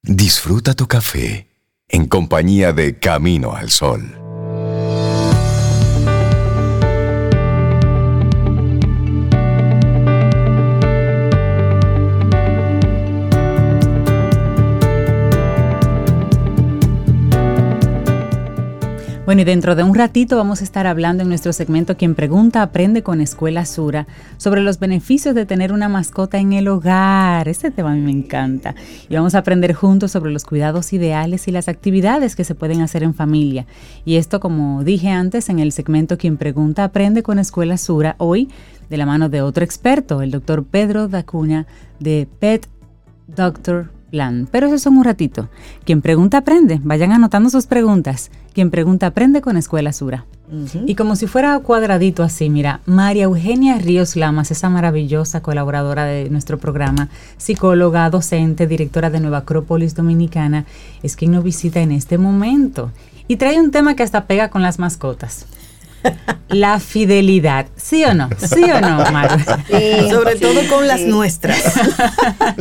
disfruta 0.02 0.74
tu 0.74 0.86
café 0.86 1.48
en 1.88 2.06
compañía 2.06 2.72
de 2.72 2.98
Camino 2.98 3.54
al 3.54 3.70
Sol. 3.70 4.21
Bueno, 19.24 19.42
y 19.42 19.44
dentro 19.44 19.76
de 19.76 19.84
un 19.84 19.94
ratito 19.94 20.36
vamos 20.36 20.62
a 20.62 20.64
estar 20.64 20.88
hablando 20.88 21.22
en 21.22 21.28
nuestro 21.28 21.52
segmento 21.52 21.96
Quien 21.96 22.16
Pregunta 22.16 22.60
Aprende 22.60 23.04
con 23.04 23.20
Escuela 23.20 23.64
Sura 23.66 24.08
sobre 24.36 24.62
los 24.62 24.80
beneficios 24.80 25.36
de 25.36 25.46
tener 25.46 25.72
una 25.72 25.88
mascota 25.88 26.38
en 26.38 26.52
el 26.52 26.66
hogar. 26.66 27.46
Este 27.46 27.70
tema 27.70 27.92
a 27.92 27.94
mí 27.94 28.00
me 28.00 28.10
encanta. 28.10 28.74
Y 29.08 29.14
vamos 29.14 29.36
a 29.36 29.38
aprender 29.38 29.74
juntos 29.74 30.10
sobre 30.10 30.32
los 30.32 30.44
cuidados 30.44 30.92
ideales 30.92 31.46
y 31.46 31.52
las 31.52 31.68
actividades 31.68 32.34
que 32.34 32.42
se 32.42 32.56
pueden 32.56 32.80
hacer 32.80 33.04
en 33.04 33.14
familia. 33.14 33.64
Y 34.04 34.16
esto, 34.16 34.40
como 34.40 34.82
dije 34.82 35.10
antes, 35.10 35.48
en 35.50 35.60
el 35.60 35.70
segmento 35.70 36.18
Quien 36.18 36.36
Pregunta 36.36 36.82
Aprende 36.82 37.22
con 37.22 37.38
Escuela 37.38 37.76
Sura, 37.76 38.16
hoy 38.18 38.48
de 38.90 38.96
la 38.96 39.06
mano 39.06 39.28
de 39.28 39.40
otro 39.40 39.62
experto, 39.64 40.22
el 40.22 40.32
doctor 40.32 40.64
Pedro 40.64 41.06
Dacuña 41.06 41.68
de 42.00 42.26
Pet 42.40 42.66
Doctor 43.28 44.01
Plan. 44.12 44.46
Pero 44.52 44.66
eso 44.66 44.78
son 44.78 44.98
un 44.98 45.04
ratito. 45.04 45.48
Quien 45.86 46.02
pregunta 46.02 46.36
aprende. 46.36 46.78
Vayan 46.84 47.12
anotando 47.12 47.48
sus 47.48 47.66
preguntas. 47.66 48.30
Quien 48.52 48.70
pregunta 48.70 49.06
aprende 49.06 49.40
con 49.40 49.56
Escuela 49.56 49.94
Sura. 49.94 50.26
Y 50.86 50.96
como 50.96 51.16
si 51.16 51.26
fuera 51.26 51.58
cuadradito 51.60 52.22
así, 52.22 52.50
mira, 52.50 52.82
María 52.84 53.24
Eugenia 53.24 53.78
Ríos 53.78 54.16
Lamas, 54.16 54.50
esa 54.50 54.68
maravillosa 54.68 55.40
colaboradora 55.40 56.04
de 56.04 56.28
nuestro 56.28 56.58
programa, 56.58 57.08
psicóloga, 57.38 58.10
docente, 58.10 58.66
directora 58.66 59.08
de 59.08 59.20
Nueva 59.20 59.38
Acrópolis 59.38 59.94
Dominicana, 59.94 60.66
es 61.02 61.16
quien 61.16 61.30
nos 61.30 61.42
visita 61.42 61.80
en 61.80 61.90
este 61.90 62.18
momento. 62.18 62.92
Y 63.28 63.36
trae 63.36 63.58
un 63.58 63.70
tema 63.70 63.96
que 63.96 64.02
hasta 64.02 64.26
pega 64.26 64.50
con 64.50 64.60
las 64.60 64.78
mascotas. 64.78 65.46
La 66.48 66.80
fidelidad, 66.80 67.66
¿sí 67.76 68.04
o 68.04 68.12
no? 68.12 68.28
¿Sí 68.36 68.62
o 68.64 68.80
no, 68.80 69.10
Maru? 69.10 69.42
Sobre 70.10 70.36
todo 70.36 70.60
con 70.68 70.86
las 70.86 71.00
nuestras. 71.00 71.62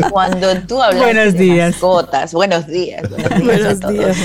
Cuando 0.10 0.48
tú 0.62 0.82
hablas 0.82 1.34
de 1.34 1.66
mascotas, 1.68 2.34
buenos 2.34 2.68
días, 2.68 3.04
buenos 3.10 3.80
días, 3.82 4.18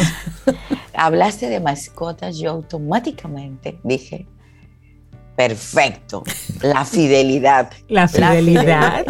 hablaste 0.95 1.49
de 1.49 1.61
mascotas, 1.61 2.39
yo 2.39 2.51
automáticamente 2.51 3.79
dije, 3.83 4.27
perfecto, 5.37 6.23
la 6.63 6.85
fidelidad. 6.85 7.71
La 7.89 8.09
fidelidad. 8.09 9.05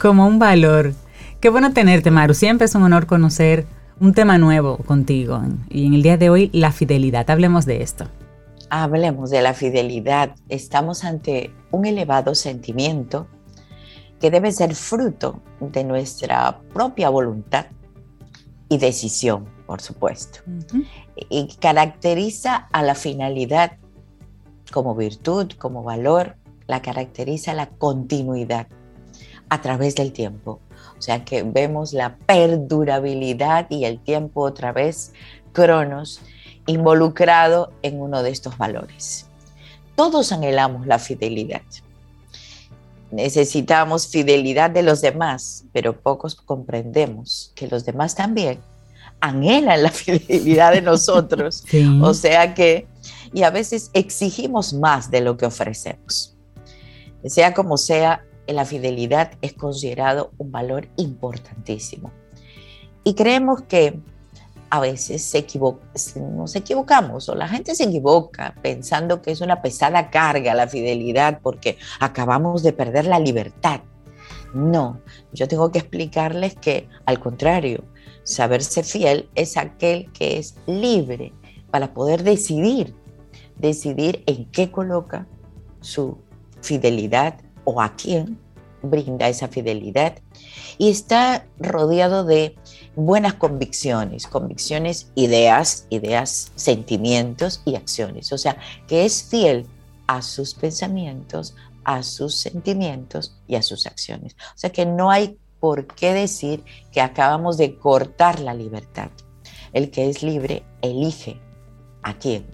Como 0.00 0.26
un 0.26 0.38
valor. 0.38 0.92
Qué 1.40 1.48
bueno 1.48 1.72
tenerte, 1.72 2.10
Maru. 2.10 2.34
Siempre 2.34 2.66
es 2.66 2.74
un 2.74 2.82
honor 2.82 3.06
conocer 3.06 3.66
un 4.00 4.12
tema 4.12 4.38
nuevo 4.38 4.78
contigo. 4.78 5.42
Y 5.70 5.86
en 5.86 5.94
el 5.94 6.02
día 6.02 6.16
de 6.16 6.30
hoy, 6.30 6.50
la 6.52 6.72
fidelidad. 6.72 7.28
Hablemos 7.30 7.64
de 7.64 7.82
esto. 7.82 8.08
Hablemos 8.76 9.30
de 9.30 9.40
la 9.40 9.54
fidelidad. 9.54 10.34
Estamos 10.48 11.04
ante 11.04 11.54
un 11.70 11.86
elevado 11.86 12.34
sentimiento 12.34 13.28
que 14.18 14.32
debe 14.32 14.50
ser 14.50 14.74
fruto 14.74 15.40
de 15.60 15.84
nuestra 15.84 16.58
propia 16.72 17.08
voluntad 17.08 17.66
y 18.68 18.78
decisión 18.78 19.46
por 19.64 19.80
supuesto, 19.80 20.40
y 21.30 21.46
caracteriza 21.60 22.68
a 22.72 22.82
la 22.82 22.96
finalidad 22.96 23.78
como 24.72 24.96
virtud, 24.96 25.52
como 25.56 25.84
valor, 25.84 26.34
la 26.66 26.82
caracteriza 26.82 27.54
la 27.54 27.68
continuidad 27.68 28.66
a 29.50 29.60
través 29.60 29.94
del 29.94 30.12
tiempo. 30.12 30.60
O 30.98 31.00
sea 31.00 31.24
que 31.24 31.44
vemos 31.44 31.92
la 31.92 32.16
perdurabilidad 32.16 33.66
y 33.70 33.84
el 33.84 34.00
tiempo 34.00 34.42
otra 34.42 34.72
vez, 34.72 35.12
Cronos, 35.52 36.20
involucrado 36.66 37.72
en 37.82 38.00
uno 38.00 38.22
de 38.22 38.30
estos 38.30 38.56
valores. 38.58 39.26
Todos 39.96 40.32
anhelamos 40.32 40.86
la 40.86 40.98
fidelidad. 40.98 41.62
Necesitamos 43.10 44.08
fidelidad 44.08 44.70
de 44.70 44.82
los 44.82 45.00
demás, 45.00 45.64
pero 45.72 46.00
pocos 46.00 46.34
comprendemos 46.34 47.52
que 47.54 47.68
los 47.68 47.84
demás 47.84 48.14
también 48.14 48.58
anhelan 49.20 49.82
la 49.82 49.90
fidelidad 49.92 50.72
de 50.72 50.82
nosotros. 50.82 51.64
O 52.02 52.14
sea 52.14 52.54
que, 52.54 52.86
y 53.32 53.42
a 53.42 53.50
veces 53.50 53.90
exigimos 53.94 54.72
más 54.72 55.10
de 55.10 55.20
lo 55.20 55.36
que 55.36 55.46
ofrecemos. 55.46 56.36
Sea 57.24 57.54
como 57.54 57.76
sea, 57.76 58.24
la 58.46 58.64
fidelidad 58.64 59.32
es 59.40 59.54
considerado 59.54 60.32
un 60.36 60.52
valor 60.52 60.88
importantísimo. 60.96 62.12
Y 63.02 63.14
creemos 63.14 63.62
que 63.62 63.98
a 64.74 64.80
veces 64.80 65.22
se 65.22 65.46
nos 66.20 66.56
equivocamos 66.56 67.28
o 67.28 67.36
la 67.36 67.46
gente 67.46 67.76
se 67.76 67.84
equivoca 67.84 68.56
pensando 68.60 69.22
que 69.22 69.30
es 69.30 69.40
una 69.40 69.62
pesada 69.62 70.10
carga 70.10 70.52
la 70.52 70.66
fidelidad 70.66 71.38
porque 71.40 71.78
acabamos 72.00 72.64
de 72.64 72.72
perder 72.72 73.06
la 73.06 73.20
libertad. 73.20 73.82
No, 74.52 75.00
yo 75.32 75.46
tengo 75.46 75.70
que 75.70 75.78
explicarles 75.78 76.56
que 76.56 76.88
al 77.06 77.20
contrario, 77.20 77.84
Saberse 78.24 78.82
fiel 78.82 79.28
es 79.36 79.56
aquel 79.56 80.10
que 80.10 80.38
es 80.38 80.56
libre 80.66 81.32
para 81.70 81.94
poder 81.94 82.24
decidir, 82.24 82.96
decidir 83.56 84.24
en 84.26 84.50
qué 84.50 84.72
coloca 84.72 85.28
su 85.82 86.18
fidelidad 86.62 87.38
o 87.62 87.80
a 87.80 87.94
quién 87.94 88.40
brinda 88.82 89.28
esa 89.28 89.46
fidelidad. 89.46 90.14
Y 90.78 90.90
está 90.90 91.46
rodeado 91.60 92.24
de 92.24 92.56
buenas 92.96 93.34
convicciones, 93.34 94.26
convicciones, 94.26 95.08
ideas, 95.14 95.86
ideas, 95.90 96.52
sentimientos 96.54 97.62
y 97.64 97.76
acciones. 97.76 98.32
O 98.32 98.38
sea, 98.38 98.56
que 98.86 99.04
es 99.04 99.24
fiel 99.24 99.66
a 100.06 100.22
sus 100.22 100.54
pensamientos, 100.54 101.54
a 101.84 102.02
sus 102.02 102.36
sentimientos 102.36 103.36
y 103.46 103.56
a 103.56 103.62
sus 103.62 103.86
acciones. 103.86 104.34
O 104.54 104.58
sea, 104.58 104.70
que 104.70 104.86
no 104.86 105.10
hay 105.10 105.38
por 105.60 105.86
qué 105.86 106.12
decir 106.12 106.62
que 106.92 107.00
acabamos 107.00 107.56
de 107.56 107.76
cortar 107.78 108.40
la 108.40 108.54
libertad. 108.54 109.10
El 109.72 109.90
que 109.90 110.08
es 110.08 110.22
libre 110.22 110.62
elige 110.82 111.40
a 112.02 112.18
quién. 112.18 112.46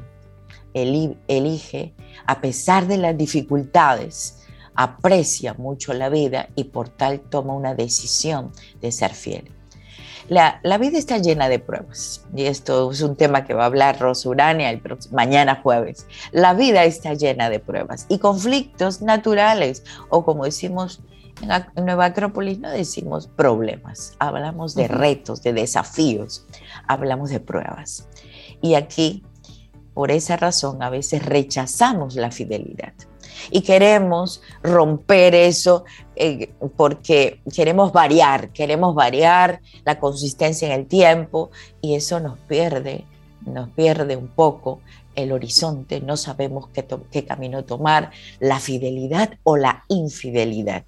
elige, 0.73 1.93
a 2.27 2.41
pesar 2.41 2.87
de 2.87 2.97
las 2.97 3.19
dificultades, 3.19 4.39
aprecia 4.77 5.55
mucho 5.55 5.93
la 5.93 6.09
vida 6.09 6.49
y 6.55 6.65
por 6.65 6.89
tal 6.89 7.21
toma 7.21 7.55
una 7.55 7.75
decisión 7.75 8.53
de 8.81 8.93
ser 8.93 9.13
fiel. 9.13 9.60
La, 10.29 10.61
vida 10.79 10.99
está 10.99 11.19
llena 11.19 11.49
de 11.49 11.59
pruebas 11.59 12.25
y 12.35 12.45
esto 12.45 12.91
es 12.91 13.01
un 13.01 13.17
tema 13.17 13.45
que 13.45 13.55
va 13.55 13.65
a 13.65 13.67
hablar 13.67 13.99
Rosurania 13.99 14.71
el 14.71 14.83
mañana 15.11 15.61
jueves. 15.63 16.07
La 16.33 16.55
vida 16.55 16.85
está 16.85 17.15
llena 17.15 17.51
de 17.51 17.59
pruebas 17.59 18.07
y 18.09 18.19
conflictos 18.19 19.03
naturales 19.03 19.85
o 20.09 20.25
como 20.25 20.45
decimos 20.45 21.01
en, 21.43 21.85
Nueva 21.85 22.07
Acrópolis 22.07 22.59
no 22.59 22.71
decimos 22.71 23.27
problemas, 23.29 24.15
hablamos 24.19 24.75
de 24.75 24.89
retos, 24.89 25.43
de 25.43 25.53
desafíos, 25.53 26.47
hablamos 26.87 27.31
de 27.31 27.41
pruebas. 27.41 28.07
Y 28.61 28.75
aquí, 28.75 29.25
por 29.95 30.11
esa 30.11 30.37
razón, 30.37 30.83
a 30.83 30.91
veces 30.91 31.25
rechazamos 31.25 32.15
la 32.15 32.31
fidelidad. 32.31 32.93
Y 33.51 33.63
queremos 33.63 34.43
romper 34.63 35.35
eso 35.35 35.85
eh, 36.17 36.53
porque 36.77 37.41
queremos 37.55 37.93
variar, 37.93 38.51
queremos 38.51 38.95
variar 38.95 39.61
la 39.85 39.99
consistencia 39.99 40.69
en 40.69 40.81
el 40.81 40.87
tiempo 40.87 41.51
y 41.81 41.95
eso 41.95 42.21
nos 42.21 42.39
pierde, 42.41 43.05
nos 43.47 43.71
pierde 43.71 44.17
un 44.17 44.29
poco 44.29 44.81
el 45.15 45.33
horizonte, 45.33 46.01
no 46.01 46.17
sabemos 46.17 46.69
qué, 46.69 46.87
qué 47.11 47.25
camino 47.25 47.65
tomar, 47.65 48.11
la 48.39 48.61
fidelidad 48.61 49.39
o 49.43 49.57
la 49.57 49.85
infidelidad. 49.89 50.85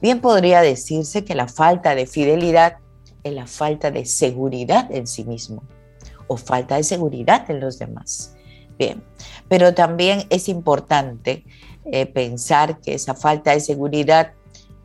Bien 0.00 0.20
podría 0.20 0.62
decirse 0.62 1.24
que 1.24 1.34
la 1.34 1.48
falta 1.48 1.94
de 1.94 2.06
fidelidad 2.06 2.78
es 3.22 3.32
la 3.32 3.46
falta 3.46 3.90
de 3.90 4.04
seguridad 4.04 4.90
en 4.90 5.06
sí 5.06 5.24
mismo 5.24 5.62
o 6.26 6.36
falta 6.36 6.76
de 6.76 6.82
seguridad 6.82 7.50
en 7.50 7.60
los 7.60 7.78
demás. 7.78 8.34
Bien, 8.82 9.00
pero 9.46 9.74
también 9.74 10.26
es 10.28 10.48
importante 10.48 11.44
eh, 11.84 12.04
pensar 12.06 12.80
que 12.80 12.94
esa 12.94 13.14
falta 13.14 13.52
de 13.52 13.60
seguridad 13.60 14.32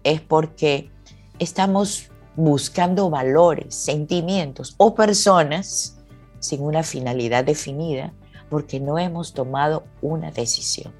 es 0.03 0.21
porque 0.21 0.91
estamos 1.39 2.11
buscando 2.35 3.09
valores, 3.09 3.73
sentimientos 3.73 4.75
o 4.77 4.93
personas 4.93 5.97
sin 6.37 6.61
una 6.61 6.83
finalidad 6.83 7.43
definida 7.43 8.13
porque 8.51 8.79
no 8.79 8.99
hemos 8.99 9.33
tomado 9.33 9.85
una 10.03 10.29
decisión. 10.29 10.93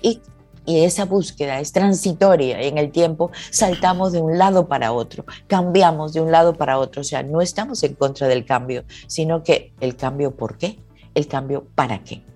Y, 0.00 0.22
y, 0.64 0.84
esa 0.84 1.04
búsqueda 1.04 1.60
es 1.60 1.72
transitoria 1.72 2.58
en 2.62 2.78
el 2.78 2.90
tiempo, 2.90 3.32
saltamos 3.50 4.12
de 4.12 4.22
un 4.22 4.38
lado 4.38 4.66
para 4.66 4.92
otro, 4.92 5.26
cambiamos 5.46 6.14
de 6.14 6.22
un 6.22 6.32
lado 6.32 6.54
para 6.54 6.78
otro, 6.78 7.02
o 7.02 7.04
sea, 7.04 7.22
no 7.22 7.42
estamos 7.42 7.82
en 7.82 7.92
contra 7.96 8.28
del 8.28 8.46
cambio, 8.46 8.84
sino 9.08 9.42
que 9.42 9.74
el 9.80 9.94
cambio 9.94 10.34
por 10.34 10.56
qué, 10.56 10.80
el 11.14 11.26
cambio 11.26 11.66
para 11.74 12.02
qué. 12.02 12.29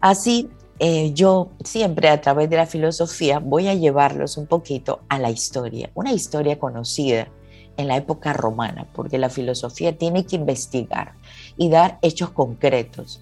Así, 0.00 0.50
eh, 0.78 1.12
yo 1.12 1.50
siempre 1.64 2.08
a 2.08 2.20
través 2.20 2.48
de 2.48 2.56
la 2.56 2.66
filosofía 2.66 3.40
voy 3.40 3.66
a 3.66 3.74
llevarlos 3.74 4.36
un 4.36 4.46
poquito 4.46 5.00
a 5.08 5.18
la 5.18 5.30
historia, 5.30 5.90
una 5.94 6.12
historia 6.12 6.58
conocida 6.58 7.28
en 7.76 7.88
la 7.88 7.96
época 7.96 8.32
romana, 8.32 8.86
porque 8.92 9.18
la 9.18 9.28
filosofía 9.28 9.96
tiene 9.96 10.24
que 10.24 10.36
investigar 10.36 11.14
y 11.56 11.68
dar 11.68 11.98
hechos 12.02 12.30
concretos. 12.30 13.20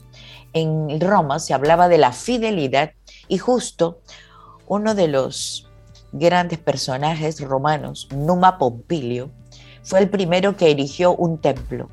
En 0.53 1.01
Roma 1.01 1.39
se 1.39 1.55
hablaba 1.55 1.89
de 1.89 1.99
la 1.99 2.13
fidelidad 2.13 2.93
y 3.29 3.39
justo 3.39 4.01
uno 4.67 4.95
de 4.95 5.09
los 5.09 5.69
grandes 6.13 6.59
personajes 6.59 7.41
romanos, 7.41 8.09
Numa 8.15 8.59
Pompilio, 8.59 9.31
fue 9.83 10.01
el 10.01 10.11
primero 10.11 10.57
que 10.57 10.71
erigió 10.71 11.15
un 11.15 11.39
templo, 11.39 11.91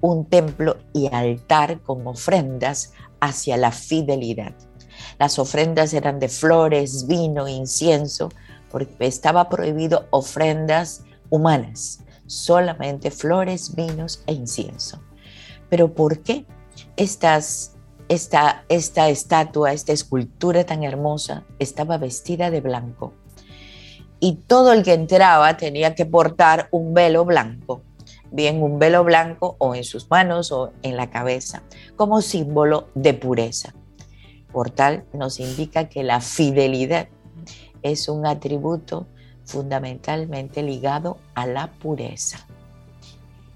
un 0.00 0.26
templo 0.26 0.76
y 0.92 1.08
altar 1.12 1.80
con 1.80 2.06
ofrendas 2.06 2.92
hacia 3.26 3.56
la 3.56 3.72
fidelidad. 3.72 4.54
Las 5.18 5.38
ofrendas 5.38 5.92
eran 5.94 6.18
de 6.18 6.28
flores, 6.28 7.06
vino, 7.06 7.48
incienso, 7.48 8.30
porque 8.70 9.06
estaba 9.06 9.48
prohibido 9.48 10.06
ofrendas 10.10 11.04
humanas, 11.30 12.04
solamente 12.26 13.10
flores, 13.10 13.74
vinos 13.74 14.22
e 14.26 14.32
incienso. 14.32 15.00
Pero 15.68 15.94
¿por 15.94 16.22
qué 16.22 16.46
estas, 16.96 17.76
esta, 18.08 18.64
esta 18.68 19.08
estatua, 19.08 19.72
esta 19.72 19.92
escultura 19.92 20.64
tan 20.64 20.84
hermosa 20.84 21.44
estaba 21.58 21.98
vestida 21.98 22.50
de 22.50 22.60
blanco? 22.60 23.14
Y 24.20 24.36
todo 24.46 24.72
el 24.72 24.82
que 24.82 24.94
entraba 24.94 25.56
tenía 25.56 25.94
que 25.94 26.06
portar 26.06 26.68
un 26.70 26.94
velo 26.94 27.24
blanco 27.24 27.82
bien 28.30 28.62
un 28.62 28.78
velo 28.78 29.04
blanco 29.04 29.56
o 29.58 29.74
en 29.74 29.84
sus 29.84 30.10
manos 30.10 30.52
o 30.52 30.72
en 30.82 30.96
la 30.96 31.10
cabeza, 31.10 31.62
como 31.96 32.22
símbolo 32.22 32.88
de 32.94 33.14
pureza. 33.14 33.74
Por 34.52 34.70
tal, 34.70 35.04
nos 35.12 35.40
indica 35.40 35.88
que 35.88 36.02
la 36.02 36.20
fidelidad 36.20 37.08
es 37.82 38.08
un 38.08 38.26
atributo 38.26 39.06
fundamentalmente 39.44 40.62
ligado 40.62 41.18
a 41.34 41.46
la 41.46 41.72
pureza. 41.72 42.46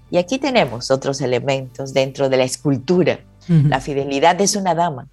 Y 0.09 0.17
aquí 0.17 0.37
tenemos 0.37 0.91
otros 0.91 1.21
elementos 1.21 1.93
dentro 1.93 2.29
de 2.29 2.37
la 2.37 2.43
escultura. 2.43 3.21
La 3.47 3.79
fidelidad 3.79 4.39
es 4.39 4.55
una 4.55 4.75
dama. 4.75 5.07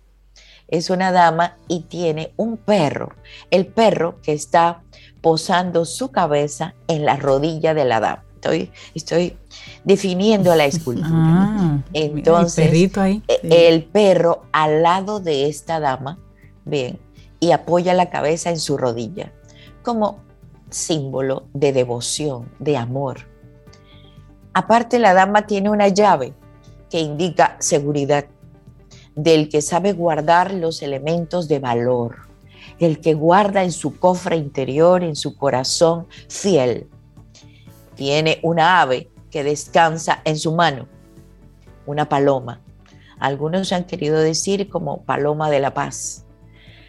Es 0.69 0.91
una 0.91 1.13
dama 1.13 1.57
y 1.67 1.81
tiene 1.81 2.35
un 2.37 2.57
perro. 2.59 3.15
El 3.51 3.67
perro 3.67 4.21
que 4.23 4.33
está 4.33 4.83
posando 5.23 5.85
su 5.85 6.11
cabeza 6.11 6.75
en 6.89 7.05
la 7.07 7.17
rodilla 7.17 7.75
de 7.75 7.85
la 7.85 8.01
dama 8.01 8.29
estoy, 8.39 8.71
estoy 8.95 9.37
definiendo 9.85 10.55
la 10.55 10.65
escultura. 10.67 11.09
Ah, 11.11 11.79
Entonces, 11.93 12.71
e, 12.73 13.69
el 13.69 13.85
perro 13.85 14.43
al 14.53 14.83
lado 14.83 15.21
de 15.21 15.49
esta 15.49 15.81
dama, 15.81 16.19
bien, 16.65 16.99
y 17.41 17.53
apoya 17.53 17.95
la 17.95 18.11
cabeza 18.11 18.51
en 18.51 18.59
su 18.59 18.77
rodilla, 18.77 19.33
como 19.83 20.19
símbolo 20.71 21.45
de 21.55 21.73
devoción, 21.73 22.51
de 22.59 22.77
amor. 22.77 23.27
Aparte, 24.53 24.99
la 24.99 25.15
dama 25.15 25.47
tiene 25.47 25.71
una 25.71 25.89
llave 25.89 26.35
que 26.91 27.01
indica 27.01 27.57
seguridad, 27.61 28.27
del 29.15 29.49
que 29.49 29.63
sabe 29.63 29.93
guardar 29.93 30.55
los 30.55 30.83
elementos 30.83 31.49
de 31.49 31.59
valor, 31.59 32.29
el 32.79 33.01
que 33.01 33.15
guarda 33.15 33.65
en 33.65 33.73
su 33.73 33.99
cofre 33.99 34.37
interior, 34.37 35.03
en 35.03 35.17
su 35.17 35.37
corazón 35.37 36.07
fiel, 36.29 36.89
tiene 37.99 38.39
una 38.43 38.81
ave 38.81 39.11
que 39.39 39.45
descansa 39.45 40.21
en 40.25 40.37
su 40.37 40.53
mano, 40.53 40.89
una 41.87 42.09
paloma. 42.09 42.61
Algunos 43.21 43.73
han 43.73 43.85
querido 43.85 44.19
decir 44.19 44.69
como 44.69 45.05
paloma 45.05 45.49
de 45.49 45.61
la 45.61 45.75
paz. 45.75 46.25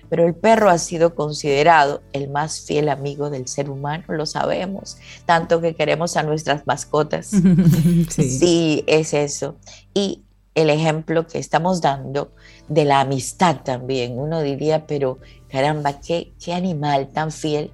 Pero 0.09 0.25
el 0.25 0.33
perro 0.33 0.71
ha 0.71 0.79
sido 0.79 1.13
considerado 1.13 2.01
el 2.11 2.27
más 2.27 2.61
fiel 2.61 2.89
amigo 2.89 3.29
del 3.29 3.47
ser 3.47 3.69
humano, 3.69 4.05
lo 4.07 4.25
sabemos, 4.25 4.97
tanto 5.27 5.61
que 5.61 5.75
queremos 5.75 6.17
a 6.17 6.23
nuestras 6.23 6.65
mascotas. 6.65 7.27
sí. 8.09 8.83
es 8.87 9.13
eso. 9.13 9.57
Y 9.93 10.23
el 10.55 10.71
ejemplo 10.71 11.27
que 11.27 11.37
estamos 11.37 11.81
dando 11.81 12.33
de 12.67 12.83
la 12.83 13.01
amistad 13.01 13.57
también. 13.57 14.17
Uno 14.17 14.41
diría, 14.41 14.87
pero 14.87 15.19
caramba, 15.49 15.99
qué, 15.99 16.33
qué 16.43 16.55
animal 16.55 17.09
tan 17.09 17.31
fiel 17.31 17.71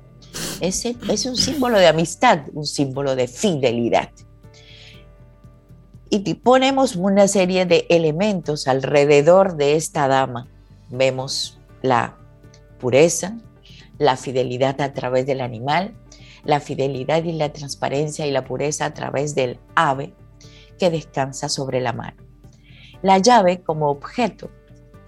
es, 0.60 0.84
es 0.84 1.26
un 1.26 1.38
símbolo 1.38 1.80
de 1.80 1.88
amistad, 1.88 2.40
un 2.54 2.66
símbolo 2.66 3.16
de 3.16 3.30
fidelidad. 3.30 4.10
Y 6.10 6.34
ponemos 6.36 6.96
una 6.96 7.28
serie 7.28 7.66
de 7.66 7.88
elementos 7.90 8.68
alrededor 8.68 9.58
de 9.58 9.76
esta 9.76 10.08
dama. 10.08 10.48
Vemos 10.90 11.60
la 11.82 12.16
pureza, 12.80 13.38
la 13.98 14.16
fidelidad 14.18 14.80
a 14.82 14.94
través 14.94 15.26
del 15.26 15.42
animal, 15.42 15.96
la 16.44 16.60
fidelidad 16.60 17.24
y 17.24 17.34
la 17.34 17.52
transparencia 17.52 18.28
y 18.28 18.32
la 18.32 18.46
pureza 18.46 18.86
a 18.86 18.94
través 18.94 19.36
del 19.36 19.60
ave 19.76 20.14
que 20.78 20.90
descansa 20.90 21.50
sobre 21.50 21.82
la 21.82 21.94
mano. 21.94 22.18
La 23.02 23.18
llave 23.18 23.62
como 23.62 23.90
objeto 23.90 24.50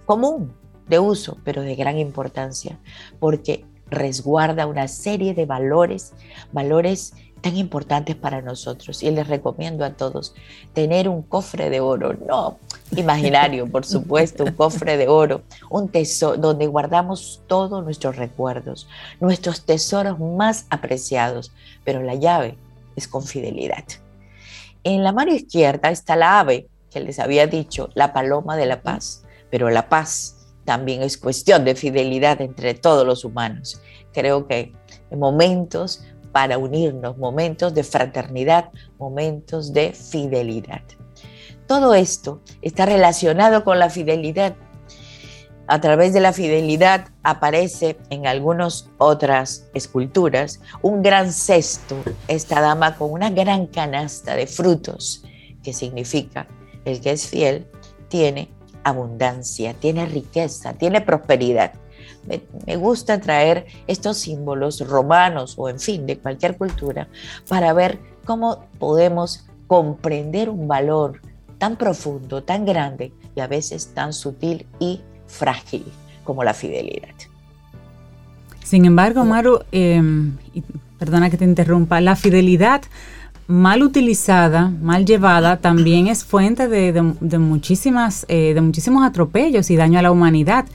común 0.04 0.54
de 0.88 0.98
uso, 0.98 1.38
pero 1.44 1.62
de 1.62 1.76
gran 1.76 1.98
importancia, 1.98 2.78
porque 3.20 3.64
resguarda 3.90 4.66
una 4.66 4.88
serie 4.88 5.34
de 5.34 5.46
valores, 5.46 6.12
valores 6.52 7.14
tan 7.40 7.56
importantes 7.56 8.16
para 8.16 8.42
nosotros. 8.42 9.02
Y 9.02 9.10
les 9.10 9.26
recomiendo 9.26 9.84
a 9.84 9.94
todos 9.94 10.34
tener 10.72 11.08
un 11.08 11.22
cofre 11.22 11.70
de 11.70 11.80
oro, 11.80 12.14
no 12.14 12.58
imaginario, 12.96 13.66
por 13.66 13.84
supuesto, 13.86 14.44
un 14.44 14.52
cofre 14.52 14.96
de 14.96 15.08
oro, 15.08 15.42
un 15.70 15.88
tesoro 15.88 16.36
donde 16.36 16.66
guardamos 16.66 17.42
todos 17.46 17.84
nuestros 17.84 18.16
recuerdos, 18.16 18.88
nuestros 19.20 19.64
tesoros 19.64 20.18
más 20.18 20.66
apreciados, 20.70 21.52
pero 21.84 22.02
la 22.02 22.14
llave 22.14 22.56
es 22.96 23.08
con 23.08 23.24
fidelidad. 23.24 23.84
En 24.84 25.02
la 25.02 25.12
mano 25.12 25.34
izquierda 25.34 25.90
está 25.90 26.16
la 26.16 26.40
ave 26.40 26.68
que 26.90 27.00
les 27.00 27.18
había 27.18 27.46
dicho, 27.46 27.90
la 27.94 28.12
paloma 28.12 28.56
de 28.56 28.66
la 28.66 28.80
paz, 28.82 29.24
pero 29.50 29.70
la 29.70 29.88
paz 29.88 30.34
también 30.64 31.02
es 31.02 31.16
cuestión 31.16 31.64
de 31.64 31.74
fidelidad 31.74 32.40
entre 32.40 32.74
todos 32.74 33.06
los 33.06 33.24
humanos. 33.24 33.80
Creo 34.12 34.46
que 34.46 34.72
momentos 35.10 36.04
para 36.32 36.58
unirnos, 36.58 37.16
momentos 37.18 37.74
de 37.74 37.84
fraternidad, 37.84 38.70
momentos 38.98 39.72
de 39.72 39.92
fidelidad. 39.92 40.82
Todo 41.66 41.94
esto 41.94 42.40
está 42.62 42.86
relacionado 42.86 43.64
con 43.64 43.78
la 43.78 43.90
fidelidad. 43.90 44.56
A 45.66 45.80
través 45.82 46.14
de 46.14 46.20
la 46.20 46.32
fidelidad 46.32 47.08
aparece 47.22 47.98
en 48.08 48.26
algunas 48.26 48.88
otras 48.96 49.68
esculturas 49.74 50.60
un 50.80 51.02
gran 51.02 51.30
cesto, 51.30 51.96
esta 52.26 52.62
dama 52.62 52.96
con 52.96 53.12
una 53.12 53.28
gran 53.28 53.66
canasta 53.66 54.34
de 54.34 54.46
frutos, 54.46 55.24
que 55.62 55.74
significa 55.74 56.48
el 56.86 57.02
que 57.02 57.10
es 57.10 57.26
fiel 57.26 57.66
tiene 58.08 58.48
abundancia, 58.82 59.74
tiene 59.74 60.06
riqueza, 60.06 60.72
tiene 60.72 61.00
prosperidad. 61.00 61.72
Me, 62.28 62.76
gusta 62.76 63.20
traer 63.20 63.66
estos 63.86 64.18
símbolos 64.18 64.86
romanos 64.86 65.54
o 65.56 65.68
en 65.68 65.80
fin 65.80 66.06
de 66.06 66.18
cualquier 66.18 66.56
cultura 66.56 67.08
para 67.48 67.72
ver 67.72 67.98
cómo 68.24 68.66
podemos 68.78 69.46
comprender 69.66 70.50
un 70.50 70.68
valor 70.68 71.20
tan 71.58 71.76
profundo, 71.76 72.42
tan 72.42 72.64
grande 72.64 73.12
y 73.34 73.40
a 73.40 73.46
veces 73.46 73.92
tan 73.94 74.12
sutil 74.12 74.66
y 74.78 75.00
frágil 75.26 75.84
como 76.24 76.44
la 76.44 76.54
fidelidad. 76.54 77.14
Sin 78.62 78.84
embargo, 78.84 79.24
Maru, 79.24 79.60
em, 79.72 80.36
perdona 80.98 81.30
que 81.30 81.38
te 81.38 81.44
interrumpa, 81.44 82.00
la 82.00 82.16
fidelidad 82.16 82.82
mal 83.48 83.82
utilizada, 83.82 84.70
mal 84.82 85.06
llevada, 85.06 85.56
también 85.56 86.06
es 86.06 86.22
fuente 86.22 86.68
de, 86.68 87.38
muchísimas, 87.38 88.26
eh, 88.28 88.52
de 88.52 88.60
muchísimos 88.60 89.02
atropellos 89.04 89.70
y 89.70 89.76
daño 89.76 89.98
a 89.98 90.02
la 90.02 90.12
humanidad. 90.12 90.66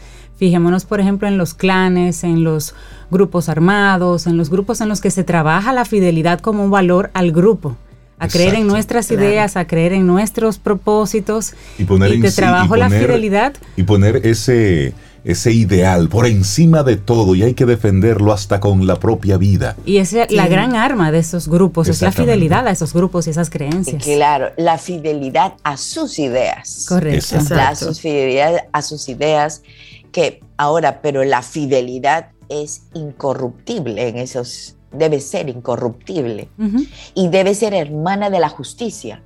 Fijémonos, 0.43 0.83
por 0.83 0.99
ejemplo, 0.99 1.25
en 1.29 1.37
los 1.37 1.53
clanes, 1.53 2.25
en 2.25 2.43
los 2.43 2.75
grupos 3.09 3.47
armados, 3.47 4.27
en 4.27 4.35
los 4.35 4.49
grupos 4.49 4.81
en 4.81 4.89
los 4.89 4.99
que 4.99 5.09
se 5.09 5.23
trabaja 5.23 5.71
la 5.71 5.85
fidelidad 5.85 6.41
como 6.41 6.65
un 6.65 6.69
valor 6.69 7.11
al 7.13 7.31
grupo, 7.31 7.77
a 8.19 8.27
creer 8.27 8.55
en 8.55 8.67
nuestras 8.67 9.09
ideas, 9.11 9.55
a 9.55 9.67
creer 9.67 9.93
en 9.93 10.05
nuestros 10.05 10.57
propósitos 10.57 11.53
y 11.77 11.85
poner 11.85 12.11
en 12.11 12.23
trabajo 12.35 12.75
la 12.75 12.89
fidelidad 12.89 13.53
y 13.77 13.83
poner 13.83 14.27
ese 14.27 14.93
ese 15.23 15.53
ideal 15.53 16.09
por 16.09 16.27
encima 16.27 16.83
de 16.83 16.97
todo 16.97 17.33
y 17.35 17.43
hay 17.43 17.53
que 17.53 17.65
defenderlo 17.65 18.33
hasta 18.33 18.59
con 18.59 18.85
la 18.85 18.99
propia 18.99 19.37
vida. 19.37 19.77
Y 19.85 19.97
es 19.97 20.13
la 20.29 20.47
gran 20.47 20.75
arma 20.75 21.11
de 21.11 21.19
esos 21.19 21.47
grupos, 21.47 21.87
es 21.87 22.01
la 22.01 22.11
fidelidad 22.11 22.67
a 22.67 22.71
esos 22.71 22.93
grupos 22.93 23.27
y 23.27 23.29
esas 23.29 23.49
creencias. 23.49 24.03
claro, 24.03 24.51
la 24.57 24.77
fidelidad 24.77 25.53
a 25.63 25.77
sus 25.77 26.19
ideas. 26.19 26.85
Correcto. 26.89 27.37
La 27.51 27.73
fidelidad 27.75 28.65
a 28.73 28.81
sus 28.81 29.07
ideas 29.07 29.61
que 30.13 30.41
ahora, 30.55 31.01
pero 31.01 31.25
la 31.25 31.41
fidelidad 31.41 32.29
es 32.47 32.83
incorruptible 32.93 34.07
en 34.07 34.17
esos, 34.17 34.77
debe 34.91 35.19
ser 35.19 35.49
incorruptible 35.49 36.49
y 37.13 37.27
debe 37.27 37.55
ser 37.55 37.73
hermana 37.73 38.29
de 38.29 38.39
la 38.39 38.47
justicia 38.47 39.21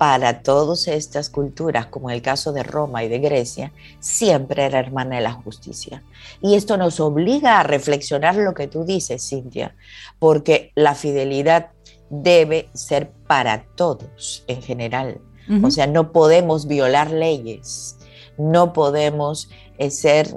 para 0.00 0.42
todas 0.42 0.88
estas 0.88 1.28
culturas, 1.28 1.86
como 1.86 2.08
el 2.08 2.22
caso 2.22 2.52
de 2.52 2.62
Roma 2.62 3.04
y 3.04 3.08
de 3.08 3.18
Grecia, 3.18 3.70
siempre 3.98 4.64
era 4.64 4.78
hermana 4.78 5.16
de 5.16 5.20
la 5.20 5.32
justicia. 5.32 6.02
Y 6.40 6.54
esto 6.54 6.78
nos 6.78 7.00
obliga 7.00 7.60
a 7.60 7.64
reflexionar 7.64 8.36
lo 8.36 8.54
que 8.54 8.66
tú 8.66 8.84
dices, 8.84 9.28
Cintia, 9.28 9.76
porque 10.18 10.72
la 10.74 10.94
fidelidad 10.94 11.72
debe 12.08 12.70
ser 12.72 13.10
para 13.26 13.64
todos 13.76 14.42
en 14.46 14.62
general. 14.62 15.20
O 15.62 15.70
sea, 15.70 15.86
no 15.86 16.12
podemos 16.12 16.66
violar 16.66 17.10
leyes, 17.10 17.98
no 18.38 18.72
podemos 18.72 19.50
eh, 19.80 19.90
ser 19.90 20.28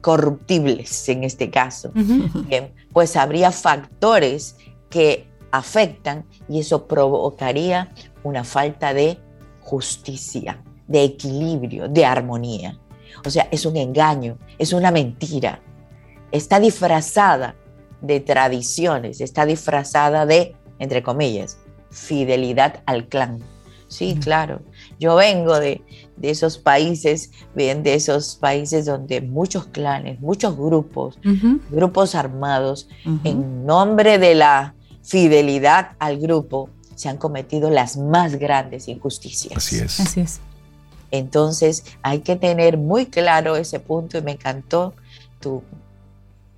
corruptibles 0.00 1.08
en 1.08 1.24
este 1.24 1.50
caso. 1.50 1.92
pues 2.92 3.16
habría 3.16 3.50
factores 3.50 4.56
que 4.88 5.26
afectan 5.50 6.24
y 6.48 6.60
eso 6.60 6.86
provocaría 6.86 7.92
una 8.22 8.44
falta 8.44 8.94
de 8.94 9.18
justicia, 9.60 10.62
de 10.86 11.02
equilibrio, 11.02 11.88
de 11.88 12.04
armonía. 12.04 12.78
O 13.24 13.30
sea, 13.30 13.48
es 13.50 13.66
un 13.66 13.76
engaño, 13.76 14.38
es 14.56 14.72
una 14.72 14.92
mentira. 14.92 15.60
Está 16.30 16.60
disfrazada 16.60 17.56
de 18.00 18.20
tradiciones, 18.20 19.20
está 19.20 19.46
disfrazada 19.46 20.26
de, 20.26 20.54
entre 20.78 21.02
comillas, 21.02 21.58
fidelidad 21.90 22.82
al 22.86 23.08
clan. 23.08 23.40
Sí, 23.88 24.16
claro. 24.22 24.62
Yo 25.00 25.16
vengo 25.16 25.58
de, 25.58 25.82
esos 26.28 26.58
países, 26.58 27.30
bien, 27.54 27.82
de 27.82 27.94
esos 27.94 28.36
países 28.36 28.84
donde 28.84 29.22
muchos 29.22 29.66
clanes, 29.66 30.20
muchos 30.20 30.54
grupos, 30.56 31.18
grupos 31.70 32.14
armados, 32.14 32.88
en 33.24 33.64
nombre 33.64 34.18
de 34.18 34.34
la 34.34 34.74
fidelidad 35.02 35.92
al 35.98 36.18
grupo, 36.18 36.68
se 36.94 37.08
han 37.08 37.16
cometido 37.16 37.70
las 37.70 37.96
más 37.96 38.36
grandes 38.36 38.86
injusticias. 38.88 39.56
Así 39.56 39.78
es. 39.78 40.00
Así 40.00 40.20
es. 40.20 40.40
Entonces 41.10 41.84
hay 42.02 42.20
que 42.20 42.36
tener 42.36 42.76
muy 42.76 43.06
claro 43.06 43.56
ese 43.56 43.80
punto 43.80 44.18
y 44.18 44.22
me 44.22 44.32
encantó 44.32 44.94
tu, 45.40 45.62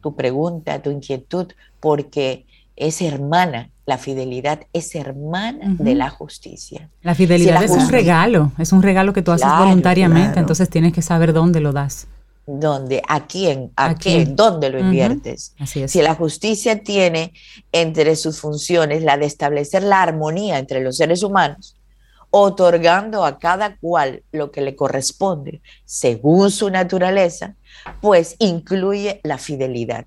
tu 0.00 0.16
pregunta, 0.16 0.82
tu 0.82 0.90
inquietud, 0.90 1.46
porque 1.78 2.44
es 2.76 3.00
hermana, 3.00 3.70
la 3.84 3.98
fidelidad 3.98 4.60
es 4.72 4.94
hermana 4.94 5.74
de 5.78 5.94
la 5.94 6.08
justicia. 6.08 6.88
La 7.02 7.14
fidelidad 7.14 7.62
es 7.62 7.72
un 7.72 7.88
regalo, 7.88 8.52
es 8.58 8.72
un 8.72 8.82
regalo 8.82 9.12
que 9.12 9.22
tú 9.22 9.32
haces 9.32 9.48
voluntariamente, 9.58 10.38
entonces 10.38 10.68
tienes 10.70 10.92
que 10.92 11.02
saber 11.02 11.32
dónde 11.32 11.60
lo 11.60 11.72
das. 11.72 12.06
¿Dónde? 12.46 13.02
¿A 13.08 13.26
quién? 13.26 13.70
¿A, 13.76 13.94
quién? 13.94 14.34
¿Dónde 14.34 14.70
lo 14.70 14.78
inviertes? 14.78 15.54
Si 15.64 16.02
la 16.02 16.14
justicia 16.14 16.82
tiene 16.82 17.32
entre 17.70 18.14
sus 18.16 18.40
funciones 18.40 19.02
la 19.02 19.16
de 19.16 19.26
establecer 19.26 19.82
la 19.82 20.02
armonía 20.02 20.58
entre 20.58 20.80
los 20.80 20.96
seres 20.96 21.22
humanos, 21.22 21.76
otorgando 22.30 23.24
a 23.24 23.38
cada 23.38 23.76
cual 23.76 24.22
lo 24.32 24.50
que 24.50 24.62
le 24.62 24.74
corresponde 24.74 25.60
según 25.84 26.50
su 26.50 26.70
naturaleza, 26.70 27.56
pues 28.00 28.36
incluye 28.38 29.20
la 29.22 29.38
fidelidad, 29.38 30.06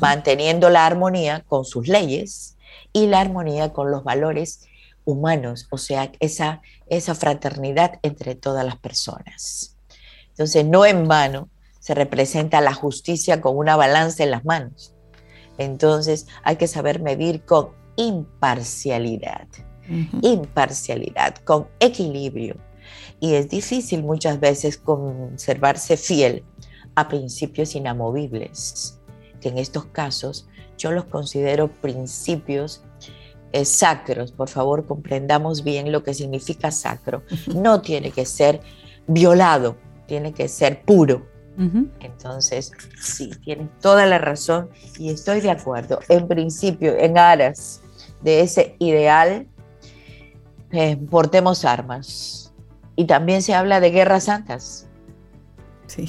manteniendo 0.00 0.70
la 0.70 0.86
armonía 0.86 1.42
con 1.46 1.64
sus 1.64 1.88
leyes 1.88 2.56
y 2.92 3.06
la 3.06 3.20
armonía 3.20 3.72
con 3.72 3.90
los 3.90 4.04
valores 4.04 4.66
humanos, 5.04 5.66
o 5.70 5.78
sea, 5.78 6.12
esa, 6.20 6.60
esa 6.88 7.14
fraternidad 7.14 7.98
entre 8.02 8.34
todas 8.34 8.64
las 8.64 8.76
personas. 8.76 9.76
Entonces, 10.30 10.64
no 10.64 10.84
en 10.84 11.08
vano, 11.08 11.48
se 11.80 11.94
representa 11.94 12.60
la 12.60 12.74
justicia 12.74 13.40
con 13.40 13.56
una 13.56 13.74
balanza 13.76 14.22
en 14.22 14.30
las 14.30 14.44
manos. 14.44 14.94
Entonces 15.58 16.26
hay 16.44 16.56
que 16.56 16.68
saber 16.68 17.00
medir 17.00 17.44
con 17.44 17.70
imparcialidad, 17.96 19.48
imparcialidad, 20.22 21.36
con 21.38 21.68
equilibrio. 21.80 22.56
Y 23.20 23.34
es 23.34 23.48
difícil 23.48 24.02
muchas 24.04 24.38
veces 24.38 24.78
conservarse 24.78 25.96
fiel 25.96 26.44
a 26.94 27.08
principios 27.08 27.74
inamovibles, 27.74 29.00
que 29.40 29.48
en 29.48 29.58
estos 29.58 29.86
casos 29.86 30.46
yo 30.78 30.92
los 30.92 31.04
considero 31.04 31.68
principios 31.68 32.82
eh, 33.52 33.66
sacros. 33.66 34.32
Por 34.32 34.48
favor, 34.48 34.86
comprendamos 34.86 35.62
bien 35.62 35.92
lo 35.92 36.02
que 36.02 36.14
significa 36.14 36.70
sacro. 36.70 37.22
No 37.54 37.82
tiene 37.82 38.10
que 38.10 38.24
ser 38.24 38.60
violado, 39.06 39.76
tiene 40.06 40.32
que 40.32 40.48
ser 40.48 40.82
puro 40.82 41.26
entonces, 42.00 42.70
sí, 43.00 43.30
tienes 43.44 43.68
toda 43.80 44.06
la 44.06 44.18
razón 44.18 44.70
y 44.96 45.10
estoy 45.10 45.40
de 45.40 45.50
acuerdo. 45.50 45.98
En 46.08 46.28
principio, 46.28 46.96
en 46.96 47.18
aras 47.18 47.80
de 48.22 48.42
ese 48.42 48.76
ideal, 48.78 49.48
eh, 50.70 50.96
portemos 51.10 51.64
armas. 51.64 52.52
Y 52.94 53.06
también 53.06 53.42
se 53.42 53.54
habla 53.54 53.80
de 53.80 53.90
guerras 53.90 54.24
santas. 54.24 54.86
Sí. 55.86 56.06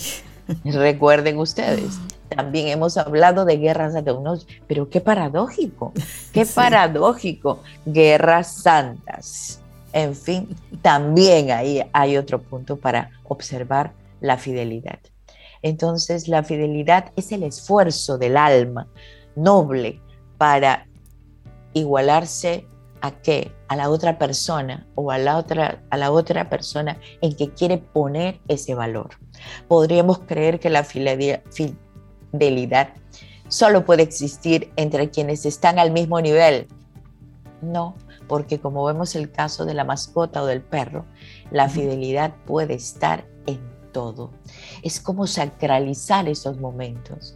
Recuerden 0.63 1.39
ustedes, 1.39 1.97
también 2.29 2.67
hemos 2.69 2.97
hablado 2.97 3.45
de 3.45 3.57
guerras 3.57 3.93
santas, 3.93 4.47
pero 4.67 4.89
qué 4.89 5.01
paradójico, 5.01 5.93
qué 6.33 6.45
paradójico, 6.45 7.61
guerras 7.85 8.61
santas. 8.61 9.61
En 9.91 10.15
fin, 10.15 10.55
también 10.81 11.51
ahí 11.51 11.81
hay 11.93 12.17
otro 12.17 12.39
punto 12.39 12.77
para 12.77 13.09
observar 13.23 13.93
la 14.21 14.37
fidelidad. 14.37 14.99
Entonces 15.61 16.27
la 16.27 16.43
fidelidad 16.43 17.11
es 17.15 17.31
el 17.31 17.43
esfuerzo 17.43 18.17
del 18.17 18.37
alma 18.37 18.87
noble 19.35 19.99
para 20.37 20.87
igualarse 21.73 22.65
a 23.01 23.11
qué? 23.11 23.51
A 23.67 23.75
la 23.75 23.89
otra 23.89 24.17
persona 24.17 24.87
o 24.95 25.11
a 25.11 25.17
la 25.17 25.37
otra, 25.37 25.81
a 25.89 25.97
la 25.97 26.11
otra 26.11 26.49
persona 26.49 26.99
en 27.21 27.35
que 27.35 27.51
quiere 27.51 27.77
poner 27.77 28.39
ese 28.47 28.75
valor. 28.75 29.09
Podríamos 29.67 30.19
creer 30.19 30.59
que 30.59 30.69
la 30.69 30.83
fidelidad 30.83 31.41
solo 33.47 33.85
puede 33.85 34.03
existir 34.03 34.71
entre 34.75 35.09
quienes 35.09 35.45
están 35.45 35.79
al 35.79 35.91
mismo 35.91 36.21
nivel. 36.21 36.67
No, 37.61 37.95
porque 38.27 38.59
como 38.59 38.85
vemos 38.85 39.15
el 39.15 39.31
caso 39.31 39.65
de 39.65 39.73
la 39.73 39.83
mascota 39.83 40.43
o 40.43 40.45
del 40.45 40.61
perro, 40.61 41.05
la 41.51 41.67
fidelidad 41.67 42.33
puede 42.45 42.75
estar 42.75 43.25
en 43.47 43.59
todo. 43.91 44.31
Es 44.83 44.99
como 44.99 45.27
sacralizar 45.27 46.29
esos 46.29 46.59
momentos. 46.59 47.35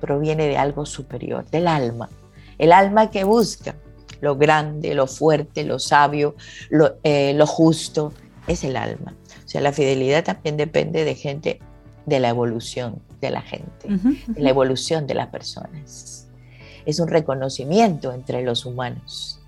Proviene 0.00 0.46
de 0.46 0.58
algo 0.58 0.86
superior, 0.86 1.48
del 1.50 1.66
alma. 1.66 2.08
El 2.58 2.72
alma 2.72 3.10
que 3.10 3.24
busca 3.24 3.74
lo 4.20 4.36
grande, 4.36 4.94
lo 4.94 5.06
fuerte, 5.06 5.64
lo 5.64 5.78
sabio, 5.78 6.34
lo, 6.70 6.96
eh, 7.04 7.38
justo, 7.46 8.12
es 8.46 8.64
el 8.64 8.76
alma. 8.76 9.14
O 9.44 9.48
sea, 9.48 9.60
la 9.60 9.72
fidelidad 9.72 10.24
también 10.24 10.56
depende 10.56 11.04
de 11.04 11.14
gente, 11.14 11.60
de 12.06 12.20
la 12.20 12.28
evolución 12.28 13.02
de 13.20 13.30
la 13.30 13.42
gente, 13.42 13.88
de 13.88 14.40
la 14.40 14.50
evolución 14.50 15.06
de 15.06 15.14
las 15.14 15.28
personas. 15.28 16.28
Es 16.84 17.00
un 17.00 17.08
reconocimiento 17.08 18.12
entre 18.12 18.42
los 18.42 18.66
humanos 18.66 19.40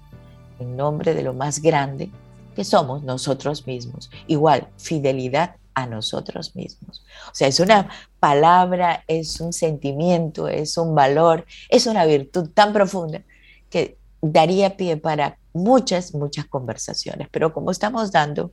en 0.58 0.76
nombre 0.76 1.14
de 1.14 1.22
lo 1.22 1.34
más 1.34 1.60
grande 1.60 2.10
que 2.54 2.64
somos 2.64 3.02
nosotros 3.02 3.66
mismos. 3.66 4.10
Igual, 4.26 4.68
fidelidad 4.78 5.56
a 5.74 5.86
nosotros 5.86 6.56
mismos. 6.56 7.04
O 7.30 7.34
sea, 7.34 7.48
es 7.48 7.60
una 7.60 7.90
palabra, 8.18 9.04
es 9.06 9.40
un 9.40 9.52
sentimiento, 9.52 10.48
es 10.48 10.78
un 10.78 10.94
valor, 10.94 11.44
es 11.68 11.86
una 11.86 12.06
virtud 12.06 12.48
tan 12.54 12.72
profunda 12.72 13.22
que 13.68 13.98
daría 14.22 14.78
pie 14.78 14.96
para 14.96 15.38
muchas, 15.52 16.14
muchas 16.14 16.46
conversaciones. 16.46 17.28
Pero 17.30 17.52
como 17.52 17.70
estamos 17.70 18.10
dando, 18.10 18.52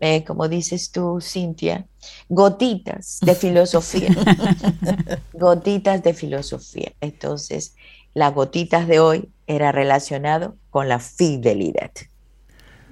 eh, 0.00 0.24
como 0.24 0.48
dices 0.48 0.90
tú, 0.90 1.20
Cintia, 1.20 1.86
gotitas 2.28 3.18
de 3.20 3.34
filosofía, 3.34 4.08
gotitas 5.34 6.02
de 6.02 6.14
filosofía. 6.14 6.92
Entonces, 7.00 7.74
las 8.14 8.34
gotitas 8.34 8.88
de 8.88 9.00
hoy 9.00 9.28
era 9.46 9.72
relacionado 9.72 10.56
con 10.70 10.88
la 10.88 10.98
fidelidad. 10.98 11.90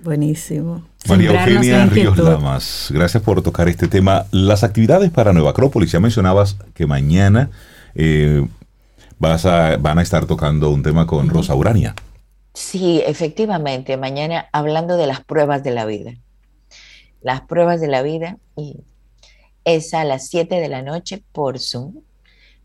Buenísimo. 0.02 0.86
María 1.08 1.30
Eugenia 1.30 1.86
Ríos 1.86 2.18
Lamas, 2.18 2.88
gracias 2.90 3.22
por 3.22 3.42
tocar 3.42 3.68
este 3.68 3.88
tema. 3.88 4.26
Las 4.30 4.62
actividades 4.62 5.10
para 5.10 5.32
Nueva 5.32 5.50
Acrópolis, 5.50 5.90
ya 5.90 6.00
mencionabas 6.00 6.56
que 6.74 6.86
mañana 6.86 7.50
eh, 7.94 8.46
vas 9.18 9.46
a, 9.46 9.76
van 9.78 9.98
a 9.98 10.02
estar 10.02 10.26
tocando 10.26 10.70
un 10.70 10.82
tema 10.82 11.06
con 11.06 11.28
Rosa 11.28 11.54
Urania. 11.54 11.94
Sí, 12.54 13.02
efectivamente, 13.06 13.96
mañana 13.96 14.46
hablando 14.52 14.96
de 14.96 15.06
las 15.06 15.24
pruebas 15.24 15.62
de 15.62 15.70
la 15.70 15.86
vida. 15.86 16.12
Las 17.20 17.40
pruebas 17.42 17.80
de 17.80 17.88
la 17.88 18.02
vida 18.02 18.38
y 18.56 18.84
es 19.64 19.94
a 19.94 20.04
las 20.04 20.28
7 20.28 20.60
de 20.60 20.68
la 20.68 20.82
noche 20.82 21.24
por 21.32 21.58
Zoom. 21.58 22.02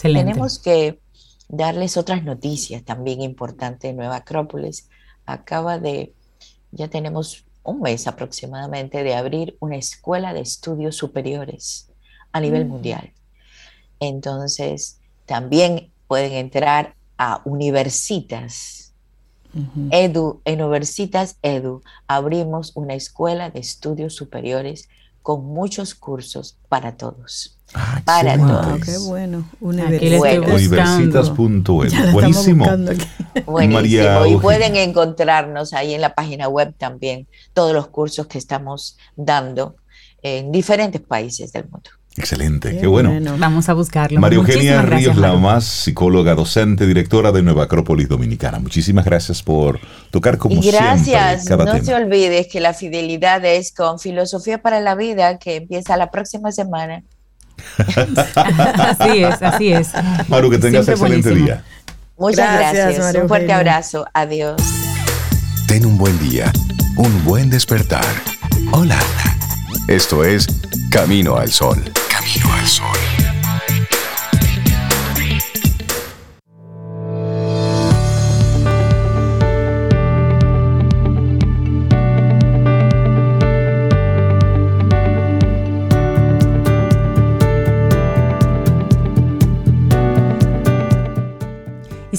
Tenemos 0.02 0.60
que 0.60 1.02
darles 1.50 1.98
otras 1.98 2.24
noticias 2.24 2.86
también 2.86 3.20
importantes 3.22 3.92
de 3.92 3.98
Nueva 3.98 4.16
Acrópolis. 4.18 4.88
Acaba 5.26 5.78
de, 5.78 6.14
ya 6.72 6.88
tenemos 6.88 7.44
un 7.70 7.82
mes 7.82 8.08
aproximadamente 8.08 9.04
de 9.04 9.16
abrir 9.16 9.58
una 9.60 9.78
escuela 9.78 10.34
de 10.34 10.42
estudios 10.42 10.96
superiores 10.96 11.90
a 12.32 12.40
nivel 12.40 12.66
mm. 12.66 12.70
mundial. 12.70 13.12
Entonces, 14.00 15.00
también 15.26 15.92
pueden 16.08 16.34
entrar 16.34 16.96
a 17.18 17.42
universitas. 17.46 18.94
Edu, 19.92 20.42
en 20.46 20.62
Universitas 20.62 21.38
Edu 21.42 21.82
abrimos 22.08 22.72
una 22.76 22.94
escuela 22.94 23.50
de 23.50 23.60
estudios 23.60 24.14
superiores 24.16 24.90
con 25.24 25.44
muchos 25.46 25.96
cursos 25.96 26.58
para 26.70 26.98
todos. 26.98 27.59
Ah, 27.74 28.02
para 28.04 28.38
todos. 28.38 28.84
qué 28.84 28.98
bueno. 28.98 29.48
Universitas.edu. 29.60 32.12
Buenísimo. 32.12 32.66
Buenísimo. 33.46 34.26
y 34.26 34.38
pueden 34.38 34.76
encontrarnos 34.76 35.74
ahí 35.74 35.94
en 35.94 36.02
la 36.02 36.16
página 36.16 36.48
web 36.48 36.74
también 36.78 37.28
todos 37.54 37.74
los 37.74 37.88
cursos 37.88 38.28
que 38.28 38.38
estamos 38.38 38.98
dando 39.16 39.76
en 40.22 40.52
diferentes 40.52 41.02
países 41.02 41.54
del 41.54 41.70
mundo. 41.70 41.90
Excelente, 42.18 42.78
qué, 42.78 42.88
bueno. 42.88 43.14
Vamos 43.38 43.70
a 43.70 43.74
buscarlo. 43.74 44.20
María 44.20 44.40
Eugenia 44.40 44.82
Ríos 44.82 45.16
más 45.16 45.64
psicóloga, 45.64 46.36
docente, 46.36 46.86
directora 46.86 47.32
de 47.32 47.44
Nueva 47.44 47.64
Acrópolis 47.64 48.10
Dominicana. 48.10 48.60
Muchísimas 48.60 49.06
gracias 49.06 49.42
por 49.42 49.80
tocar 50.12 50.38
como 50.38 50.62
y 50.62 50.70
gracias. 50.70 51.50
no 51.50 51.82
se 51.82 51.94
olvides 51.94 52.48
que 52.48 52.60
la 52.60 52.74
fidelidad 52.74 53.46
es 53.46 53.72
con 53.72 54.00
Filosofía 54.00 54.62
para 54.62 54.82
la 54.82 54.96
Vida, 54.96 55.38
que 55.38 55.58
empieza 55.58 55.96
la 55.96 56.12
próxima 56.12 56.52
semana. 56.52 57.04
así 58.36 59.24
es, 59.24 59.42
así 59.42 59.74
es. 59.74 59.90
Maru, 60.28 60.50
que 60.50 60.58
tengas 60.58 60.88
excelente 60.88 61.32
día. 61.32 61.64
Muchas 62.18 62.74
gracias. 62.74 63.16
un 63.16 63.28
fuerte 63.28 63.54
abrazo. 63.54 64.06
Adiós. 64.14 64.62
Ten 65.68 65.86
un 65.86 65.98
buen 65.98 66.18
día, 66.20 66.52
un 66.98 67.24
buen 67.24 67.50
despertar. 67.50 68.06
Hola. 68.72 69.00
Esto 69.88 70.24
es 70.24 70.48
Camino 70.92 71.36
al 71.38 71.52
Sol. 71.52 71.92
Camino 72.10 72.54
al 72.54 72.68
Sol. 72.68 73.09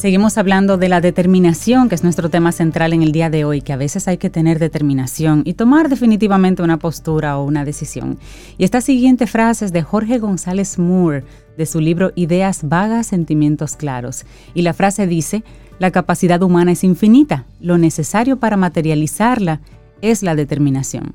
Seguimos 0.01 0.39
hablando 0.39 0.79
de 0.79 0.89
la 0.89 1.03
determinación, 1.03 1.89
que 1.89 1.95
es 1.95 2.03
nuestro 2.03 2.31
tema 2.31 2.53
central 2.53 2.95
en 2.95 3.03
el 3.03 3.13
día 3.13 3.29
de 3.29 3.45
hoy, 3.45 3.61
que 3.61 3.75
a 3.75 3.77
veces 3.77 4.09
hay 4.09 4.17
que 4.17 4.31
tener 4.31 4.59
determinación 4.59 5.43
y 5.45 5.53
tomar 5.53 5.91
definitivamente 5.91 6.63
una 6.63 6.79
postura 6.79 7.37
o 7.37 7.45
una 7.45 7.67
decisión. 7.67 8.19
Y 8.57 8.65
esta 8.65 8.81
siguiente 8.81 9.27
frase 9.27 9.67
es 9.67 9.73
de 9.73 9.83
Jorge 9.83 10.19
González 10.19 10.79
Moore, 10.79 11.25
de 11.59 11.67
su 11.67 11.81
libro 11.81 12.13
Ideas 12.15 12.61
vagas, 12.63 13.09
sentimientos 13.09 13.77
claros. 13.77 14.25
Y 14.55 14.63
la 14.63 14.73
frase 14.73 15.07
dice, 15.07 15.45
la 15.79 15.91
capacidad 15.91 16.43
humana 16.43 16.73
es 16.73 16.83
infinita, 16.83 17.45
lo 17.61 17.77
necesario 17.77 18.39
para 18.39 18.57
materializarla 18.57 19.61
es 20.01 20.23
la 20.23 20.35
determinación. 20.35 21.13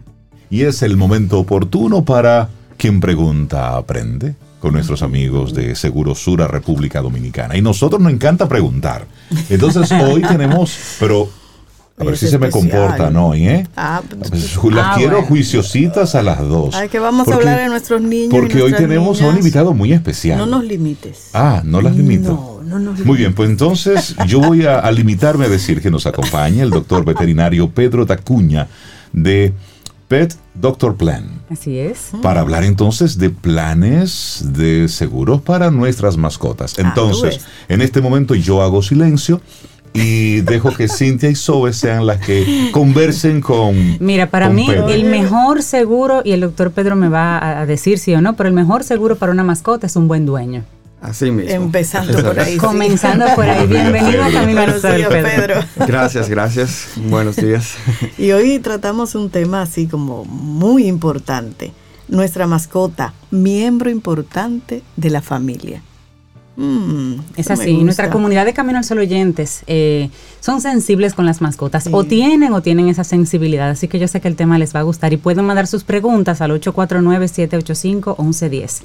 Y 0.52 0.62
es 0.62 0.84
el 0.84 0.96
momento 0.96 1.40
oportuno 1.40 2.06
para 2.06 2.50
quien 2.78 3.00
pregunta, 3.00 3.76
aprende 3.78 4.36
con 4.66 4.74
nuestros 4.74 5.03
amigos 5.03 5.53
de 5.53 5.76
Seguro 5.76 6.16
Sura 6.16 6.47
República 6.47 6.99
Dominicana. 6.99 7.55
Y 7.55 7.61
nosotros 7.61 8.01
nos 8.01 8.11
encanta 8.11 8.49
preguntar. 8.49 9.05
Entonces 9.51 9.91
hoy 9.91 10.24
tenemos, 10.24 10.76
pero 10.99 11.30
a 11.99 12.03
ver 12.03 12.18
si 12.18 12.28
se 12.28 12.39
me 12.39 12.49
comportan 12.49 13.16
hoy, 13.16 13.47
¿eh? 13.47 13.68
Ah, 13.78 14.01
pues, 14.09 14.57
las 14.74 14.88
ah, 14.88 14.93
quiero 14.97 15.22
juiciositas 15.22 16.16
a 16.16 16.24
las 16.24 16.39
dos. 16.39 16.74
Ay, 16.74 16.89
que 16.89 16.97
vamos 16.97 17.28
a 17.28 17.36
hablar 17.36 17.59
de 17.59 17.68
nuestros 17.68 18.01
niños. 18.01 18.30
Porque 18.32 18.59
hoy 18.63 18.74
tenemos 18.74 19.22
a 19.22 19.28
un 19.28 19.38
invitado 19.38 19.76
muy 19.76 19.93
especial. 19.93 20.39
No 20.39 20.47
nos 20.47 20.63
limites. 20.63 21.30
Ah, 21.36 21.61
no 21.63 21.80
las 21.80 21.95
limito. 21.95 22.63
No, 22.66 22.80
no 22.80 22.91
nos 22.91 23.05
Muy 23.05 23.20
bien, 23.20 23.36
pues 23.36 23.51
entonces 23.51 24.16
yo 24.26 24.39
voy 24.39 24.66
a, 24.66 24.80
a 24.80 24.91
limitarme 24.91 25.45
a 25.45 25.49
decir 25.49 25.80
que 25.80 25.91
nos 25.91 26.07
acompaña 26.07 26.63
el 26.63 26.72
doctor 26.72 27.05
veterinario 27.05 27.70
Pedro 27.70 28.07
Tacuña 28.07 28.68
de 29.13 29.53
Pet 30.08 30.36
Doctor 30.53 30.95
Plan. 30.95 31.41
Así 31.49 31.78
es. 31.78 32.12
Para 32.22 32.41
hablar 32.41 32.64
entonces 32.64 33.18
de 33.18 33.30
planes 33.30 34.43
de 34.53 34.88
seguros 34.88 35.41
para 35.41 35.72
nuestras 35.72 36.18
mascotas. 36.18 36.76
Ah, 36.78 36.82
entonces, 36.82 37.45
en 37.68 37.82
este 37.82 38.01
momento 38.01 38.36
yo 38.36 38.62
hago 38.62 38.82
silencio 38.82 39.41
y 39.93 40.41
dejo 40.41 40.72
que 40.74 40.89
Cintia 40.89 41.30
y 41.30 41.36
Zoe 41.36 41.72
sean 41.72 42.06
las 42.06 42.20
que 42.20 42.70
conversen 42.72 43.39
con. 43.41 43.97
Mira, 43.99 44.30
para 44.30 44.49
mí 44.49 44.68
el 44.70 45.06
mejor 45.06 45.64
seguro, 45.64 46.22
y 46.26 46.34
el 46.34 46.41
doctor 46.41 46.72
Pedro 46.72 46.95
me 46.95 47.08
va 47.08 47.60
a 47.62 47.66
decir 47.66 47.97
sí 47.97 48.14
o 48.14 48.22
no, 48.22 48.36
pero 48.36 48.49
el 48.49 48.56
mejor 48.56 48.84
seguro 48.84 49.16
para 49.16 49.32
una 49.32 49.43
mascota 49.43 49.88
es 49.88 49.95
un 49.95 50.08
buen 50.08 50.26
dueño. 50.26 50.64
Así 51.10 51.30
mismo. 51.30 51.51
Empezando 51.51 52.20
por 52.20 52.39
ahí. 52.39 52.58
Comenzando 52.58 53.26
por 53.36 53.47
ahí. 53.47 53.68
Bienvenido 53.68 54.24
a 54.24 54.32
Camino 54.32 54.62
al 54.62 54.82
Pedro. 54.82 55.64
Gracias, 55.88 56.30
gracias. 56.30 56.88
Buenos 56.95 57.36
días. 57.36 57.76
Y 58.18 58.32
hoy 58.32 58.60
tratamos 58.60 59.14
un 59.14 59.30
tema 59.30 59.62
así 59.62 59.88
como 59.88 60.26
muy 60.26 60.88
importante. 60.88 61.74
Nuestra 62.08 62.47
mascota, 62.47 63.14
miembro 63.30 63.89
importante 63.89 64.82
de 64.95 65.10
la 65.10 65.22
familia. 65.22 65.82
Mm, 66.58 67.16
es 67.36 67.51
así. 67.51 67.84
Nuestra 67.84 68.10
comunidad 68.10 68.45
de 68.45 68.53
Camino 68.53 68.78
al 68.78 68.86
Sol 68.86 68.99
oyentes 68.99 69.64
eh, 69.68 70.10
son 70.39 70.62
sensibles 70.62 71.14
con 71.14 71.26
las 71.26 71.41
mascotas. 71.41 71.89
O 71.91 72.06
tienen 72.06 72.53
o 72.53 72.62
tienen 72.62 72.88
esa 72.88 73.03
sensibilidad. 73.03 73.70
Así 73.70 73.89
que 73.89 73.99
yo 73.99 74.08
sé 74.08 74.22
que 74.22 74.28
el 74.28 74.36
tema 74.36 74.58
les 74.58 74.76
va 74.76 74.80
a 74.80 74.84
gustar 74.84 75.14
y 75.14 75.18
pueden 75.18 75.45
mandar 75.45 75.68
sus 75.68 75.84
preguntas 75.84 76.41
al 76.41 76.49
849-785-1110. 76.51 78.82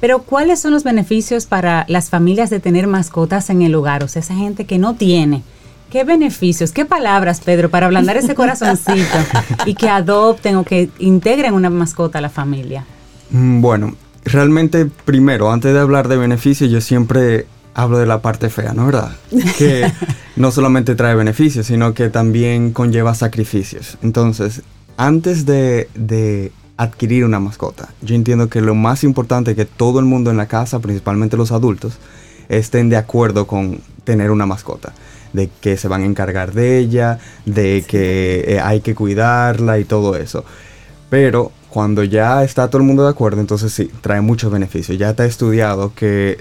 Pero, 0.00 0.22
¿cuáles 0.22 0.60
son 0.60 0.72
los 0.72 0.84
beneficios 0.84 1.44
para 1.46 1.84
las 1.88 2.10
familias 2.10 2.50
de 2.50 2.60
tener 2.60 2.86
mascotas 2.86 3.48
en 3.50 3.62
el 3.62 3.74
hogar? 3.74 4.02
O 4.02 4.08
sea, 4.08 4.20
esa 4.20 4.34
gente 4.34 4.64
que 4.64 4.78
no 4.78 4.94
tiene. 4.94 5.42
¿Qué 5.90 6.04
beneficios? 6.04 6.72
¿Qué 6.72 6.86
palabras, 6.86 7.40
Pedro, 7.40 7.68
para 7.68 7.84
ablandar 7.86 8.16
ese 8.16 8.34
corazoncito 8.34 9.18
y 9.66 9.74
que 9.74 9.90
adopten 9.90 10.56
o 10.56 10.64
que 10.64 10.88
integren 10.98 11.52
una 11.52 11.68
mascota 11.68 12.16
a 12.18 12.22
la 12.22 12.30
familia? 12.30 12.86
Mm, 13.30 13.60
bueno, 13.60 13.94
realmente 14.24 14.86
primero, 14.86 15.52
antes 15.52 15.72
de 15.72 15.80
hablar 15.80 16.08
de 16.08 16.16
beneficios, 16.16 16.70
yo 16.70 16.80
siempre 16.80 17.46
hablo 17.74 17.98
de 17.98 18.06
la 18.06 18.20
parte 18.22 18.50
fea, 18.50 18.72
¿no 18.74 18.86
verdad? 18.86 19.16
Que 19.58 19.90
no 20.36 20.50
solamente 20.50 20.94
trae 20.94 21.14
beneficios, 21.14 21.66
sino 21.66 21.94
que 21.94 22.10
también 22.10 22.72
conlleva 22.72 23.14
sacrificios. 23.14 23.98
Entonces, 24.02 24.62
antes 24.96 25.46
de, 25.46 25.88
de, 25.94 26.52
adquirir 26.76 27.24
una 27.24 27.38
mascota, 27.38 27.90
yo 28.00 28.14
entiendo 28.14 28.48
que 28.48 28.60
lo 28.60 28.74
más 28.74 29.04
importante 29.04 29.52
es 29.52 29.56
que 29.56 29.66
todo 29.66 30.00
el 30.00 30.04
mundo 30.04 30.30
en 30.30 30.36
la 30.36 30.46
casa, 30.46 30.80
principalmente 30.80 31.36
los 31.36 31.52
adultos, 31.52 31.98
estén 32.48 32.88
de 32.88 32.96
acuerdo 32.96 33.46
con 33.46 33.80
tener 34.04 34.30
una 34.30 34.46
mascota. 34.46 34.92
De 35.32 35.48
que 35.62 35.78
se 35.78 35.88
van 35.88 36.02
a 36.02 36.04
encargar 36.04 36.52
de 36.52 36.78
ella, 36.78 37.18
de 37.46 37.84
que 37.88 38.44
eh, 38.46 38.60
hay 38.60 38.82
que 38.82 38.94
cuidarla 38.94 39.78
y 39.78 39.84
todo 39.84 40.14
eso. 40.14 40.44
Pero 41.08 41.52
cuando 41.72 42.04
ya 42.04 42.44
está 42.44 42.68
todo 42.68 42.82
el 42.82 42.86
mundo 42.86 43.04
de 43.04 43.08
acuerdo, 43.08 43.40
entonces 43.40 43.72
sí, 43.72 43.90
trae 44.02 44.20
muchos 44.20 44.52
beneficios. 44.52 44.98
Ya 44.98 45.08
está 45.10 45.24
estudiado 45.24 45.94
que 45.94 46.36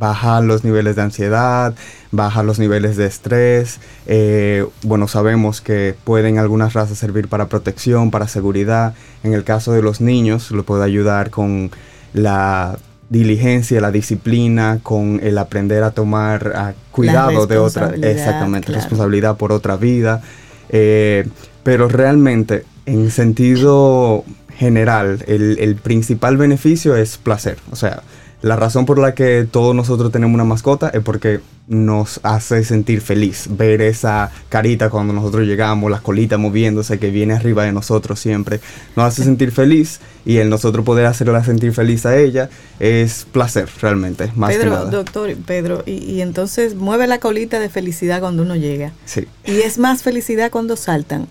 baja 0.00 0.40
los 0.40 0.64
niveles 0.64 0.96
de 0.96 1.02
ansiedad, 1.02 1.74
baja 2.10 2.42
los 2.42 2.58
niveles 2.58 2.96
de 2.96 3.04
estrés. 3.04 3.80
Eh, 4.06 4.66
bueno, 4.82 5.08
sabemos 5.08 5.60
que 5.60 5.94
pueden 6.04 6.38
algunas 6.38 6.72
razas 6.72 6.96
servir 6.96 7.28
para 7.28 7.48
protección, 7.48 8.10
para 8.10 8.28
seguridad. 8.28 8.94
En 9.22 9.34
el 9.34 9.44
caso 9.44 9.72
de 9.72 9.82
los 9.82 10.00
niños, 10.00 10.50
lo 10.50 10.62
puede 10.62 10.84
ayudar 10.84 11.28
con 11.28 11.70
la 12.14 12.78
diligencia, 13.10 13.78
la 13.82 13.90
disciplina, 13.90 14.80
con 14.82 15.20
el 15.22 15.36
aprender 15.36 15.82
a 15.82 15.90
tomar 15.90 16.74
cuidado 16.90 17.46
de 17.46 17.58
otra, 17.58 17.92
exactamente, 18.00 18.72
responsabilidad 18.72 19.36
por 19.36 19.52
otra 19.52 19.76
vida. 19.76 20.22
Eh, 20.70 21.28
pero 21.62 21.88
realmente, 21.88 22.64
en 22.86 23.10
sentido 23.10 24.24
general, 24.56 25.24
el, 25.26 25.76
principal 25.76 26.36
beneficio 26.36 26.96
es 26.96 27.18
placer. 27.18 27.58
O 27.70 27.76
sea, 27.76 28.02
La 28.42 28.56
razón 28.56 28.86
por 28.86 28.98
la 28.98 29.14
que 29.14 29.46
todos 29.48 29.72
nosotros 29.72 30.10
tenemos 30.10 30.34
una 30.34 30.44
mascota 30.44 30.88
es 30.88 31.00
porque 31.02 31.40
nos 31.68 32.18
hace 32.24 32.64
sentir 32.64 33.00
feliz 33.00 33.46
ver 33.50 33.80
esa 33.82 34.32
carita 34.48 34.90
cuando 34.90 35.12
nosotros 35.12 35.46
llegamos, 35.46 35.90
las 35.90 36.00
colitas 36.00 36.40
moviéndose 36.40 36.98
que 36.98 37.10
viene 37.10 37.34
arriba 37.34 37.64
de 37.64 37.72
nosotros 37.72 38.18
siempre. 38.18 38.60
Nos 38.96 39.06
hace 39.06 39.22
sentir 39.22 39.52
feliz 39.52 40.00
y 40.24 40.38
el 40.38 40.50
nosotros 40.50 40.84
poder 40.84 41.06
hacerla 41.06 41.44
sentir 41.44 41.72
feliz 41.72 42.04
a 42.04 42.16
ella 42.16 42.50
es 42.80 43.26
placer 43.30 43.68
realmente, 43.80 44.32
más 44.34 44.50
Pedro, 44.50 44.64
que 44.64 44.70
nada. 44.70 44.90
Doctor, 44.90 45.36
Pedro, 45.46 45.84
y, 45.86 45.92
y, 45.92 46.20
entonces 46.20 46.74
mueve 46.74 47.06
la 47.06 47.18
colita 47.18 47.60
de 47.60 47.68
felicidad 47.68 48.20
cuando 48.20 48.42
uno 48.42 48.56
llega. 48.56 48.92
Sí. 49.04 49.28
Y 49.44 49.60
es 49.60 49.78
más 49.78 50.02
felicidad 50.02 50.50
cuando 50.50 50.76
saltan. 50.76 51.28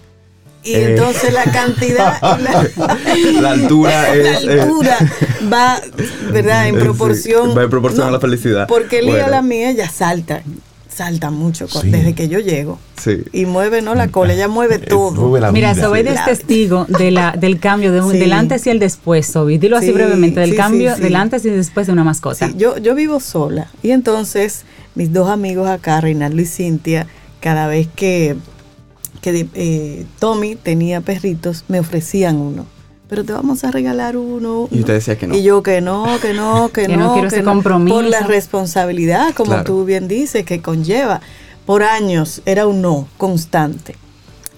Y 0.64 0.74
eh. 0.76 0.92
entonces 0.92 1.34
la 1.34 1.44
cantidad, 1.46 2.22
la, 2.22 2.70
la 3.42 3.52
altura, 3.52 4.14
es, 4.14 4.44
la 4.44 4.64
altura 4.64 4.98
va, 5.52 5.82
¿verdad? 6.32 6.68
En 6.68 6.78
proporción. 6.78 7.50
Sí, 7.50 7.56
va 7.56 7.64
en 7.64 7.70
proporción 7.70 8.06
no, 8.06 8.10
a 8.10 8.12
la 8.12 8.20
felicidad. 8.20 8.68
Porque 8.68 9.02
Lía, 9.02 9.14
bueno. 9.14 9.30
la 9.30 9.42
mía, 9.42 9.72
ella 9.72 9.90
salta, 9.90 10.44
salta 10.88 11.32
mucho 11.32 11.68
sí. 11.68 11.90
desde 11.90 12.14
que 12.14 12.28
yo 12.28 12.40
llego. 12.40 12.78
Sí. 13.02 13.24
Y 13.34 13.46
mueve, 13.46 13.82
¿no? 13.82 13.96
La 13.96 14.10
cola, 14.10 14.34
ella 14.34 14.48
mueve 14.48 14.78
todo. 14.78 15.30
Mueve 15.30 15.52
Mira, 15.52 15.74
Sobeid 15.74 16.06
es 16.08 16.24
testigo 16.26 16.86
de 16.88 17.10
la, 17.10 17.32
del 17.32 17.60
cambio, 17.60 17.92
de 17.92 18.02
un, 18.02 18.14
del 18.14 18.34
antes 18.34 18.68
y 18.68 18.70
el 18.70 18.78
después, 18.78 19.26
Sobeid. 19.26 19.60
Dilo 19.60 19.78
así 19.78 19.92
brevemente, 19.92 20.42
del 20.42 20.56
cambio 20.56 20.96
del 20.96 21.16
antes 21.16 21.44
y 21.46 21.50
después 21.50 21.88
de 21.88 21.94
una 21.94 22.04
mascota. 22.04 22.52
yo, 22.56 22.78
yo 22.78 22.94
vivo 22.94 23.20
sola. 23.20 23.72
Y 23.82 23.92
entonces, 23.92 24.64
mis 24.94 25.12
dos 25.12 25.28
amigos 25.28 25.68
acá, 25.68 26.02
Reinaldo 26.02 26.40
y 26.40 26.46
Cintia, 26.46 27.08
cada 27.40 27.66
vez 27.66 27.88
que 27.96 28.36
que 29.22 29.48
eh, 29.54 30.06
Tommy 30.20 30.56
tenía 30.56 31.02
perritos, 31.02 31.64
me 31.68 31.80
ofrecían 31.80 32.38
uno. 32.38 32.66
Pero 33.08 33.24
te 33.26 33.34
vamos 33.34 33.64
a 33.64 33.72
regalar 33.72 34.16
uno. 34.18 34.68
Y 34.72 34.80
usted 34.80 34.94
decía 34.94 35.18
que 35.18 35.28
no. 35.28 35.36
Y 35.36 35.44
yo 35.44 35.62
que 35.64 35.82
no, 35.82 36.06
que 36.22 36.34
no, 36.34 36.70
que, 36.74 36.88
que 36.88 36.96
no. 36.98 37.08
no 37.08 37.14
quiero 37.14 37.30
que 37.30 37.36
ese 37.36 37.44
no, 37.44 37.52
compromiso. 37.54 37.96
Por 37.96 38.06
la 38.06 38.22
responsabilidad, 38.22 39.34
como 39.36 39.50
Claro. 39.52 39.64
tú 39.66 39.86
bien 39.86 40.08
dices, 40.08 40.46
que 40.46 40.62
conlleva. 40.62 41.22
Por 41.66 41.84
años 41.84 42.42
era 42.46 42.68
un 42.68 42.82
no 42.82 43.08
constante. 43.18 43.96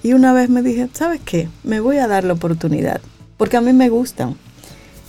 Y 0.03 0.13
una 0.13 0.33
vez 0.33 0.49
me 0.49 0.61
dije, 0.61 0.87
¿sabes 0.93 1.19
qué? 1.23 1.47
Me 1.63 1.79
voy 1.79 1.97
a 1.97 2.07
dar 2.07 2.23
la 2.23 2.33
oportunidad. 2.33 3.01
Porque 3.37 3.57
a 3.57 3.61
mí 3.61 3.73
me 3.73 3.89
gustan. 3.89 4.35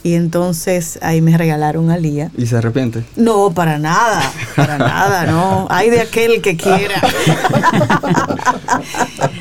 Y 0.05 0.17
entonces 0.17 0.99
ahí 1.01 1.23
me 1.23 1.35
regalaron 1.37 1.91
a 1.91 1.97
Lía. 1.97 2.31
¿Y 2.37 2.45
se 2.45 2.59
arrepiente? 2.59 3.05
No, 3.17 3.53
para 3.55 3.79
nada, 3.79 4.23
para 4.55 4.77
nada, 4.79 5.25
no. 5.25 5.67
Hay 5.71 5.89
de 5.89 6.03
aquel 6.03 6.43
que 6.43 6.59
quiera. 6.59 7.01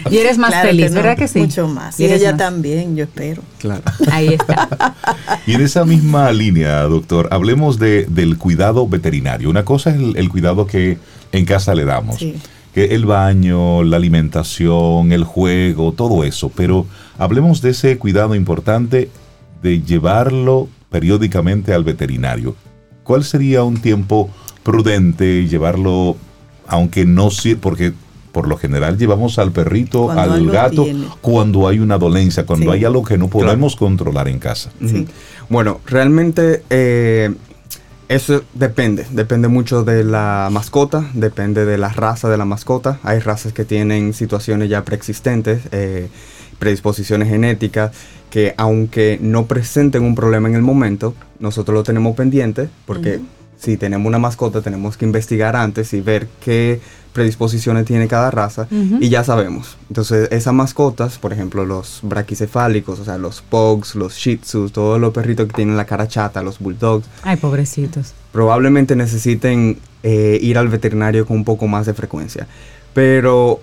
Y 0.10 0.20
eres 0.20 0.38
más 0.38 0.52
Claro 0.52 0.70
feliz, 0.70 0.92
no, 0.92 0.96
¿verdad 0.96 1.18
que 1.18 1.28
sí? 1.28 1.40
Mucho 1.40 1.68
más. 1.68 2.00
Y 2.00 2.06
ella 2.06 2.32
más. 2.32 2.38
también, 2.38 2.96
yo 2.96 3.04
espero. 3.04 3.42
Claro. 3.60 3.82
Ahí 4.10 4.30
está. 4.30 4.96
Y 5.46 5.56
en 5.56 5.62
esa 5.62 5.84
misma 5.84 6.32
línea, 6.32 6.84
doctor, 6.84 7.28
hablemos 7.32 7.78
de, 7.78 8.06
del 8.06 8.38
cuidado 8.38 8.88
veterinario. 8.88 9.50
Una 9.50 9.66
cosa 9.66 9.90
es 9.90 9.98
el, 9.98 10.16
el 10.16 10.30
cuidado 10.30 10.66
que 10.66 10.98
en 11.34 11.44
casa 11.44 11.76
le 11.76 11.84
damos. 11.84 12.20
Sí. 12.20 12.36
Que 12.74 12.96
el 12.96 13.06
baño, 13.06 13.84
la 13.84 13.98
alimentación, 13.98 15.12
el 15.12 15.26
juego, 15.26 15.92
todo 15.92 16.24
eso. 16.24 16.50
Pero 16.56 16.86
hablemos 17.18 17.62
de 17.62 17.72
ese 17.72 17.98
cuidado 17.98 18.34
importante 18.34 19.10
de 19.64 19.82
llevarlo 19.82 20.68
periódicamente 20.90 21.74
al 21.74 21.84
veterinario. 21.84 22.56
¿Cuál 23.04 23.24
sería 23.24 23.64
un 23.64 23.78
tiempo 23.82 24.30
prudente 24.64 25.48
llevarlo, 25.48 26.16
aunque 26.68 27.06
no 27.06 27.32
sirva, 27.32 27.62
porque 27.62 27.94
por 28.32 28.48
lo 28.48 28.58
general 28.58 28.98
llevamos 28.98 29.38
al 29.40 29.52
perrito, 29.52 30.06
Cuando 30.06 30.34
al 30.34 30.50
gato, 30.50 30.84
tiene. 30.86 31.06
cuando 31.22 31.68
hay 31.68 31.80
una 31.80 31.98
dolencia, 31.98 32.46
cuando 32.46 32.72
Sí. 32.72 32.78
hay 32.78 32.86
algo 32.86 33.04
que 33.04 33.18
no 33.18 33.28
podemos 33.28 33.76
controlar 33.76 34.28
en 34.28 34.40
casa. 34.40 34.72
Sí. 34.86 35.08
Bueno, 35.50 35.82
realmente 35.86 36.64
eh, 36.70 37.34
eso 38.10 38.44
depende, 38.54 39.06
depende 39.12 39.48
mucho 39.50 39.84
de 39.84 40.04
la 40.04 40.50
mascota, 40.52 41.10
depende 41.14 41.66
de 41.66 41.78
la 41.78 41.90
raza 41.90 42.30
de 42.30 42.38
la 42.38 42.46
mascota. 42.46 43.00
Hay 43.04 43.20
razas 43.20 43.54
que 43.54 43.66
tienen 43.66 44.14
situaciones 44.14 44.70
ya 44.70 44.84
preexistentes, 44.84 45.62
eh, 45.72 46.10
predisposiciones 46.64 47.28
genéticas, 47.28 47.92
que 48.30 48.54
aunque 48.56 49.20
no 49.22 49.48
presenten 49.48 50.04
un 50.04 50.16
problema 50.16 50.48
en 50.48 50.56
el 50.56 50.62
momento, 50.62 51.14
nosotros 51.40 51.76
lo 51.76 51.84
tenemos 51.84 52.16
pendiente, 52.16 52.70
porque 52.86 53.20
si 53.58 53.76
tenemos 53.76 54.08
una 54.08 54.18
mascota 54.18 54.62
tenemos 54.62 54.96
que 54.96 55.04
investigar 55.04 55.58
antes 55.58 55.94
y 55.94 56.00
ver 56.00 56.28
qué 56.44 56.80
predisposiciones 57.12 57.84
tiene 57.86 58.08
cada 58.08 58.32
raza 58.32 58.68
y 58.72 59.10
ya 59.10 59.26
sabemos. 59.26 59.78
Entonces, 59.90 60.30
esas 60.32 60.54
mascotas, 60.54 61.18
por 61.18 61.34
ejemplo, 61.34 61.66
los 61.66 62.00
braquicefálicos, 62.02 62.98
o 63.02 63.04
sea, 63.04 63.18
los 63.18 63.42
pugs, 63.42 63.96
los 63.96 64.16
shih 64.16 64.38
tzus, 64.38 64.72
todos 64.72 65.02
los 65.02 65.14
perritos 65.14 65.48
que 65.48 65.54
tienen 65.54 65.76
la 65.76 65.86
cara 65.86 66.08
chata, 66.08 66.42
los 66.42 66.60
bulldogs, 66.60 67.06
Ay, 67.24 67.36
pobrecitos. 67.36 68.14
probablemente 68.32 68.96
necesiten 68.96 69.78
eh, 70.02 70.40
ir 70.42 70.58
al 70.58 70.70
veterinario 70.70 71.26
con 71.26 71.36
un 71.38 71.44
poco 71.44 71.68
más 71.68 71.86
de 71.86 71.94
frecuencia. 71.94 72.48
Pero 72.94 73.60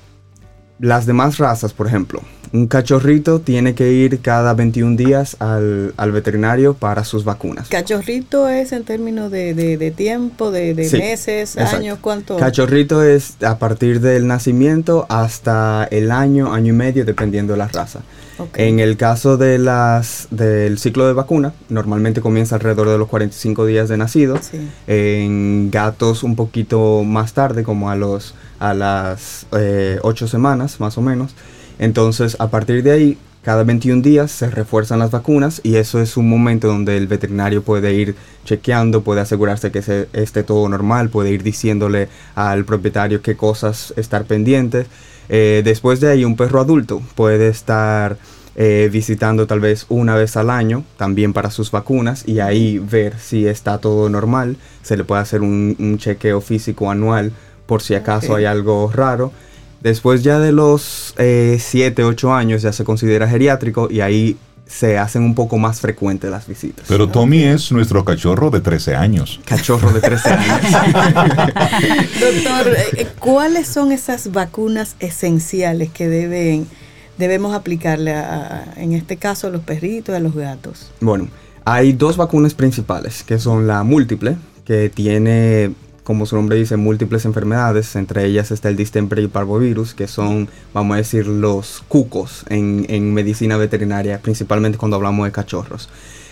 las 0.80 1.06
demás 1.06 1.38
razas, 1.38 1.72
por 1.72 1.86
ejemplo, 1.86 2.22
un 2.52 2.66
cachorrito 2.66 3.40
tiene 3.40 3.74
que 3.74 3.92
ir 3.92 4.20
cada 4.20 4.54
21 4.54 4.96
días 4.96 5.36
al, 5.38 5.94
al 5.96 6.10
veterinario 6.12 6.74
para 6.74 7.04
sus 7.04 7.22
vacunas. 7.24 7.68
Cachorrito 7.68 8.48
es 8.48 8.72
en 8.72 8.82
términos 8.84 9.30
de, 9.30 9.54
de- 9.54 9.76
de 9.76 9.90
tiempo, 9.92 10.50
de, 10.50 10.74
de 10.74 10.88
Sí, 10.88 10.98
meses, 10.98 11.54
exacto. 11.56 11.76
años, 11.76 11.98
¿cuánto? 12.00 12.36
Cachorrito 12.38 13.04
es 13.04 13.40
a 13.44 13.58
partir 13.58 14.00
del 14.00 14.26
nacimiento 14.26 15.06
hasta 15.08 15.86
el 15.92 16.10
año, 16.10 16.52
año 16.52 16.72
y 16.72 16.76
medio, 16.76 17.04
dependiendo 17.04 17.52
de 17.52 17.58
la 17.58 17.68
raza. 17.68 18.00
Ok. 18.40 18.58
En 18.58 18.80
el 18.80 18.96
caso 18.96 19.36
de 19.36 19.58
las 19.58 20.28
del 20.30 20.78
ciclo 20.78 21.06
de 21.06 21.12
vacuna, 21.12 21.52
normalmente 21.68 22.20
comienza 22.20 22.56
alrededor 22.56 22.88
de 22.88 22.98
los 22.98 23.08
45 23.08 23.66
días 23.66 23.88
de 23.88 23.96
nacido. 23.96 24.38
Sí. 24.40 24.68
En 24.86 25.70
gatos 25.70 26.22
un 26.22 26.36
poquito 26.36 27.04
más 27.04 27.32
tarde, 27.32 27.62
como 27.62 27.90
a 27.90 27.96
los 27.96 28.34
a 28.58 28.74
las 28.74 29.46
8 29.50 30.28
semanas 30.28 30.80
más 30.80 30.98
o 30.98 31.02
menos. 31.02 31.34
Entonces, 31.78 32.36
a 32.38 32.50
partir 32.50 32.82
de 32.82 32.90
ahí, 32.90 33.18
cada 33.42 33.64
21 33.64 34.02
días 34.02 34.30
se 34.30 34.50
refuerzan 34.50 34.98
las 34.98 35.10
vacunas 35.10 35.62
y 35.64 35.76
eso 35.76 35.98
es 36.00 36.18
un 36.18 36.28
momento 36.28 36.68
donde 36.68 36.98
el 36.98 37.06
veterinario 37.06 37.62
puede 37.62 37.94
ir 37.94 38.14
chequeando, 38.44 39.00
puede 39.00 39.22
asegurarse 39.22 39.72
que 39.72 39.80
se, 39.80 40.08
esté 40.12 40.42
todo 40.42 40.68
normal, 40.68 41.08
puede 41.08 41.30
ir 41.30 41.42
diciéndole 41.42 42.08
al 42.34 42.66
propietario 42.66 43.22
qué 43.22 43.36
cosas 43.36 43.94
estar 43.96 44.26
pendientes. 44.26 44.86
Eh, 45.32 45.62
después 45.64 46.00
de 46.00 46.10
ahí, 46.10 46.24
un 46.24 46.36
perro 46.36 46.60
adulto 46.60 47.00
puede 47.14 47.48
estar 47.48 48.18
eh, 48.56 48.90
visitando 48.92 49.46
tal 49.46 49.60
vez 49.60 49.86
una 49.88 50.16
vez 50.16 50.36
al 50.36 50.50
año, 50.50 50.84
también 50.96 51.32
para 51.32 51.52
sus 51.52 51.70
vacunas, 51.70 52.26
y 52.26 52.40
ahí 52.40 52.78
ver 52.78 53.16
si 53.18 53.46
está 53.46 53.78
todo 53.78 54.08
normal. 54.08 54.56
Se 54.82 54.96
le 54.96 55.04
puede 55.04 55.22
hacer 55.22 55.40
un, 55.40 55.76
un 55.78 55.98
chequeo 55.98 56.40
físico 56.40 56.90
anual 56.90 57.32
por 57.66 57.80
si 57.80 57.94
acaso 57.94 58.34
hay 58.34 58.44
algo 58.44 58.90
raro. 58.92 59.32
Después 59.80 60.24
ya 60.24 60.40
de 60.40 60.50
los 60.50 61.14
7, 61.16 62.04
8 62.04 62.34
años 62.34 62.62
ya 62.62 62.72
se 62.72 62.84
considera 62.84 63.28
geriátrico 63.28 63.88
y 63.88 64.00
ahí 64.00 64.36
se 64.70 64.98
hacen 64.98 65.22
un 65.24 65.34
poco 65.34 65.58
más 65.58 65.80
frecuentes 65.80 66.30
las 66.30 66.46
visitas. 66.46 66.84
Pero 66.88 67.08
Tommy 67.08 67.42
es 67.42 67.72
nuestro 67.72 68.04
cachorro 68.04 68.50
de 68.50 68.60
13 68.60 68.94
años. 68.94 69.40
Cachorro 69.44 69.92
de 69.92 70.00
13 70.00 70.28
años. 70.30 70.60
Doctor, 72.20 72.76
eh, 72.96 73.06
¿cuáles 73.18 73.66
son 73.66 73.92
esas 73.92 74.32
vacunas 74.32 74.96
esenciales 75.00 75.90
que 75.90 76.08
deben 76.08 76.66
debemos 77.18 77.54
aplicarle 77.54 78.14
a, 78.14 78.64
a- 78.76 78.80
en 78.80 78.92
este 78.92 79.16
caso 79.18 79.48
a 79.48 79.50
los 79.50 79.60
perritos 79.62 80.12
y 80.14 80.16
a 80.16 80.20
los 80.20 80.34
gatos? 80.34 80.90
Bueno, 81.00 81.28
hay 81.64 81.92
dos 81.92 82.16
vacunas 82.16 82.54
principales, 82.54 83.22
que 83.24 83.38
son 83.38 83.66
la 83.66 83.82
múltiple, 83.82 84.36
que 84.64 84.88
tiene, 84.88 85.72
como 86.04 86.26
su 86.26 86.36
nombre 86.36 86.56
dice, 86.56 86.76
múltiples 86.76 87.24
enfermedades. 87.24 87.96
Entre 87.96 88.24
ellas 88.24 88.50
está 88.50 88.68
el 88.68 88.76
distemper 88.76 89.18
y 89.18 89.22
el 89.22 89.28
parvovirus, 89.28 89.94
que 89.94 90.08
son, 90.08 90.48
vamos 90.74 90.94
a 90.94 90.98
decir, 90.98 91.26
los 91.26 91.82
cucos 91.88 92.44
en, 92.48 92.86
en 92.88 93.14
medicina 93.14 93.56
veterinaria, 93.56 94.20
principalmente 94.20 94.78
cuando 94.78 94.96
hablamos 94.96 95.26
de 95.26 95.32
cachorros. 95.32 95.88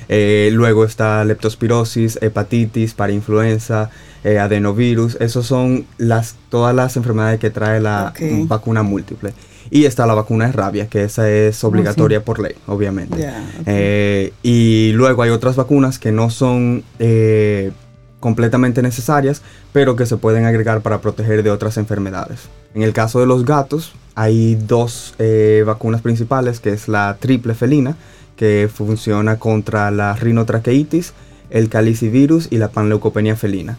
Eh, 0.08 0.48
luego 0.52 0.84
está 0.84 1.24
leptospirosis, 1.24 2.18
hepatitis, 2.22 2.94
parainfluenza, 2.94 3.90
eh, 4.24 4.38
adenovirus. 4.38 5.16
Esos 5.20 5.46
son 5.46 5.86
las, 5.98 6.36
todas 6.48 6.74
las 6.74 6.96
enfermedades 6.96 7.38
que 7.38 7.50
trae 7.50 7.80
la 7.80 8.12
vacuna 8.46 8.82
múltiple. 8.82 9.34
Y 9.70 9.84
está 9.84 10.06
la 10.06 10.14
vacuna 10.14 10.46
de 10.46 10.52
rabia, 10.52 10.88
que 10.88 11.04
esa 11.04 11.30
es 11.30 11.62
obligatoria 11.62 12.24
por 12.24 12.40
ley, 12.40 12.54
obviamente. 12.66 13.30
Eh, 13.66 14.32
y 14.42 14.92
luego 14.92 15.22
hay 15.22 15.28
otras 15.28 15.56
vacunas 15.56 15.98
que 15.98 16.10
no 16.10 16.30
son 16.30 16.84
completamente 18.20 18.82
necesarias, 18.82 19.42
pero 19.72 19.96
que 19.96 20.06
se 20.06 20.16
pueden 20.16 20.44
agregar 20.44 20.80
para 20.80 21.00
proteger 21.00 21.42
de 21.42 21.50
otras 21.50 21.76
enfermedades. 21.76 22.48
En 22.74 22.82
el 22.82 22.92
caso 22.92 23.20
de 23.20 23.26
los 23.26 23.44
gatos, 23.44 23.92
hay 24.14 24.56
dos 24.56 25.14
eh, 25.18 25.62
vacunas 25.66 26.02
principales, 26.02 26.60
que 26.60 26.70
es 26.70 26.88
la 26.88 27.16
triple 27.20 27.54
felina, 27.54 27.96
que 28.36 28.68
funciona 28.72 29.38
contra 29.38 29.90
la 29.90 30.14
rinotraqueitis, 30.14 31.12
el 31.50 31.68
calicivirus 31.68 32.48
y 32.50 32.58
la 32.58 32.68
panleucopenia 32.68 33.36
felina. 33.36 33.78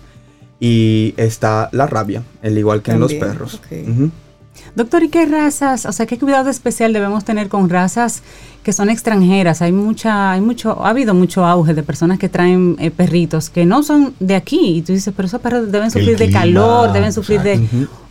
Y 0.59 1.13
está 1.17 1.69
la 1.71 1.87
rabia, 1.87 2.23
al 2.43 2.57
igual 2.57 2.81
que 2.81 2.91
en 2.91 2.99
los 2.99 3.13
perros. 3.13 3.61
Doctor, 4.75 5.03
¿y 5.03 5.09
qué 5.09 5.25
razas, 5.25 5.85
o 5.85 5.91
sea, 5.91 6.05
qué 6.05 6.19
cuidado 6.19 6.49
especial 6.49 6.93
debemos 6.93 7.23
tener 7.23 7.47
con 7.47 7.69
razas 7.69 8.21
que 8.69 8.73
son 8.73 8.91
extranjeras. 8.91 9.63
Hay 9.63 9.71
mucha, 9.71 10.31
hay 10.31 10.41
mucho, 10.41 10.85
ha 10.85 10.91
habido 10.91 11.15
mucho 11.15 11.43
auge 11.43 11.73
de 11.73 11.81
personas 11.81 12.19
que 12.19 12.29
traen 12.29 12.75
eh, 12.77 12.91
perritos 12.91 13.49
que 13.49 13.65
no 13.65 13.81
son 13.81 14.13
de 14.19 14.35
aquí. 14.35 14.77
Y 14.77 14.81
tú 14.83 14.93
dices, 14.93 15.11
pero 15.17 15.27
esos 15.27 15.41
perros 15.41 15.71
deben 15.71 15.89
sufrir 15.89 16.19
de 16.19 16.29
calor, 16.29 16.93
deben 16.93 17.11
sufrir 17.11 17.41
de 17.41 17.59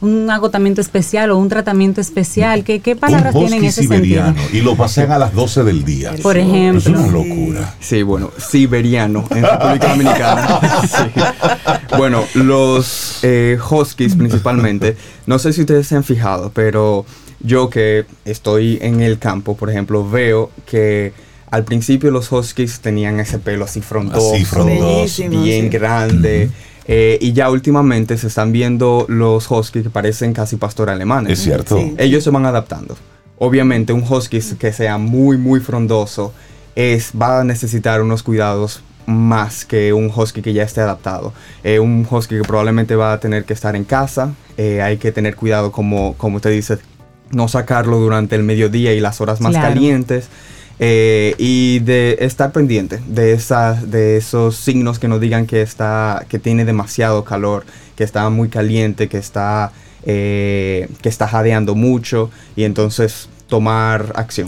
un 0.00 0.28
agotamiento 0.28 0.80
especial 0.80 1.30
o 1.30 1.38
un 1.38 1.48
tratamiento 1.48 2.00
especial. 2.00 2.64
¿Qué, 2.64 2.80
qué 2.80 2.96
palabras 2.96 3.36
tienen 3.36 3.64
ese 3.66 3.84
sentido? 3.86 4.34
Y 4.52 4.60
lo 4.62 4.74
pasean 4.74 5.12
a 5.12 5.18
las 5.20 5.32
12 5.32 5.62
del 5.62 5.84
día. 5.84 6.12
Por 6.20 6.36
ejemplo. 6.36 6.80
Es 6.80 6.86
una 6.88 7.06
locura. 7.06 7.76
Sí, 7.78 8.02
bueno, 8.02 8.32
siberiano 8.36 9.26
en 9.30 9.44
República 9.44 9.88
Dominicana. 9.90 10.60
Bueno, 11.96 12.22
los 12.34 13.20
eh, 13.22 13.58
huskies 13.70 14.14
principalmente, 14.14 14.96
no 15.26 15.38
sé 15.38 15.52
si 15.52 15.62
ustedes 15.62 15.86
se 15.86 15.96
han 15.96 16.04
fijado, 16.04 16.50
pero 16.54 17.06
yo 17.40 17.70
que 17.70 18.06
estoy 18.24 18.78
en 18.80 19.00
el 19.00 19.18
campo, 19.18 19.56
por 19.56 19.70
ejemplo, 19.70 20.08
veo 20.08 20.50
que 20.66 21.12
al 21.50 21.64
principio 21.64 22.10
los 22.10 22.30
huskies 22.30 22.80
tenían 22.80 23.20
ese 23.20 23.38
pelo 23.38 23.64
así 23.64 23.80
frondoso, 23.80 24.34
bien 25.30 25.70
grande. 25.70 26.50
Eh, 26.90 27.18
y 27.20 27.34
ya 27.34 27.50
últimamente 27.50 28.16
se 28.16 28.28
están 28.28 28.50
viendo 28.50 29.04
los 29.08 29.50
huskies 29.50 29.84
que 29.84 29.90
parecen 29.90 30.32
casi 30.32 30.56
pastor 30.56 30.88
alemanes. 30.88 31.34
Es 31.34 31.44
cierto. 31.44 31.78
Ellos 31.98 32.24
se 32.24 32.30
van 32.30 32.46
adaptando. 32.46 32.96
Obviamente 33.38 33.92
un 33.92 34.02
husky 34.02 34.40
que 34.58 34.72
sea 34.72 34.98
muy, 34.98 35.36
muy 35.36 35.60
frondoso 35.60 36.32
es, 36.74 37.12
va 37.20 37.40
a 37.40 37.44
necesitar 37.44 38.00
unos 38.02 38.22
cuidados 38.22 38.82
más 39.06 39.64
que 39.64 39.92
un 39.92 40.12
husky 40.14 40.42
que 40.42 40.52
ya 40.52 40.62
esté 40.62 40.80
adaptado. 40.80 41.32
Eh, 41.62 41.78
un 41.78 42.06
husky 42.10 42.36
que 42.36 42.42
probablemente 42.42 42.96
va 42.96 43.12
a 43.12 43.20
tener 43.20 43.44
que 43.44 43.52
estar 43.52 43.76
en 43.76 43.84
casa. 43.84 44.34
Eh, 44.56 44.82
hay 44.82 44.96
que 44.96 45.12
tener 45.12 45.36
cuidado, 45.36 45.72
como, 45.72 46.14
como 46.14 46.36
usted 46.36 46.50
dice, 46.50 46.78
no 47.30 47.48
sacarlo 47.48 47.98
durante 47.98 48.36
el 48.36 48.42
mediodía 48.42 48.92
y 48.94 49.00
las 49.00 49.20
horas 49.20 49.40
más 49.40 49.54
calientes. 49.54 50.28
Eh, 50.80 51.34
y 51.38 51.80
de 51.80 52.18
estar 52.20 52.52
pendiente 52.52 53.00
de, 53.08 53.32
esas, 53.32 53.90
de 53.90 54.16
esos 54.16 54.54
signos 54.54 55.00
que 55.00 55.08
nos 55.08 55.20
digan 55.20 55.44
que, 55.44 55.60
está, 55.60 56.24
que 56.28 56.38
tiene 56.38 56.64
demasiado 56.64 57.24
calor, 57.24 57.66
que 57.96 58.04
está 58.04 58.30
muy 58.30 58.48
caliente, 58.48 59.08
que 59.08 59.18
está, 59.18 59.72
eh, 60.04 60.88
que 61.02 61.08
está 61.08 61.26
jadeando 61.26 61.74
mucho 61.74 62.30
y 62.54 62.62
entonces 62.62 63.28
tomar 63.48 64.12
acción. 64.14 64.46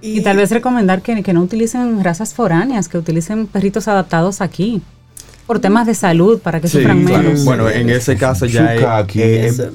Y, 0.00 0.22
tal 0.22 0.38
vez 0.38 0.50
recomendar 0.50 1.02
que, 1.02 1.22
que 1.22 1.34
no 1.34 1.42
utilicen 1.42 2.02
razas 2.02 2.32
foráneas, 2.32 2.88
que 2.88 2.96
utilicen 2.96 3.46
perritos 3.46 3.86
adaptados 3.86 4.40
aquí 4.40 4.80
por 5.46 5.60
temas 5.60 5.86
de 5.86 5.94
salud, 5.94 6.40
para 6.40 6.60
que 6.60 6.68
sufran 6.68 7.04
menos. 7.04 7.44
Bueno, 7.44 7.70
en 7.70 7.88
ese 7.88 8.16
caso 8.16 8.46
ya 8.46 8.74
es, 8.74 8.82
eh, 9.14 9.70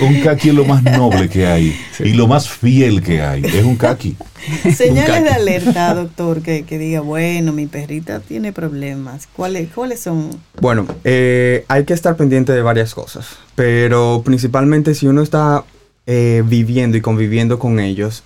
un, 0.00 0.20
kaki 0.22 0.50
es 0.50 0.54
lo 0.54 0.64
más 0.66 0.82
noble 0.82 1.28
que 1.28 1.46
hay 1.46 1.74
y 2.00 2.12
lo 2.12 2.26
más 2.26 2.48
fiel 2.48 3.02
que 3.02 3.22
hay. 3.22 3.42
Es 3.44 3.64
un 3.64 3.76
kaki. 3.76 4.16
Señales 4.74 5.24
de 5.24 5.30
alerta, 5.30 5.94
doctor, 5.94 6.42
que, 6.42 6.62
diga, 6.62 7.00
bueno, 7.00 7.52
mi 7.52 7.66
perrita 7.66 8.20
tiene 8.20 8.52
problemas. 8.52 9.26
¿Cuáles, 9.34 9.70
cuáles 9.72 10.00
son? 10.00 10.30
Bueno, 10.60 10.86
eh, 11.04 11.64
hay 11.68 11.84
que 11.84 11.94
estar 11.94 12.16
pendiente 12.16 12.52
de 12.52 12.62
varias 12.62 12.94
cosas, 12.94 13.26
pero 13.54 14.22
principalmente 14.24 14.94
si 14.94 15.06
uno 15.06 15.22
está 15.22 15.64
eh, 16.06 16.42
viviendo 16.46 16.98
y 16.98 17.00
conviviendo 17.00 17.58
con 17.58 17.80
ellos, 17.80 18.22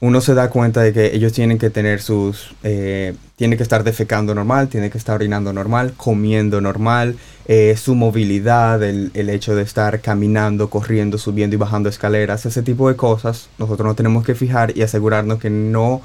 uno 0.00 0.20
se 0.20 0.34
da 0.34 0.48
cuenta 0.48 0.82
de 0.82 0.92
que 0.92 1.14
ellos 1.14 1.32
tienen 1.32 1.58
que 1.58 1.70
tener 1.70 2.00
sus, 2.00 2.54
eh, 2.62 3.14
tiene 3.36 3.56
que 3.56 3.64
estar 3.64 3.82
defecando 3.82 4.34
normal, 4.34 4.68
tiene 4.68 4.90
que 4.90 4.98
estar 4.98 5.16
orinando 5.16 5.52
normal, 5.52 5.94
comiendo 5.96 6.60
normal, 6.60 7.16
eh, 7.46 7.74
su 7.76 7.96
movilidad, 7.96 8.82
el, 8.82 9.10
el, 9.14 9.28
hecho 9.28 9.56
de 9.56 9.62
estar 9.62 10.00
caminando, 10.00 10.70
corriendo, 10.70 11.18
subiendo 11.18 11.56
y 11.56 11.58
bajando 11.58 11.88
escaleras, 11.88 12.46
ese 12.46 12.62
tipo 12.62 12.88
de 12.88 12.94
cosas, 12.94 13.48
nosotros 13.58 13.86
nos 13.86 13.96
tenemos 13.96 14.24
que 14.24 14.36
fijar 14.36 14.76
y 14.76 14.82
asegurarnos 14.82 15.40
que 15.40 15.50
no, 15.50 16.00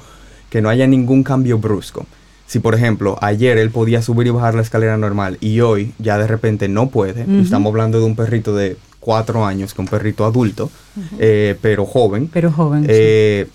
que 0.50 0.60
no 0.60 0.70
haya 0.70 0.86
ningún 0.88 1.22
cambio 1.22 1.58
brusco. 1.58 2.04
Si 2.46 2.58
por 2.58 2.74
ejemplo 2.74 3.16
ayer 3.22 3.56
él 3.58 3.70
podía 3.70 4.02
subir 4.02 4.26
y 4.26 4.30
bajar 4.30 4.54
la 4.54 4.62
escalera 4.62 4.98
normal 4.98 5.38
y 5.40 5.60
hoy 5.60 5.94
ya 5.98 6.18
de 6.18 6.26
repente 6.26 6.68
no 6.68 6.90
puede, 6.90 7.24
estamos 7.40 7.70
hablando 7.70 7.98
de 7.98 8.04
un 8.04 8.16
perrito 8.16 8.54
de 8.54 8.76
cuatro 9.00 9.46
años, 9.46 9.72
que 9.72 9.80
un 9.80 9.88
perrito 9.88 10.26
adulto, 10.26 10.70
eh, 11.18 11.56
pero 11.62 11.86
joven. 11.86 12.28
Pero 12.30 12.52
joven. 12.52 12.86
Sí 12.86 13.50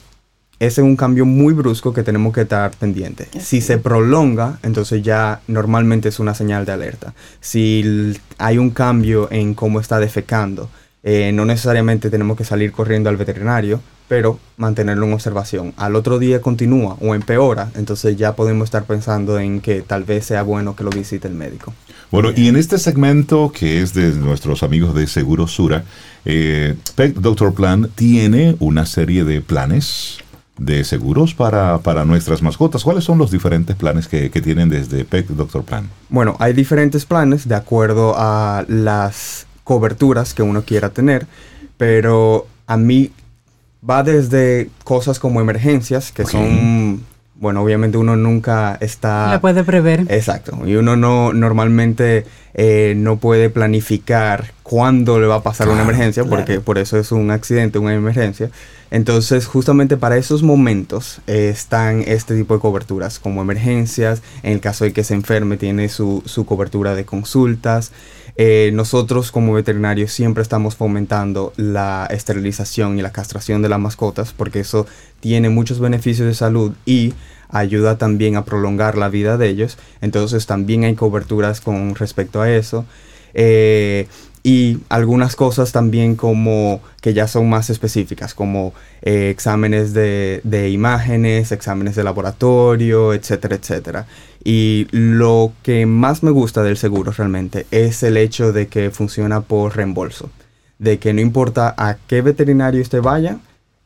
ese 0.59 0.81
es 0.81 0.85
un 0.85 0.97
cambio 0.97 1.25
muy 1.25 1.53
brusco 1.53 1.93
que 1.93 2.03
tenemos 2.03 2.33
que 2.33 2.41
estar 2.41 2.71
pendiente. 2.71 3.29
Si 3.39 3.61
se 3.61 3.77
prolonga, 3.77 4.59
entonces 4.61 5.01
ya 5.01 5.41
normalmente 5.47 6.09
es 6.09 6.19
una 6.19 6.33
señal 6.33 6.65
de 6.65 6.73
alerta. 6.73 7.13
Si 7.39 8.13
hay 8.37 8.57
un 8.57 8.69
cambio 8.71 9.29
en 9.31 9.53
cómo 9.53 9.79
está 9.79 9.99
defecando, 9.99 10.69
eh, 11.01 11.31
no 11.33 11.45
necesariamente 11.45 12.09
tenemos 12.09 12.35
que 12.35 12.43
salir 12.43 12.73
corriendo 12.73 13.09
al 13.09 13.15
veterinario, 13.15 13.79
pero 14.09 14.37
mantenerlo 14.57 15.05
en 15.05 15.13
observación. 15.13 15.73
Al 15.77 15.95
otro 15.95 16.19
día 16.19 16.41
continúa 16.41 16.97
o 16.99 17.15
empeora, 17.15 17.71
entonces 17.75 18.17
ya 18.17 18.35
podemos 18.35 18.65
estar 18.65 18.83
pensando 18.83 19.39
en 19.39 19.61
que 19.61 19.81
tal 19.81 20.03
vez 20.03 20.25
sea 20.25 20.43
bueno 20.43 20.75
que 20.75 20.83
lo 20.83 20.89
visite 20.89 21.29
el 21.29 21.35
médico. 21.35 21.73
Bueno, 22.11 22.31
y 22.35 22.49
en 22.49 22.57
este 22.57 22.79
segmento 22.79 23.51
que 23.53 23.81
es 23.81 23.93
de 23.93 24.11
nuestros 24.13 24.63
amigos 24.63 24.93
de 24.93 25.07
Seguro 25.07 25.47
Sura, 25.47 25.85
eh, 26.25 26.75
Pet 26.95 27.15
Doctor 27.15 27.53
Plan 27.53 27.89
tiene 27.95 28.57
una 28.59 28.85
serie 28.85 29.23
de 29.23 29.39
planes 29.41 30.17
de 30.59 30.83
seguros 30.83 31.33
para, 31.33 32.05
nuestras 32.05 32.41
mascotas. 32.41 32.83
¿Cuáles 32.83 33.03
son 33.03 33.17
los 33.17 33.31
diferentes 33.31 33.75
planes 33.75 34.07
que, 34.07 34.29
tienen 34.29 34.69
desde 34.69 35.05
Pet 35.05 35.27
Doctor 35.27 35.63
Plan? 35.63 35.89
Bueno, 36.09 36.35
hay 36.39 36.53
diferentes 36.53 37.05
planes 37.05 37.47
de 37.47 37.55
acuerdo 37.55 38.13
a 38.17 38.65
las 38.67 39.47
coberturas 39.63 40.33
que 40.33 40.43
uno 40.43 40.63
quiera 40.63 40.89
tener, 40.89 41.27
pero 41.77 42.47
a 42.67 42.77
mí 42.77 43.11
va 43.87 44.03
desde 44.03 44.69
cosas 44.83 45.19
como 45.19 45.41
emergencias, 45.41 46.11
que 46.11 46.25
son, 46.25 47.03
bueno, 47.39 47.61
obviamente 47.61 47.97
uno 47.97 48.15
nunca 48.15 48.77
está... 48.81 49.31
La 49.31 49.41
puede 49.41 49.63
prever. 49.63 50.05
Exacto, 50.09 50.59
y 50.65 50.75
uno 50.75 50.95
no 50.95 51.33
normalmente 51.33 52.25
eh, 52.53 52.93
no 52.97 53.17
puede 53.17 53.49
planificar 53.49 54.51
cuándo 54.63 55.19
le 55.19 55.27
va 55.27 55.35
a 55.35 55.43
pasar 55.43 55.69
una 55.69 55.83
emergencia, 55.83 56.25
porque 56.25 56.59
por 56.59 56.77
eso 56.77 56.97
es 56.97 57.11
un 57.11 57.31
accidente, 57.31 57.79
una 57.79 57.93
emergencia. 57.93 58.49
Entonces, 58.91 59.45
justamente 59.45 59.97
para 59.97 60.17
esos 60.17 60.41
momentos 60.41 61.21
eh, 61.27 61.49
están 61.49 62.03
este 62.07 62.35
tipo 62.35 62.55
de 62.55 62.59
coberturas, 62.59 63.19
como 63.19 63.41
emergencias, 63.41 64.21
en 64.43 64.53
el 64.53 64.59
caso 64.59 64.83
de 64.83 64.93
que 64.93 65.03
se 65.03 65.13
enferme 65.13 65.57
tiene 65.57 65.89
su, 65.89 66.23
cobertura 66.47 66.95
de 66.95 67.05
consultas. 67.05 67.91
Eh, 68.41 68.71
nosotros 68.73 69.33
como 69.33 69.51
veterinarios 69.51 70.13
siempre 70.13 70.41
estamos 70.43 70.77
fomentando 70.77 71.51
la 71.57 72.07
esterilización 72.09 72.97
y 72.97 73.01
la 73.01 73.11
castración 73.11 73.61
de 73.61 73.67
las 73.67 73.81
mascotas 73.81 74.31
porque 74.31 74.61
eso 74.61 74.87
tiene 75.19 75.49
muchos 75.49 75.81
beneficios 75.81 76.25
de 76.25 76.33
salud 76.33 76.71
y 76.85 77.13
ayuda 77.49 77.97
también 77.97 78.37
a 78.37 78.45
prolongar 78.45 78.97
la 78.97 79.09
vida 79.09 79.37
de 79.37 79.49
ellos. 79.49 79.77
Entonces 79.99 80.45
también 80.45 80.85
hay 80.85 80.95
coberturas 80.95 81.59
con 81.59 81.95
respecto 81.95 82.41
a 82.41 82.49
eso. 82.49 82.85
Eh, 83.33 84.07
y 84.43 84.79
algunas 84.89 85.35
cosas 85.35 85.71
también 85.71 86.15
como 86.15 86.81
que 87.01 87.13
ya 87.13 87.27
son 87.27 87.49
más 87.49 87.69
específicas, 87.69 88.33
como 88.33 88.73
eh, 89.01 89.29
exámenes 89.29 89.93
de, 89.93 90.69
imágenes, 90.71 91.51
exámenes 91.51 91.95
de 91.95 92.03
laboratorio, 92.03 93.13
etcétera, 93.13 93.55
etcétera. 93.55 94.07
Y 94.43 94.87
lo 94.91 95.51
que 95.63 95.85
más 95.85 96.23
me 96.23 96.31
gusta 96.31 96.63
del 96.63 96.77
seguro 96.77 97.11
realmente 97.11 97.65
es 97.71 98.03
el 98.03 98.15
hecho 98.15 98.53
de 98.53 98.67
que 98.67 98.91
funciona 98.91 99.41
por 99.41 99.75
reembolso, 99.75 100.29
de 100.77 100.99
que 100.99 101.13
no 101.13 101.19
importa 101.19 101.73
a 101.77 101.97
qué 102.07 102.21
veterinario 102.21 102.81
usted 102.81 103.01
vaya, 103.01 103.39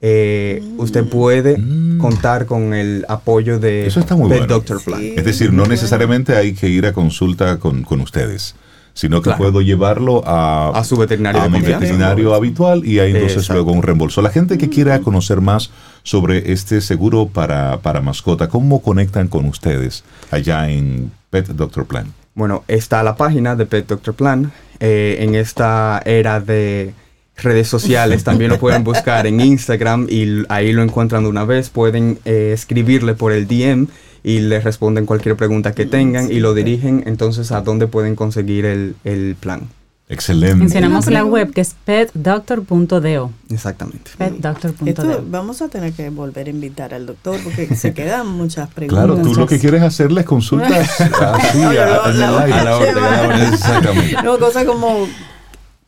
eh, 0.06 0.62
usted 0.78 1.06
puede 1.06 1.58
mm. 1.58 1.98
contar 1.98 2.46
con 2.46 2.74
el 2.74 3.06
apoyo 3.08 3.58
de 3.58 3.88
Eso 3.88 4.02
está 4.02 4.16
muy 4.16 4.30
Doctor 4.46 4.84
Plan. 4.84 5.02
es 5.02 5.24
decir, 5.24 5.54
no 5.54 5.66
necesariamente 5.66 6.36
hay 6.36 6.54
que 6.54 6.68
ir 6.68 6.86
a 6.86 6.94
consulta 6.94 7.58
con, 7.58 7.84
con 7.84 8.02
ustedes 8.02 8.54
sino 8.94 9.22
que 9.22 9.32
puedo 9.32 9.62
llevarlo 9.62 10.22
a, 10.26 10.84
su 10.84 10.98
veterinario, 10.98 11.42
a 11.42 11.50
mi 11.50 11.62
veterinario 11.62 12.34
habitual 12.34 12.86
y 12.86 13.00
ahí 13.00 13.12
entonces 13.12 13.50
luego 13.50 13.72
un 13.72 13.82
reembolso. 13.82 14.22
La 14.22 14.30
gente 14.30 14.58
que 14.58 14.70
quiera 14.70 15.00
conocer 15.00 15.42
más 15.42 15.72
sobre 16.04 16.52
este 16.52 16.82
seguro 16.82 17.28
para, 17.28 17.80
para 17.80 18.02
mascota, 18.02 18.50
¿cómo 18.50 18.82
conectan 18.82 19.28
con 19.28 19.46
ustedes 19.46 20.04
allá 20.32 20.70
en 20.70 21.12
Pet 21.30 21.48
Doctor 21.48 21.86
Plan? 21.86 22.14
Bueno, 22.36 22.64
está 22.68 23.04
la 23.04 23.16
página 23.16 23.56
de 23.56 23.66
Pet 23.66 23.88
Doctor 23.88 24.14
Plan. 24.14 24.52
Eh, 24.80 25.18
en 25.20 25.36
esta 25.36 26.02
era 26.06 26.40
de 26.40 26.94
redes 27.36 27.68
sociales 27.68 28.24
también 28.24 28.52
lo 28.52 28.60
pueden 28.60 28.84
buscar 28.84 29.26
en 29.26 29.40
Instagram 29.40 30.08
y 30.10 30.44
ahí 30.50 30.72
lo 30.72 30.84
encuentran 30.84 31.24
de 31.24 31.30
una 31.30 31.46
vez. 31.46 31.70
Pueden 31.70 32.20
eh, 32.26 32.52
escribirle 32.54 33.14
por 33.16 33.32
el 33.32 33.48
DM 33.48 33.88
y 34.24 34.40
les 34.40 34.64
responden 34.64 35.06
cualquier 35.06 35.36
pregunta 35.36 35.74
que 35.74 35.86
tengan 35.86 36.32
y 36.32 36.40
lo 36.40 36.54
dirigen 36.54 37.04
entonces 37.06 37.52
a 37.52 37.62
dónde 37.62 37.88
pueden 37.88 38.16
conseguir 38.16 38.66
el, 38.66 38.96
el 39.04 39.36
plan. 39.40 39.68
Excelente. 40.10 40.56
Mencionamos 40.56 41.08
la 41.08 41.24
web 41.24 41.54
que 41.54 41.62
es 41.62 41.76
petdoctor.do. 41.86 43.32
Exactamente. 43.50 44.12
Petdoctor.do. 44.18 45.24
Vamos 45.28 45.62
a 45.62 45.70
tener 45.70 45.94
que 45.94 46.10
volver 46.10 46.48
a 46.48 46.50
invitar 46.50 46.94
al 46.94 47.06
doctor 47.06 47.40
porque 47.44 47.76
se 47.76 47.94
quedan 47.94 48.28
muchas 48.28 48.70
preguntas. 48.70 49.06
Claro, 49.06 49.22
tú 49.22 49.34
lo 49.34 49.48
que 49.48 49.60
quieres 49.60 49.82
hacerles 49.82 50.26
consultas 50.26 51.02
así 51.02 51.64
a, 51.64 52.12
la, 52.14 52.78
orden. 52.78 53.54
Exactamente. 53.54 54.22
No, 54.24 54.38
cosa 54.38 54.66
como 54.66 55.08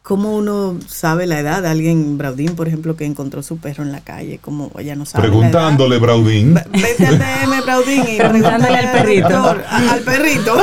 ¿Cómo 0.05 0.37
uno 0.37 0.77
sabe 0.87 1.25
la 1.25 1.39
edad? 1.39 1.65
Alguien, 1.65 2.19
Braudín, 2.19 2.55
por 2.55 2.67
ejemplo, 2.67 2.95
que 2.95 3.05
encontró 3.05 3.41
su 3.41 3.57
perro 3.57 3.83
en 3.83 3.91
la 3.91 4.01
calle, 4.01 4.37
¿cómo 4.39 4.69
ella 4.77 4.95
no 4.95 5.03
sabe? 5.03 5.23
Preguntándole, 5.23 5.97
Braudín. 5.97 6.53
Vete 6.53 7.07
al 7.07 7.17
DM, 7.17 7.63
Braudín, 7.63 8.03
y 8.07 8.17
preguntándole 8.19 8.77
al 8.77 8.91
perrito. 8.91 9.55
al 9.67 9.99
perrito. 10.01 10.57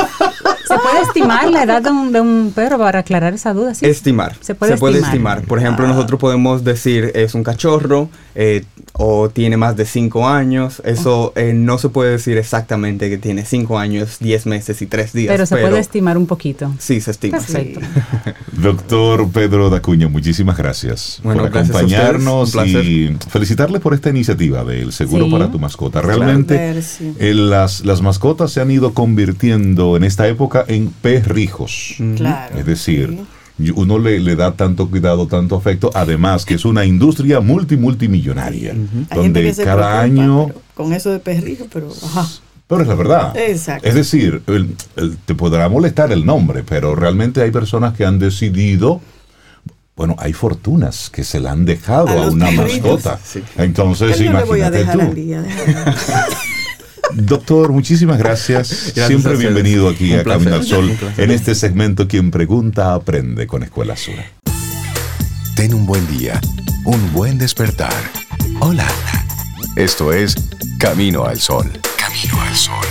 ¿Se 0.65 0.79
puede 0.79 1.01
estimar 1.01 1.51
la 1.51 1.63
edad 1.63 1.81
de 1.81 2.21
un, 2.21 2.53
perro 2.55 2.77
para 2.77 2.99
aclarar 2.99 3.33
esa 3.33 3.51
duda? 3.51 3.75
¿sí? 3.75 3.85
Estimar. 3.85 4.37
Se 4.39 4.55
puede, 4.55 4.99
estimar. 4.99 5.41
Por 5.41 5.59
ejemplo, 5.59 5.85
nosotros 5.89 6.21
podemos 6.21 6.63
decir 6.63 7.11
es 7.13 7.35
un 7.35 7.43
cachorro 7.43 8.07
eh, 8.35 8.63
o 8.93 9.29
tiene 9.29 9.57
más 9.57 9.75
de 9.75 9.85
5 9.85 10.27
años. 10.27 10.81
Eso 10.85 11.33
eh, 11.35 11.53
no 11.53 11.77
se 11.77 11.89
puede 11.89 12.11
decir 12.11 12.37
exactamente 12.37 13.09
que 13.09 13.17
tiene 13.17 13.43
5 13.43 13.77
años, 13.79 14.17
10 14.19 14.45
meses 14.45 14.81
y 14.81 14.85
3 14.85 15.13
días. 15.13 15.31
Pero 15.31 15.45
se 15.45 15.57
puede 15.57 15.79
estimar 15.79 16.17
un 16.17 16.27
poquito. 16.27 16.73
Sí, 16.79 17.01
se 17.01 17.11
estima. 17.11 17.39
Perfecto. 17.39 17.81
Doctor 18.51 19.29
Pedro 19.31 19.69
Dacuña, 19.69 20.07
muchísimas 20.07 20.57
gracias 20.57 21.19
por 21.23 21.39
acompañarnos 21.39 22.55
y 22.55 23.15
felicitarle 23.29 23.79
por 23.79 23.93
esta 23.93 24.09
iniciativa 24.09 24.63
del 24.63 24.93
seguro 24.93 25.29
para 25.29 25.51
tu 25.51 25.59
mascota. 25.59 26.01
Realmente 26.01 26.81
las, 27.19 27.83
las 27.83 28.01
mascotas 28.01 28.51
se 28.51 28.61
han 28.61 28.69
ido 28.69 28.93
convirtiendo 28.93 29.97
en 29.97 30.03
esta 30.03 30.27
época 30.27 30.63
en 30.67 30.89
perrijos. 30.89 31.95
Claro. 32.15 32.57
Es 32.57 32.65
decir, 32.65 33.25
uno 33.71 33.99
le, 33.99 34.19
le, 34.19 34.35
da 34.35 34.53
tanto 34.53 34.89
cuidado, 34.89 35.27
tanto 35.27 35.55
afecto, 35.55 35.91
además 35.93 36.45
que 36.45 36.55
es 36.55 36.65
una 36.65 36.85
industria 36.85 37.39
multi 37.39 37.77
multimillonaria, 37.77 38.75
donde 39.13 39.53
cada 39.55 40.01
año... 40.01 40.49
Con 40.73 40.93
eso 40.93 41.11
de 41.11 41.19
perrijo, 41.19 41.67
pero... 41.71 41.89
Pero 42.65 42.81
es 42.81 42.87
la 42.87 42.95
verdad. 42.95 43.37
Exacto. 43.37 43.87
Es 43.87 43.93
decir, 43.93 44.41
te 45.25 45.35
podrá 45.35 45.67
molestar 45.69 46.11
el 46.11 46.25
nombre, 46.25 46.63
pero 46.63 46.95
realmente 46.95 47.41
hay 47.41 47.51
personas 47.51 47.93
que 47.93 48.05
han 48.05 48.19
decidido 48.19 49.01
bueno, 49.95 50.15
hay 50.17 50.33
fortunas 50.33 51.11
que 51.11 51.23
se 51.23 51.39
la 51.39 51.51
han 51.51 51.65
dejado 51.65 52.07
a, 52.07 52.29
una 52.29 52.49
mascota. 52.49 53.19
Entonces, 53.57 54.19
imagínate 54.21 54.85
tú. 54.85 54.99
Doctor, 57.11 57.71
muchísimas 57.71 58.17
gracias. 58.17 58.67
Siempre 58.67 59.35
bienvenido 59.35 59.89
aquí 59.89 60.13
a 60.13 60.23
Camino 60.23 60.55
al 60.55 60.63
Sol 60.63 60.97
en 61.17 61.31
este 61.31 61.53
segmento 61.53 62.07
Quien 62.07 62.31
pregunta 62.31 62.93
aprende 62.93 63.45
con 63.45 63.63
Escuela 63.63 63.95
Sura. 63.95 64.25
Ten 65.55 65.73
un 65.73 65.85
buen 65.85 66.05
día, 66.07 66.39
un 66.85 67.13
buen 67.13 67.37
despertar. 67.37 67.93
Hola. 68.59 68.87
Esto 69.75 70.13
es 70.13 70.35
Camino 70.79 71.25
al 71.25 71.39
Sol. 71.39 71.71
Camino 71.97 72.41
al 72.41 72.55
Sol. 72.55 72.85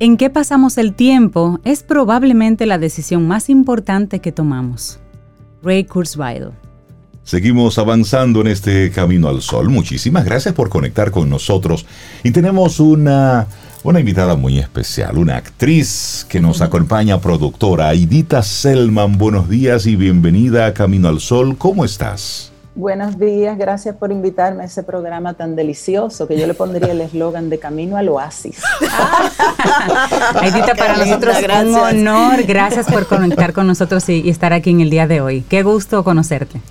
¿En 0.00 0.16
qué 0.16 0.30
pasamos 0.30 0.78
el 0.78 0.94
tiempo? 0.94 1.60
Es 1.62 1.84
probablemente 1.84 2.66
la 2.66 2.78
decisión 2.78 3.28
más 3.28 3.48
importante 3.48 4.18
que 4.18 4.32
tomamos. 4.32 5.01
Ray 5.62 5.84
Kurzweil. 5.84 6.50
Seguimos 7.24 7.78
avanzando 7.78 8.40
en 8.40 8.48
este 8.48 8.90
camino 8.90 9.28
al 9.28 9.42
sol. 9.42 9.70
Muchísimas 9.70 10.24
gracias 10.24 10.54
por 10.54 10.68
conectar 10.68 11.10
con 11.12 11.30
nosotros. 11.30 11.86
Y 12.24 12.32
tenemos 12.32 12.80
una, 12.80 13.46
una 13.84 14.00
invitada 14.00 14.34
muy 14.34 14.58
especial, 14.58 15.18
una 15.18 15.36
actriz 15.36 16.26
que 16.28 16.40
nos 16.40 16.60
acompaña, 16.60 17.20
productora, 17.20 17.88
Aidita 17.88 18.42
Selman. 18.42 19.18
Buenos 19.18 19.48
días 19.48 19.86
y 19.86 19.94
bienvenida 19.94 20.66
a 20.66 20.74
Camino 20.74 21.08
al 21.08 21.20
Sol. 21.20 21.56
¿Cómo 21.56 21.84
estás? 21.84 22.51
Buenos 22.74 23.18
días, 23.18 23.58
gracias 23.58 23.94
por 23.96 24.10
invitarme 24.10 24.62
a 24.62 24.66
ese 24.66 24.82
programa 24.82 25.34
tan 25.34 25.54
delicioso 25.54 26.26
que 26.26 26.38
yo 26.38 26.46
le 26.46 26.54
pondría 26.54 26.92
el 26.92 27.02
eslogan 27.02 27.50
de 27.50 27.58
Camino 27.58 27.98
al 27.98 28.08
Oasis. 28.08 28.62
Aidita, 30.40 30.74
para 30.74 30.96
nosotros 30.96 31.36
es 31.36 31.66
un 31.66 31.74
honor, 31.74 32.42
gracias 32.44 32.86
por 32.86 33.06
conectar 33.06 33.52
con 33.52 33.66
nosotros 33.66 34.08
y, 34.08 34.26
estar 34.30 34.54
aquí 34.54 34.70
en 34.70 34.80
el 34.80 34.88
día 34.88 35.06
de 35.06 35.20
hoy. 35.20 35.42
Qué 35.42 35.62
gusto 35.62 36.02
conocerte. 36.02 36.62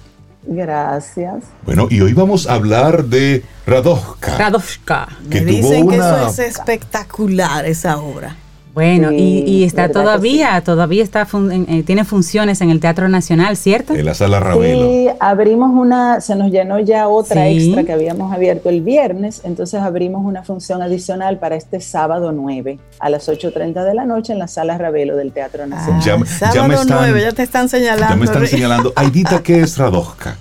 Gracias. 0.41 1.43
Bueno, 1.67 1.85
y 1.91 2.01
hoy 2.01 2.13
vamos 2.13 2.47
a 2.47 2.55
hablar 2.55 3.05
de 3.05 3.43
Radovka. 3.67 4.37
Radovka. 4.39 5.07
Me 5.29 5.41
dicen 5.41 5.87
que 5.87 5.97
eso 5.97 6.27
es 6.29 6.39
espectacular, 6.39 7.63
esa 7.67 7.99
obra. 7.99 8.35
Bueno, 8.73 9.11
y, 9.11 9.63
está 9.63 9.89
todavía, 9.89 10.61
todavía 10.61 11.03
está 11.03 11.27
eh, 11.51 11.83
tiene 11.85 12.05
funciones 12.05 12.61
en 12.61 12.69
el 12.69 12.79
Teatro 12.79 13.09
Nacional, 13.09 13.57
¿cierto? 13.57 13.93
En 13.93 14.05
la 14.05 14.13
Sala 14.13 14.39
Ravelo. 14.39 14.87
Sí, 14.87 15.09
abrimos 15.19 15.71
una, 15.73 16.21
se 16.21 16.35
nos 16.35 16.51
llenó 16.51 16.79
ya 16.79 17.07
otra 17.07 17.49
extra 17.49 17.83
que 17.83 17.91
habíamos 17.91 18.33
abierto 18.33 18.69
el 18.69 18.81
viernes, 18.81 19.41
entonces 19.43 19.81
abrimos 19.81 20.23
una 20.23 20.43
función 20.43 20.81
adicional 20.81 21.37
para 21.37 21.55
este 21.55 21.81
sábado 21.81 22.31
9 22.31 22.79
a 22.99 23.09
las 23.09 23.27
8.30 23.27 23.83
de 23.83 23.93
la 23.93 24.05
noche 24.05 24.31
en 24.33 24.39
la 24.39 24.47
Sala 24.47 24.77
Ravelo 24.77 25.17
del 25.17 25.33
Teatro 25.33 25.67
Nacional. 25.67 26.01
ya, 26.01 26.25
sábado 26.25 26.67
me 26.67 26.75
están, 26.75 26.97
9, 27.01 27.21
ya 27.21 27.31
te 27.33 27.43
están 27.43 27.67
señalando. 27.67 28.07
Ya 28.09 28.15
me 28.15 28.25
están 28.25 28.47
señalando. 28.47 28.93
Aidita, 28.95 29.43
¿qué 29.43 29.59
es 29.61 29.77
Radosca? 29.77 30.37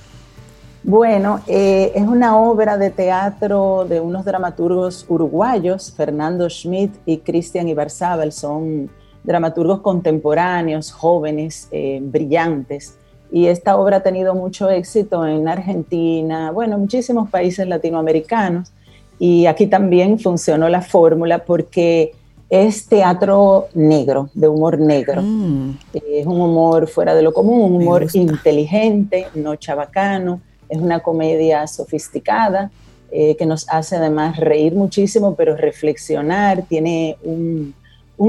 Bueno, 0.83 1.41
eh, 1.47 1.93
es 1.95 2.03
una 2.03 2.39
obra 2.39 2.79
de 2.79 2.91
teatro 2.91 3.85
de 3.87 4.01
unos 4.01 4.25
dramaturgos 4.25 5.05
uruguayos, 5.09 5.93
Fernando 5.95 6.49
Schmidt 6.49 6.95
y 7.05 7.19
Cristian 7.19 7.69
Ibarzábal, 7.69 8.33
son 8.33 8.91
dramaturgos 9.23 9.81
contemporáneos, 9.81 10.91
jóvenes, 10.91 11.69
eh, 11.71 12.01
brillantes. 12.03 12.97
Y 13.31 13.47
esta 13.47 13.77
obra 13.77 13.99
ha 13.99 14.03
tenido 14.03 14.35
mucho 14.35 14.71
éxito 14.71 15.27
en 15.27 15.49
Argentina, 15.49 16.51
bueno, 16.51 16.79
muchísimos 16.79 17.29
países 17.29 17.69
latinoamericanos. 17.69 18.73
Y 19.19 19.45
aquí 19.45 19.67
también 19.67 20.19
funcionó 20.19 20.71
la 20.71 20.81
fórmula 20.81 21.45
porque 21.45 22.13
es 22.49 22.87
teatro 22.87 23.69
negro, 23.75 24.31
de 24.33 24.49
humor 24.49 24.81
negro. 24.81 25.21
Mm. 25.21 25.77
Es 25.93 26.27
un 26.27 26.41
humor 26.41 26.89
fuera 26.89 27.15
de 27.15 27.21
lo 27.21 27.35
común, 27.35 27.75
un 27.75 27.83
humor 27.83 28.07
inteligente, 28.15 29.27
no 29.35 29.57
chabacano 29.57 30.41
es 30.71 30.79
una 30.79 31.01
comedia 31.01 31.67
sofisticada 31.67 32.71
eh, 33.13 33.37
que 33.37 33.45
nos 33.45 33.69
hace 33.69 33.97
además 33.97 34.37
reír 34.37 34.75
muchísimo, 34.75 35.35
pero 35.35 35.57
reflexionar, 35.57 36.63
tiene 36.69 37.17
un, 37.25 37.75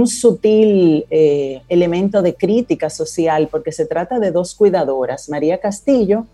sutil 0.08 1.06
eh, 1.12 1.62
elemento 1.70 2.22
de 2.22 2.34
crítica 2.34 2.90
social, 2.90 3.48
porque 3.52 3.72
se 3.72 3.86
trata 3.86 4.20
de 4.20 4.32
dos 4.32 4.56
cuidadoras, 4.56 5.30
María 5.30 5.60
Castillo 5.60 6.26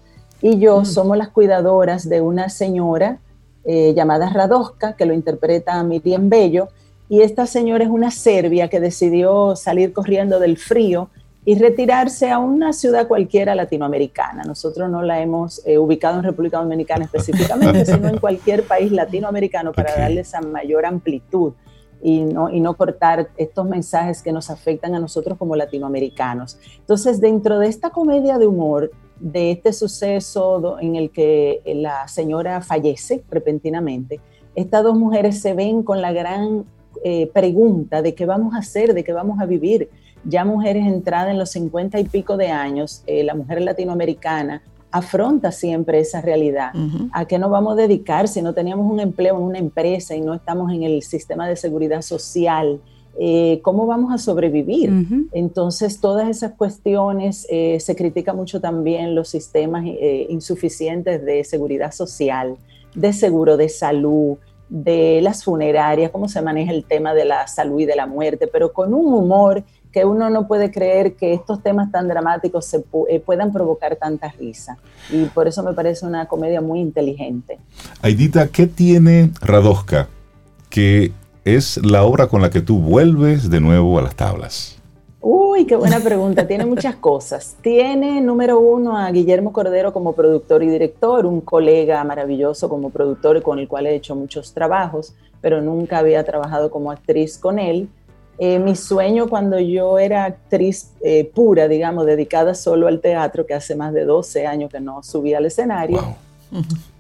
y 0.42 0.60
yo 0.60 0.82
mm. 0.82 0.86
somos 0.86 1.18
las 1.18 1.30
cuidadoras 1.30 2.08
de 2.08 2.22
una 2.22 2.50
señora 2.50 3.20
eh, 3.66 3.94
llamada 3.96 4.30
Radosca, 4.30 4.96
que 4.96 5.06
lo 5.06 5.14
interpreta 5.14 5.84
Miriam 5.84 6.30
Bello, 6.30 6.70
y 7.10 7.22
esta 7.22 7.48
señora 7.48 7.84
es 7.84 7.90
una 7.90 8.12
serbia 8.12 8.70
que 8.70 8.80
decidió 8.80 9.56
salir 9.56 9.92
corriendo 9.92 10.40
del 10.40 10.58
frío 10.58 11.10
y 11.48 11.56
retirarse 11.56 12.30
a 12.30 12.40
una 12.40 12.74
ciudad 12.74 13.08
cualquiera 13.08 13.56
latinoamericana. 13.56 14.44
Nosotros 14.44 14.90
no 14.90 15.02
la 15.02 15.22
hemos 15.22 15.66
eh, 15.66 15.78
ubicado 15.78 16.18
en 16.18 16.24
República 16.24 16.58
Dominicana 16.58 17.06
específicamente, 17.06 17.86
sino 17.94 18.10
en 18.10 18.18
cualquier 18.18 18.64
país 18.64 18.92
latinoamericano 18.92 19.72
para 19.72 19.96
darle 19.96 20.20
esa 20.20 20.42
mayor 20.42 20.86
amplitud 20.86 21.54
y 22.02 22.20
no, 22.20 22.50
y 22.50 22.60
no 22.60 22.76
cortar 22.76 23.30
estos 23.38 23.66
mensajes 23.66 24.22
que 24.22 24.34
nos 24.34 24.50
afectan 24.50 24.94
a 24.94 25.00
nosotros 25.00 25.38
como 25.38 25.56
latinoamericanos. 25.56 26.60
Entonces, 26.80 27.22
dentro 27.22 27.60
de 27.60 27.70
esta 27.70 27.92
comedia 27.92 28.38
de 28.38 28.46
humor, 28.46 28.92
de 29.18 29.52
este 29.52 29.72
suceso 29.72 30.78
en 30.82 30.98
el 30.98 31.12
que 31.12 31.62
la 31.66 32.10
señora 32.10 32.60
fallece 32.60 33.24
repentinamente, 33.32 34.20
estas 34.54 34.84
dos 34.84 34.98
mujeres 35.00 35.40
se 35.40 35.54
ven 35.54 35.82
con 35.82 36.02
la 36.02 36.12
gran 36.12 36.66
eh, 37.06 37.32
pregunta 37.34 38.02
de 38.02 38.14
qué 38.16 38.26
vamos 38.26 38.54
a 38.54 38.58
hacer, 38.58 38.94
de 38.94 39.06
qué 39.06 39.14
vamos 39.14 39.40
a 39.40 39.46
vivir 39.46 39.90
ya 40.24 40.46
mujeres 40.46 40.86
entradas 40.86 41.32
en 41.32 41.40
los 41.40 41.52
50 41.52 42.00
y 42.00 42.04
pico 42.06 42.38
de 42.38 42.50
años, 42.50 43.04
eh, 43.08 43.24
la 43.24 43.36
mujer 43.36 43.62
latinoamericana 43.62 44.62
afronta 44.92 45.52
siempre 45.52 46.00
esa 46.00 46.22
realidad. 46.22 46.72
¿A 47.12 47.26
qué 47.26 47.38
nos 47.38 47.52
vamos 47.52 47.74
a 47.74 47.76
dedicar 47.76 48.28
si 48.28 48.42
no 48.42 48.54
teníamos 48.54 48.90
un 48.92 49.00
empleo 49.00 49.36
en 49.36 49.44
una 49.44 49.60
empresa 49.60 50.16
y 50.16 50.22
no 50.22 50.34
estamos 50.34 50.72
en 50.72 50.84
el 50.84 51.04
sistema 51.04 51.48
de 51.48 51.56
seguridad 51.56 52.02
social? 52.02 52.80
Eh, 53.20 53.60
¿Cómo 53.64 53.86
vamos 53.86 54.14
a 54.14 54.18
sobrevivir? 54.18 54.92
Entonces, 55.34 56.00
todas 56.00 56.30
esas 56.30 56.54
cuestiones, 56.54 57.46
eh, 57.50 57.80
se 57.80 57.96
critica 57.96 58.34
mucho 58.34 58.62
también 58.62 59.14
los 59.14 59.28
sistemas 59.28 59.86
insuficientes 60.30 61.24
de 61.24 61.44
seguridad 61.44 61.92
social, 61.92 62.56
de 62.96 63.14
seguro 63.14 63.58
de 63.58 63.70
salud, 63.70 64.38
de 64.70 65.22
las 65.22 65.44
funerarias, 65.44 66.12
cómo 66.12 66.28
se 66.28 66.42
maneja 66.42 66.72
el 66.72 66.84
tema 66.84 67.14
de 67.14 67.26
la 67.26 67.48
salud 67.48 67.80
y 67.80 67.86
de 67.86 67.96
la 67.96 68.06
muerte, 68.06 68.48
pero 68.48 68.74
con 68.74 68.94
un 68.94 69.14
humor 69.14 69.64
que 69.92 70.06
uno 70.06 70.30
no 70.30 70.48
puede 70.48 70.72
creer 70.72 71.16
que 71.16 71.34
estos 71.34 71.64
temas 71.64 71.92
tan 71.92 72.08
dramáticos 72.08 72.66
se 72.66 72.84
eh, 73.10 73.20
puedan 73.20 73.52
provocar 73.52 73.96
tanta 73.96 74.30
risa. 74.32 74.78
Y 75.10 75.26
por 75.26 75.48
eso 75.48 75.64
me 75.64 75.74
parece 75.74 76.06
una 76.06 76.28
comedia 76.28 76.62
muy 76.62 76.80
inteligente. 76.80 77.60
Aidita, 78.02 78.48
¿qué 78.48 78.68
tiene 78.68 79.32
Radosca 79.42 80.10
que 80.70 81.12
es 81.46 81.78
la 81.78 82.04
obra 82.04 82.28
con 82.28 82.42
la 82.42 82.50
que 82.50 82.62
tú 82.62 82.80
vuelves 82.80 83.50
de 83.50 83.62
nuevo 83.62 83.98
a 83.98 84.02
las 84.02 84.16
tablas? 84.16 84.78
Uy, 85.22 85.66
qué 85.66 85.76
buena 85.76 86.00
pregunta. 86.00 86.48
Tiene 86.48 86.66
muchas 86.66 86.96
cosas. 86.98 87.56
Tiene, 87.62 88.22
número 88.22 88.60
uno, 88.60 88.98
a 88.98 89.10
Guillermo 89.12 89.52
Cordero 89.52 89.94
como 89.94 90.14
productor 90.14 90.62
y 90.64 90.70
director, 90.70 91.26
un 91.26 91.42
colega 91.42 92.04
maravilloso 92.04 92.70
como 92.70 92.90
productor 92.90 93.42
con 93.42 93.60
el 93.60 93.68
cual 93.68 93.88
he 93.88 93.96
hecho 93.96 94.16
muchos 94.16 94.54
trabajos, 94.54 95.16
pero 95.42 95.62
nunca 95.62 96.00
había 96.00 96.24
trabajado 96.24 96.70
como 96.70 96.92
actriz 96.92 97.38
con 97.38 97.60
él. 97.60 97.90
Eh, 98.40 98.60
mi 98.60 98.76
sueño 98.76 99.28
cuando 99.28 99.60
yo 99.60 99.98
era 99.98 100.26
actriz 100.26 100.92
eh, 101.02 101.26
pura, 101.34 101.68
digamos, 101.68 102.06
dedicada 102.06 102.54
solo 102.54 102.88
al 102.88 103.02
teatro, 103.02 103.48
que 103.48 103.56
hace 103.56 103.76
más 103.76 103.94
de 103.94 104.06
12 104.06 104.46
años 104.46 104.72
que 104.72 104.80
no 104.80 105.02
subía 105.02 105.40
al 105.40 105.48
escenario, 105.48 106.00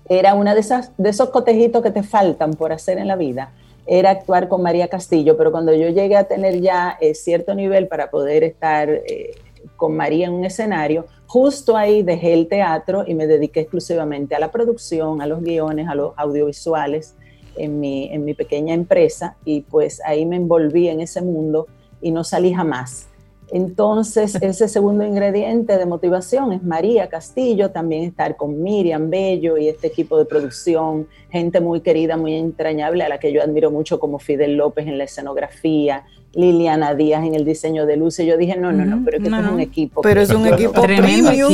era 0.09 0.33
una 0.33 0.55
de, 0.55 0.61
esas, 0.61 0.91
de 0.97 1.09
esos 1.09 1.29
cotejitos 1.29 1.83
que 1.83 1.91
te 1.91 2.01
faltan 2.01 2.53
por 2.53 2.73
hacer 2.73 2.97
en 2.97 3.07
la 3.07 3.15
vida 3.15 3.51
era 3.89 4.09
actuar 4.09 4.49
con 4.49 4.61
María 4.61 4.89
Castillo, 4.89 5.37
pero 5.37 5.49
cuando 5.49 5.73
yo 5.73 5.87
llegué 5.87 6.17
a 6.17 6.25
tener 6.25 6.59
ya 6.59 6.97
eh, 6.99 7.15
cierto 7.15 7.55
nivel 7.55 7.87
para 7.87 8.09
poder 8.09 8.43
estar 8.43 8.89
con 9.77 9.95
María 9.95 10.27
en 10.27 10.33
un 10.33 10.43
escenario, 10.43 11.05
justo 11.25 11.77
ahí 11.77 12.03
dejé 12.03 12.33
el 12.33 12.49
teatro 12.49 13.05
y 13.07 13.13
me 13.13 13.27
dediqué 13.27 13.61
exclusivamente 13.61 14.35
a 14.35 14.39
la 14.39 14.51
producción, 14.51 15.21
a 15.21 15.25
los 15.25 15.41
guiones, 15.41 15.87
a 15.87 15.95
los 15.95 16.11
audiovisuales 16.17 17.15
en 17.57 17.79
mi, 17.79 18.11
en 18.11 18.25
mi 18.25 18.33
pequeña 18.33 18.73
empresa 18.73 19.35
y 19.45 19.61
pues 19.61 20.01
ahí 20.05 20.25
me 20.25 20.35
envolví 20.35 20.87
en 20.87 21.01
ese 21.01 21.21
mundo 21.21 21.67
y 22.01 22.11
no 22.11 22.23
salí 22.23 22.53
jamás. 22.53 23.07
Entonces, 23.51 24.35
ese 24.41 24.67
segundo 24.67 25.05
ingrediente 25.05 25.77
de 25.77 25.85
motivación 25.85 26.51
es 26.53 26.63
María 26.63 27.09
Castillo, 27.09 27.71
también 27.71 28.03
estar 28.03 28.35
con 28.35 28.61
Miriam 28.61 29.09
Bello 29.09 29.57
y 29.57 29.69
este 29.69 29.87
equipo 29.87 30.17
de 30.17 30.25
producción, 30.25 31.07
gente 31.29 31.61
muy 31.61 31.81
querida, 31.81 32.17
muy 32.17 32.35
entrañable, 32.35 33.03
a 33.03 33.09
la 33.09 33.19
que 33.19 33.31
yo 33.31 33.41
admiro 33.41 33.71
mucho 33.71 33.99
como 33.99 34.19
Fidel 34.19 34.55
López 34.55 34.87
en 34.87 34.97
la 34.97 35.05
escenografía, 35.05 36.03
Liliana 36.33 36.93
Díaz 36.93 37.23
en 37.23 37.33
el 37.33 37.45
diseño 37.45 37.85
de 37.87 37.97
luces. 37.97 38.25
Yo 38.25 38.37
dije, 38.37 38.55
no, 38.57 38.71
no, 38.71 38.85
no, 38.85 39.01
pero 39.03 39.17
es 39.17 39.23
que 39.23 39.29
es 39.29 39.51
un 39.51 39.59
equipo. 39.59 40.01
Pero 40.01 40.21
es 40.21 40.29
un 40.29 40.45
equipo 40.45 40.81
tremendo. 40.81 41.31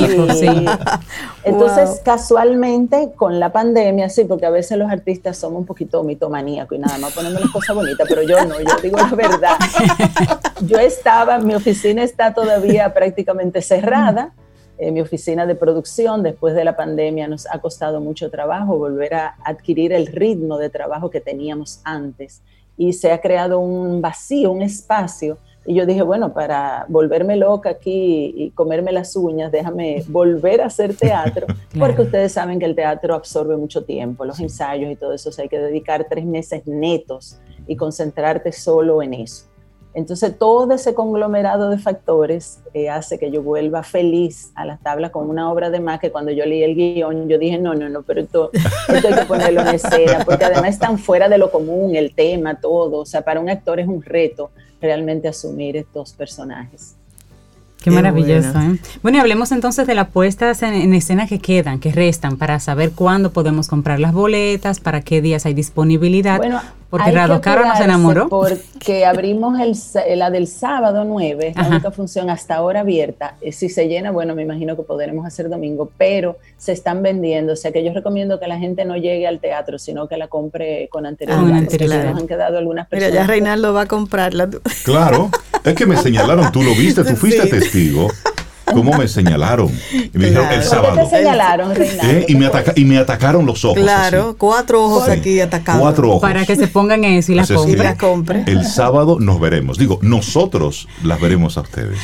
Entonces, 1.45 2.01
casualmente, 2.03 3.11
con 3.15 3.39
la 3.39 3.53
pandemia, 3.53 4.09
sí, 4.09 4.25
porque 4.25 4.45
a 4.45 4.49
veces 4.49 4.77
los 4.77 4.91
artistas 4.91 5.37
somos 5.37 5.59
un 5.61 5.65
poquito 5.65 6.03
mitomaníacos 6.03 6.77
y 6.77 6.81
nada 6.81 6.97
más 6.97 7.13
ponemos 7.13 7.39
las 7.39 7.51
cosas 7.51 7.75
bonitas, 7.75 8.05
pero 8.09 8.23
yo 8.23 8.43
no, 8.45 8.59
yo 8.59 8.75
digo 8.81 8.97
la 8.97 9.15
verdad. 9.15 9.57
Yo 10.61 10.77
estaba, 10.77 11.39
mi 11.39 11.55
oficina 11.55 11.82
está 11.85 12.33
todavía 12.33 12.93
prácticamente 12.93 13.61
cerrada. 13.61 14.33
Eh, 14.77 14.91
mi 14.91 15.01
oficina 15.01 15.45
de 15.45 15.55
producción 15.55 16.23
después 16.23 16.55
de 16.55 16.63
la 16.63 16.75
pandemia 16.75 17.27
nos 17.27 17.45
ha 17.47 17.59
costado 17.59 18.01
mucho 18.01 18.31
trabajo 18.31 18.77
volver 18.77 19.13
a 19.13 19.35
adquirir 19.43 19.93
el 19.93 20.07
ritmo 20.07 20.57
de 20.57 20.69
trabajo 20.69 21.09
que 21.09 21.21
teníamos 21.21 21.79
antes 21.83 22.41
y 22.75 22.93
se 22.93 23.11
ha 23.11 23.21
creado 23.21 23.59
un 23.59 24.01
vacío, 24.01 24.51
un 24.51 24.63
espacio. 24.63 25.37
Y 25.65 25.75
yo 25.75 25.85
dije, 25.85 26.01
bueno, 26.01 26.33
para 26.33 26.85
volverme 26.89 27.37
loca 27.37 27.69
aquí 27.69 28.33
y 28.35 28.49
comerme 28.51 28.91
las 28.91 29.15
uñas, 29.15 29.51
déjame 29.51 30.03
volver 30.07 30.59
a 30.61 30.65
hacer 30.65 30.95
teatro, 30.95 31.47
porque 31.79 32.01
ustedes 32.01 32.33
saben 32.33 32.59
que 32.59 32.65
el 32.65 32.75
teatro 32.75 33.15
absorbe 33.15 33.55
mucho 33.55 33.85
tiempo, 33.85 34.25
los 34.25 34.39
ensayos 34.39 34.91
y 34.91 34.95
todo 34.95 35.13
eso, 35.13 35.29
o 35.29 35.31
sea, 35.31 35.43
hay 35.43 35.49
que 35.49 35.59
dedicar 35.59 36.07
tres 36.09 36.25
meses 36.25 36.63
netos 36.65 37.37
y 37.67 37.77
concentrarte 37.77 38.51
solo 38.51 39.01
en 39.01 39.13
eso. 39.13 39.52
Entonces, 39.95 40.37
todo 40.37 40.73
ese 40.73 40.93
conglomerado 40.93 41.69
de 41.69 41.77
factores 41.77 42.59
eh, 42.73 42.89
hace 42.89 43.19
que 43.19 43.29
yo 43.29 43.43
vuelva 43.43 43.83
feliz 43.83 44.51
a 44.55 44.65
las 44.65 44.81
tablas 44.81 45.11
con 45.11 45.29
una 45.29 45.51
obra 45.51 45.69
de 45.69 45.79
más 45.79 45.99
que 45.99 46.11
cuando 46.11 46.31
yo 46.31 46.45
leí 46.45 46.63
el 46.63 46.75
guion, 46.75 47.29
yo 47.29 47.37
dije, 47.37 47.59
no, 47.59 47.75
no, 47.75 47.89
no, 47.89 48.01
pero 48.01 48.21
esto, 48.21 48.49
esto 48.53 49.07
hay 49.07 49.13
que 49.13 49.25
ponerlo 49.25 49.61
en 49.61 49.75
escena, 49.75 50.23
porque 50.25 50.45
además 50.45 50.69
están 50.69 50.97
fuera 50.97 51.29
de 51.29 51.37
lo 51.37 51.51
común, 51.51 51.95
el 51.95 52.15
tema, 52.15 52.55
todo. 52.55 52.99
O 52.99 53.05
sea, 53.05 53.21
para 53.21 53.39
un 53.39 53.49
actor 53.49 53.79
es 53.79 53.87
un 53.87 54.01
reto 54.01 54.49
realmente 54.81 55.27
asumir 55.27 55.77
estos 55.77 56.13
personajes. 56.13 56.95
Qué, 57.83 57.91
maravilloso. 57.91 58.53
Bueno. 58.53 58.75
¿eh? 58.75 58.79
bueno, 59.01 59.17
y 59.17 59.21
hablemos 59.21 59.51
entonces 59.51 59.85
de 59.85 59.93
las 59.93 60.07
puestas 60.07 60.63
en, 60.63 60.93
escena 60.93 61.27
que 61.27 61.39
quedan, 61.39 61.79
que 61.79 61.91
restan, 61.91 62.37
para 62.37 62.59
saber 62.61 62.91
cuándo 62.91 63.33
podemos 63.33 63.67
comprar 63.67 63.99
las 63.99 64.13
boletas, 64.13 64.79
para 64.79 65.01
qué 65.01 65.21
días 65.21 65.45
hay 65.45 65.53
disponibilidad. 65.53 66.37
Bueno, 66.37 66.61
porque 66.93 67.09
Rado 67.09 67.41
Caro 67.41 67.65
nos 67.65 67.79
enamoró. 67.79 68.29
Porque 68.29 69.03
abrimos 69.07 69.59
el, 69.59 70.19
la 70.19 70.29
del 70.29 70.45
sábado 70.45 71.03
9, 71.03 71.53
la 71.55 71.67
única 71.67 71.89
función 71.89 72.29
hasta 72.29 72.53
ahora 72.53 72.81
abierta. 72.81 73.35
Eh, 73.41 73.51
si 73.51 73.67
se 73.67 73.87
llena, 73.87 74.11
bueno, 74.11 74.35
me 74.35 74.43
imagino 74.43 74.75
que 74.75 74.83
podremos 74.83 75.25
hacer 75.25 75.49
domingo, 75.49 75.91
pero 75.97 76.37
se 76.55 76.71
están 76.71 77.01
vendiendo. 77.01 77.53
O 77.53 77.55
sea 77.55 77.71
que 77.71 77.83
yo 77.83 77.91
recomiendo 77.93 78.39
que 78.39 78.45
la 78.45 78.59
gente 78.59 78.85
no 78.85 78.95
llegue 78.95 79.25
al 79.25 79.39
teatro, 79.39 79.79
sino 79.79 80.07
que 80.07 80.17
la 80.17 80.27
compre 80.27 80.87
con 80.91 81.07
anterioridad. 81.07 82.01
Ah, 82.01 82.11
nos 82.11 82.21
han 82.21 82.27
quedado 82.27 82.59
algunas 82.59 82.87
personas. 82.87 83.11
Mira, 83.11 83.23
ya 83.23 83.27
Reinaldo 83.27 83.73
va 83.73 83.81
a 83.81 83.87
comprarla. 83.87 84.51
Claro, 84.85 85.31
es 85.63 85.73
que 85.73 85.87
me 85.87 85.97
señalaron, 86.03 86.51
tú 86.51 86.61
lo 86.61 86.75
viste, 86.75 87.03
tú 87.03 87.15
fuiste 87.15 87.47
testigo 87.47 88.07
cómo 88.65 88.93
me 88.93 89.07
señalaron. 89.07 89.69
Y 89.91 90.17
me 90.17 90.27
dijeron 90.27 90.51
el 90.51 90.63
sábado. 90.63 90.95
te 90.95 91.09
señalaron, 91.09 91.73
¿Eh? 91.81 92.25
Y, 92.27 92.35
me 92.35 92.49
y 92.75 92.85
me 92.85 92.97
atacaron 92.97 93.45
los 93.45 93.63
ojos. 93.65 93.79
Claro, 93.79 94.35
cuatro 94.37 94.83
ojos 94.83 95.09
aquí 95.09 95.39
atacados. 95.39 95.81
Cuatro 95.81 96.09
ojos. 96.09 96.21
Para 96.21 96.45
que 96.45 96.55
se 96.55 96.67
pongan 96.67 97.03
eso 97.03 97.31
y 97.31 97.35
las 97.35 97.51
compren. 97.97 98.43
El 98.47 98.65
sábado 98.65 99.19
nos 99.19 99.39
veremos. 99.39 99.77
Digo, 99.77 99.99
nosotros 100.01 100.87
las 101.03 101.19
veremos 101.19 101.57
a 101.57 101.61
ustedes. 101.61 101.99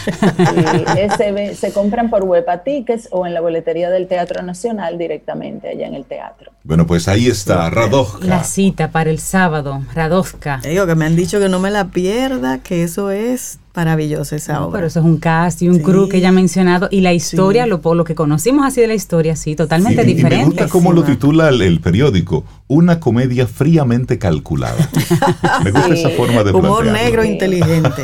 se, 1.18 1.56
se 1.56 1.72
compran 1.72 2.10
por 2.10 2.24
web 2.24 2.50
a 2.50 2.60
tickets 2.60 3.08
o 3.12 3.26
en 3.26 3.34
la 3.34 3.42
boletería 3.42 3.90
del 3.90 4.08
Teatro 4.08 4.42
Nacional 4.42 4.98
directamente 4.98 5.70
allá 5.70 5.88
en 5.88 5.96
el 5.96 6.06
teatro. 6.06 6.52
Bueno, 6.64 6.86
pues 6.86 7.08
ahí 7.08 7.28
está, 7.28 7.70
Radovka. 7.70 8.26
La 8.26 8.44
cita 8.44 8.92
para 8.92 9.10
el 9.10 9.20
sábado, 9.20 9.82
Radovka. 9.94 10.60
Digo 10.64 10.86
que 10.86 10.96
me 10.96 11.06
han 11.06 11.16
dicho 11.16 11.40
que 11.40 11.50
no 11.50 11.60
me 11.60 11.72
la 11.72 11.88
pierda, 11.88 12.60
que 12.60 12.84
eso 12.84 13.12
es 13.12 13.60
maravilloso 13.76 14.36
esa 14.36 14.66
obra. 14.66 14.80
Pero 14.80 14.88
eso 14.88 15.00
es 15.00 15.06
un 15.06 15.18
cast 15.18 15.62
y 15.62 15.70
un 15.70 15.80
crew 15.80 16.10
que 16.10 16.18
ella 16.18 16.30
ha 16.30 16.34
mencionado 16.34 16.88
y 16.92 17.02
la 17.02 17.14
historia, 17.14 17.66
lo, 17.66 17.82
lo 17.94 18.04
que 18.04 18.16
conocimos 18.16 18.66
así 18.66 18.82
de 18.82 18.88
la 18.88 18.94
historia, 18.94 19.36
sí, 19.36 19.56
totalmente 19.56 20.04
diferente. 20.04 20.36
Y 20.36 20.40
me 20.40 20.46
gusta 20.46 20.68
cómo 20.68 20.94
lo 20.94 21.04
titula 21.04 21.50
el, 21.50 21.80
periódico, 21.80 22.44
una 22.68 23.00
comedia 23.00 23.48
fríamente 23.48 24.18
calculada. 24.18 24.90
me 25.64 25.72
gusta 25.72 25.94
esa 25.94 26.10
forma 26.10 26.44
de 26.44 26.52
Humor 26.52 26.86
negro 26.86 27.24
inteligente. 27.24 28.04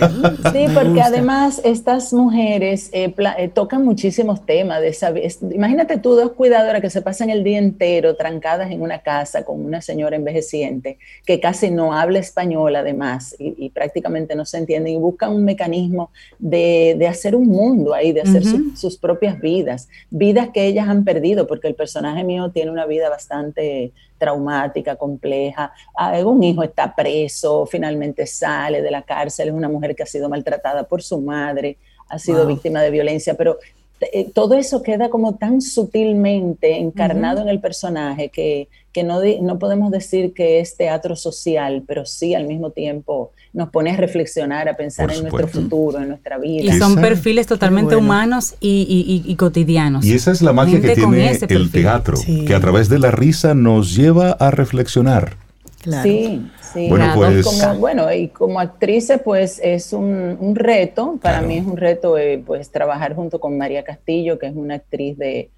sí, 0.54 0.66
porque 0.74 1.02
además 1.02 1.62
estas 1.64 2.14
mujeres 2.14 2.90
eh, 2.94 3.14
eh, 3.38 3.48
tocan 3.54 3.84
muchísimos 3.84 4.46
temas. 4.46 4.82
De 4.82 4.90
esa, 4.90 5.14
imagínate 5.54 5.98
tú 5.98 6.16
dos 6.16 6.32
cuidadoras 6.32 6.82
que 6.82 6.90
se 6.90 7.02
pasan 7.02 7.30
el 7.30 7.44
día 7.44 7.58
entero 7.58 8.16
trancadas 8.16 8.72
en 8.72 8.82
una 8.82 9.00
casa 9.00 9.44
con 9.44 9.64
una 9.64 9.82
señora 9.82 10.16
envejeciente 10.16 10.98
que 11.26 11.40
casi 11.40 11.72
no 11.72 11.94
habla 11.94 12.20
español 12.20 12.76
además 12.76 13.36
y, 13.40 13.56
y 13.58 13.70
prácticamente 13.70 14.36
no 14.36 14.46
se 14.46 14.58
entiende 14.58 14.92
y 14.92 14.98
buscan 14.98 15.32
un 15.32 15.44
mecanismo 15.44 15.55
de, 16.40 17.08
hacer 17.08 17.36
un 17.36 17.48
mundo 17.48 17.94
ahí, 17.94 18.12
de 18.12 18.22
hacer 18.22 18.44
sus 18.76 18.98
propias 18.98 19.40
vidas, 19.40 19.88
vidas 20.10 20.50
que 20.54 20.66
ellas 20.66 20.88
han 20.88 21.04
perdido, 21.04 21.48
porque 21.48 21.68
el 21.68 21.76
personaje 21.76 22.24
mío 22.24 22.52
tiene 22.52 22.72
una 22.72 22.86
vida 22.86 23.10
bastante 23.10 23.92
traumática, 24.18 24.96
compleja. 24.96 25.74
Ah, 25.98 26.18
un 26.24 26.44
hijo 26.44 26.64
está 26.64 26.96
preso, 26.96 27.66
finalmente 27.66 28.26
sale 28.26 28.82
de 28.82 28.92
la 28.92 29.02
cárcel, 29.02 29.50
es 29.50 29.54
una 29.54 29.70
mujer 29.70 29.96
que 29.96 30.04
ha 30.04 30.08
sido 30.08 30.30
maltratada 30.30 30.84
por 30.84 31.02
su 31.02 31.20
madre, 31.20 31.78
ha 32.10 32.20
sido 32.20 32.46
víctima 32.46 32.82
de 32.82 32.92
violencia, 32.92 33.34
pero 33.36 33.58
eh, 34.02 34.30
todo 34.34 34.56
eso 34.56 34.82
queda 34.82 35.10
como 35.10 35.36
tan 35.36 35.62
sutilmente 35.62 36.78
encarnado 36.78 37.42
en 37.42 37.50
el 37.50 37.60
personaje 37.60 38.30
que, 38.30 38.68
no, 39.04 39.22
no, 39.42 39.60
podemos 39.60 39.92
decir 39.92 40.34
que 40.34 40.60
es 40.60 40.78
teatro 40.78 41.16
social, 41.16 41.84
pero 41.88 42.06
sí 42.06 42.34
al 42.34 42.48
mismo 42.48 42.72
tiempo 42.72 43.32
nos 43.54 43.70
pone 43.70 43.92
a 43.92 43.98
reflexionar, 43.98 44.68
a 44.70 44.76
pensar 44.76 45.12
en 45.12 45.22
nuestro 45.22 45.48
futuro, 45.48 46.00
en 46.00 46.10
nuestra 46.10 46.38
vida. 46.38 46.76
Y 46.76 46.80
son 46.80 46.96
perfiles 46.96 47.48
totalmente 47.48 47.96
humanos 47.96 48.56
y, 48.60 49.36
cotidianos. 49.38 50.06
Y 50.06 50.14
esa 50.14 50.32
es 50.32 50.42
la 50.42 50.54
magia 50.54 50.82
que 50.82 50.96
tiene 50.96 51.32
el 51.32 51.72
teatro, 51.72 52.18
que 52.48 52.54
a 52.54 52.60
través 52.60 52.90
de 52.90 53.00
la 53.00 53.12
risa 53.12 53.54
nos 53.54 53.96
lleva 53.96 54.32
a 54.32 54.52
reflexionar. 54.52 55.38
Sí, 56.04 56.42
sí. 56.74 56.90
Bueno, 56.90 57.12
pues, 57.16 57.46
como, 57.46 57.76
bueno, 57.76 58.12
y 58.12 58.30
como 58.30 58.60
actriz, 58.60 59.12
pues 59.24 59.60
es 59.64 59.94
un, 59.94 60.56
reto, 60.56 61.20
para 61.22 61.42
mí 61.42 61.58
es 61.58 61.66
un 61.66 61.78
reto 61.78 62.18
eh, 62.18 62.42
pues 62.46 62.72
trabajar 62.72 63.16
junto 63.16 63.40
con 63.40 63.58
María 63.58 63.84
Castillo, 63.84 64.40
que 64.40 64.48
es 64.48 64.56
una 64.56 64.76
actriz 64.76 65.18
de, 65.18 65.50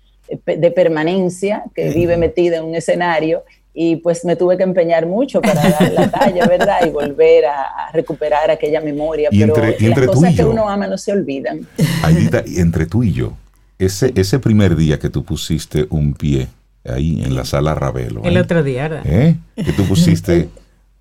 de 0.45 0.71
permanencia, 0.71 1.63
que 1.73 1.89
vive 1.89 2.17
metida 2.17 2.57
en 2.57 2.65
un 2.65 2.75
escenario, 2.75 3.43
y 3.79 3.97
pues 3.97 4.25
me 4.25 4.35
tuve 4.35 4.57
que 4.57 4.63
empeñar 4.63 5.05
mucho 5.05 5.39
para 5.39 5.69
dar 5.69 5.91
la 5.93 6.09
talla, 6.11 6.47
¿verdad? 6.47 6.79
Y 6.87 6.89
volver 6.89 7.45
a, 7.45 7.91
recuperar 7.93 8.49
aquella 8.49 8.81
memoria, 8.81 9.29
pero 9.31 9.55
las 9.55 10.07
cosas 10.07 10.35
que 10.35 10.43
uno 10.43 10.67
ama 10.67 10.87
no 10.87 10.97
se 10.97 11.11
olvidan. 11.11 11.67
Aidita, 12.03 12.43
entre 12.57 12.87
tú 12.87 13.03
y 13.03 13.13
yo, 13.13 13.33
ese, 13.77 14.11
ese 14.15 14.39
primer 14.39 14.75
día 14.75 14.97
que 14.97 15.09
tú 15.09 15.23
pusiste 15.23 15.85
un 15.91 16.15
pie 16.15 16.47
ahí 16.85 17.21
en 17.23 17.35
la 17.35 17.45
sala 17.45 17.75
Ravelo. 17.75 18.23
El 18.23 18.37
¿eh? 18.37 18.41
otro 18.41 18.63
día, 18.63 18.87
¿verdad? 18.87 19.03
¿Eh? 19.05 19.35
Que 19.55 19.73
tú 19.73 19.85
pusiste 19.85 20.49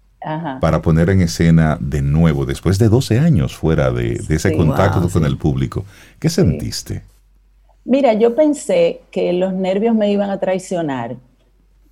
para 0.60 0.82
poner 0.82 1.10
en 1.10 1.22
escena 1.22 1.78
de 1.80 2.02
nuevo, 2.02 2.44
después 2.44 2.78
de 2.78 2.88
12 2.88 3.18
años 3.18 3.56
fuera 3.56 3.90
de, 3.90 4.20
ese 4.28 4.54
contacto 4.56 5.08
con 5.08 5.24
el 5.24 5.38
público. 5.38 5.84
¿Qué 6.18 6.28
sentiste? 6.28 7.02
Mira, 7.86 8.14
yo 8.14 8.34
pensé 8.34 9.00
que 9.10 9.32
los 9.32 9.54
nervios 9.54 9.94
me 9.94 10.10
iban 10.10 10.28
a 10.30 10.40
traicionar, 10.40 11.16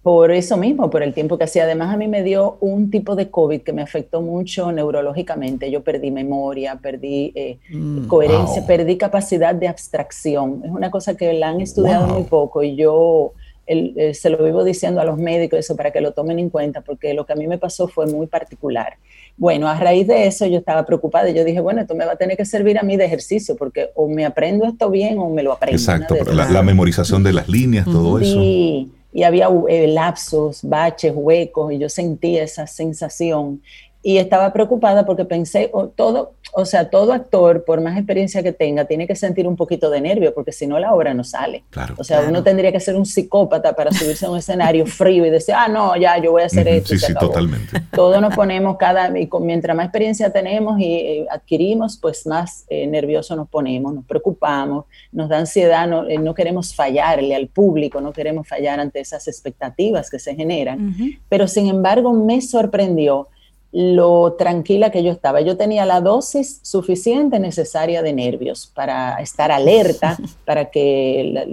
por 0.02 0.32
eso 0.32 0.58
mismo, 0.58 0.90
por 0.90 1.02
el 1.02 1.14
tiempo 1.14 1.38
que 1.38 1.44
hacía. 1.44 1.64
Además, 1.64 1.94
a 1.94 1.96
mí 1.96 2.08
me 2.08 2.22
dio 2.22 2.58
un 2.60 2.90
tipo 2.90 3.16
de 3.16 3.30
COVID 3.30 3.62
que 3.62 3.72
me 3.72 3.80
afectó 3.80 4.20
mucho 4.20 4.70
neurológicamente. 4.70 5.70
Yo 5.70 5.82
perdí 5.82 6.10
memoria, 6.10 6.76
perdí 6.76 7.32
eh, 7.34 7.58
mm, 7.70 8.06
coherencia, 8.06 8.66
perdí 8.66 8.98
capacidad 8.98 9.54
de 9.54 9.66
abstracción. 9.66 10.60
Es 10.62 10.70
una 10.70 10.90
cosa 10.90 11.16
que 11.16 11.32
la 11.32 11.48
han 11.48 11.62
estudiado 11.62 12.06
muy 12.06 12.24
poco 12.24 12.62
y 12.62 12.76
yo 12.76 13.32
se 13.66 14.30
lo 14.30 14.42
vivo 14.44 14.64
diciendo 14.64 15.00
a 15.00 15.04
los 15.04 15.18
médicos 15.18 15.58
eso 15.58 15.76
para 15.76 15.90
que 15.90 16.00
lo 16.00 16.12
tomen 16.12 16.38
en 16.38 16.50
cuenta, 16.50 16.82
porque 16.82 17.14
lo 17.14 17.24
que 17.26 17.32
a 17.32 17.36
mí 17.36 17.46
me 17.46 17.58
pasó 17.58 17.88
fue 17.88 18.06
muy 18.06 18.26
particular. 18.26 18.96
Bueno, 19.36 19.68
a 19.68 19.78
raíz 19.78 20.06
de 20.06 20.26
eso 20.26 20.46
yo 20.46 20.58
estaba 20.58 20.84
preocupada 20.86 21.28
y 21.30 21.34
yo 21.34 21.44
dije, 21.44 21.60
bueno, 21.60 21.80
esto 21.80 21.94
me 21.94 22.04
va 22.04 22.12
a 22.12 22.16
tener 22.16 22.36
que 22.36 22.44
servir 22.44 22.78
a 22.78 22.82
mí 22.82 22.96
de 22.96 23.04
ejercicio, 23.04 23.56
porque 23.56 23.90
o 23.94 24.08
me 24.08 24.24
aprendo 24.24 24.64
esto 24.66 24.90
bien 24.90 25.18
o 25.18 25.30
me 25.30 25.42
lo 25.42 25.52
aprendo. 25.52 25.76
Exacto, 25.76 26.14
la, 26.32 26.48
la, 26.48 26.62
memorización 26.62 27.22
de 27.22 27.32
las 27.32 27.48
líneas, 27.48 27.84
todo 27.84 28.18
eso. 28.18 28.34
Sí, 28.34 28.92
y 29.12 29.22
había 29.22 29.48
eh, 29.68 29.86
lapsos, 29.86 30.60
baches, 30.62 31.12
huecos, 31.14 31.72
y 31.72 31.78
yo 31.78 31.88
sentía 31.88 32.42
esa 32.42 32.66
sensación. 32.66 33.62
Y 34.06 34.18
estaba 34.18 34.52
preocupada 34.52 35.06
porque 35.06 35.24
pensé, 35.24 35.70
oh, 35.72 35.88
todo, 35.88 36.34
o 36.52 36.66
sea, 36.66 36.90
todo 36.90 37.14
actor, 37.14 37.64
por 37.64 37.80
más 37.80 37.96
experiencia 37.96 38.42
que 38.42 38.52
tenga, 38.52 38.84
tiene 38.84 39.06
que 39.06 39.16
sentir 39.16 39.48
un 39.48 39.56
poquito 39.56 39.88
de 39.88 40.02
nervio, 40.02 40.34
porque 40.34 40.52
si 40.52 40.66
no 40.66 40.78
la 40.78 40.92
obra 40.92 41.14
no 41.14 41.24
sale. 41.24 41.64
o 41.96 42.04
sea, 42.04 42.20
uno 42.28 42.42
tendría 42.42 42.70
que 42.70 42.80
ser 42.80 42.96
un 42.96 43.06
psicópata 43.06 43.74
para 43.74 43.90
subirse 43.92 44.26
a 44.26 44.30
un 44.30 44.36
escenario 44.36 44.84
frío 45.00 45.24
y 45.24 45.30
decir, 45.30 45.54
ah, 45.56 45.68
no, 45.68 45.96
ya, 45.96 46.18
yo 46.18 46.32
voy 46.32 46.42
a 46.42 46.46
hacer 46.46 46.68
esto. 46.68 46.90
Sí, 46.90 46.98
sí, 46.98 47.14
totalmente. 47.14 47.80
Todos 47.92 48.20
nos 48.20 48.34
ponemos 48.34 48.76
cada, 48.76 49.18
y 49.18 49.26
mientras 49.40 49.74
más 49.74 49.86
experiencia 49.86 50.30
tenemos 50.30 50.78
y 50.78 50.94
eh, 50.96 51.26
adquirimos, 51.30 51.96
pues 51.96 52.26
más 52.26 52.66
eh, 52.68 52.86
nerviosos 52.86 53.34
nos 53.38 53.48
ponemos, 53.48 53.94
nos 53.94 54.04
preocupamos, 54.04 54.84
nos 55.12 55.30
da 55.30 55.38
ansiedad, 55.38 55.88
no, 55.88 56.06
eh, 56.06 56.18
no, 56.18 56.34
queremos 56.34 56.74
fallarle 56.74 57.34
al 57.34 57.48
público, 57.48 58.02
no 58.02 58.12
queremos 58.12 58.46
fallar 58.46 58.80
ante 58.80 59.00
esas 59.00 59.26
expectativas 59.28 60.10
que 60.10 60.18
se 60.18 60.34
generan. 60.34 60.94
Pero 61.30 61.48
sin 61.48 61.68
embargo, 61.68 62.12
me 62.12 62.42
sorprendió 62.42 63.28
lo 63.76 64.34
tranquila 64.34 64.90
que 64.90 65.02
yo 65.02 65.10
estaba. 65.10 65.40
Yo 65.40 65.56
tenía 65.56 65.84
la 65.84 66.00
dosis 66.00 66.60
suficiente 66.62 67.40
necesaria 67.40 68.02
de 68.02 68.12
nervios 68.12 68.70
para 68.72 69.20
estar 69.20 69.50
alerta, 69.50 70.16
para 70.46 70.66
que 70.66 71.44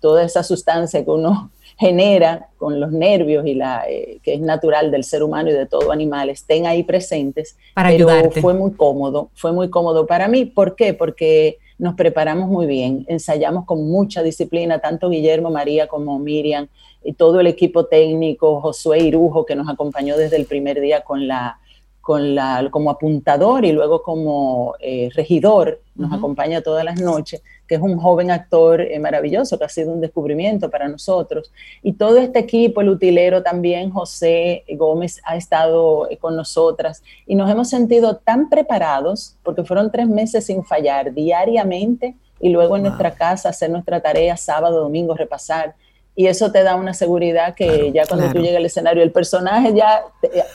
toda 0.00 0.24
esa 0.24 0.42
sustancia 0.42 1.04
que 1.04 1.10
uno 1.10 1.50
genera 1.78 2.48
con 2.56 2.80
los 2.80 2.90
nervios 2.92 3.46
y 3.46 3.54
la 3.54 3.84
eh, 3.86 4.20
que 4.22 4.32
es 4.32 4.40
natural 4.40 4.90
del 4.90 5.04
ser 5.04 5.22
humano 5.22 5.50
y 5.50 5.52
de 5.52 5.66
todo 5.66 5.92
animal 5.92 6.30
estén 6.30 6.66
ahí 6.66 6.82
presentes. 6.82 7.58
Para 7.74 7.90
pero 7.90 8.30
fue 8.30 8.54
muy 8.54 8.72
cómodo, 8.72 9.28
fue 9.34 9.52
muy 9.52 9.68
cómodo 9.68 10.06
para 10.06 10.28
mí. 10.28 10.46
¿Por 10.46 10.76
qué? 10.76 10.94
Porque 10.94 11.58
nos 11.78 11.94
preparamos 11.94 12.48
muy 12.48 12.64
bien, 12.64 13.04
ensayamos 13.06 13.66
con 13.66 13.86
mucha 13.86 14.22
disciplina, 14.22 14.78
tanto 14.78 15.10
Guillermo, 15.10 15.50
María 15.50 15.88
como 15.88 16.18
Miriam 16.18 16.68
y 17.04 17.12
todo 17.12 17.38
el 17.40 17.46
equipo 17.48 17.84
técnico, 17.84 18.62
Josué 18.62 19.00
Irujo, 19.00 19.44
que 19.44 19.54
nos 19.54 19.68
acompañó 19.68 20.16
desde 20.16 20.36
el 20.36 20.46
primer 20.46 20.80
día 20.80 21.02
con 21.02 21.28
la 21.28 21.58
con 22.06 22.36
la, 22.36 22.68
como 22.70 22.90
apuntador 22.90 23.64
y 23.64 23.72
luego 23.72 24.00
como 24.00 24.76
eh, 24.78 25.10
regidor, 25.12 25.80
nos 25.96 26.12
acompaña 26.12 26.60
todas 26.60 26.84
las 26.84 27.00
noches, 27.00 27.42
que 27.66 27.74
es 27.74 27.80
un 27.80 27.98
joven 27.98 28.30
actor 28.30 28.80
eh, 28.80 28.96
maravilloso, 29.00 29.58
que 29.58 29.64
ha 29.64 29.68
sido 29.68 29.92
un 29.92 30.00
descubrimiento 30.00 30.70
para 30.70 30.86
nosotros. 30.86 31.50
Y 31.82 31.94
todo 31.94 32.18
este 32.18 32.38
equipo, 32.38 32.80
el 32.80 32.90
utilero 32.90 33.42
también, 33.42 33.90
José 33.90 34.62
Gómez, 34.68 35.20
ha 35.24 35.36
estado 35.36 36.08
eh, 36.08 36.16
con 36.16 36.36
nosotras. 36.36 37.02
Y 37.26 37.34
nos 37.34 37.50
hemos 37.50 37.68
sentido 37.68 38.18
tan 38.18 38.48
preparados, 38.50 39.34
porque 39.42 39.64
fueron 39.64 39.90
tres 39.90 40.06
meses 40.06 40.46
sin 40.46 40.62
fallar, 40.64 41.12
diariamente, 41.12 42.14
y 42.38 42.50
luego 42.50 42.76
en 42.76 42.84
nuestra 42.84 43.16
casa 43.16 43.48
hacer 43.48 43.68
nuestra 43.68 44.00
tarea, 44.00 44.36
sábado, 44.36 44.80
domingo, 44.80 45.14
repasar 45.14 45.74
y 46.18 46.28
eso 46.28 46.50
te 46.50 46.62
da 46.62 46.76
una 46.76 46.94
seguridad 46.94 47.54
que 47.54 47.92
ya 47.92 48.06
cuando 48.06 48.30
tú 48.32 48.38
llegas 48.38 48.56
al 48.56 48.64
escenario 48.64 49.02
el 49.02 49.12
personaje 49.12 49.74
ya 49.74 50.02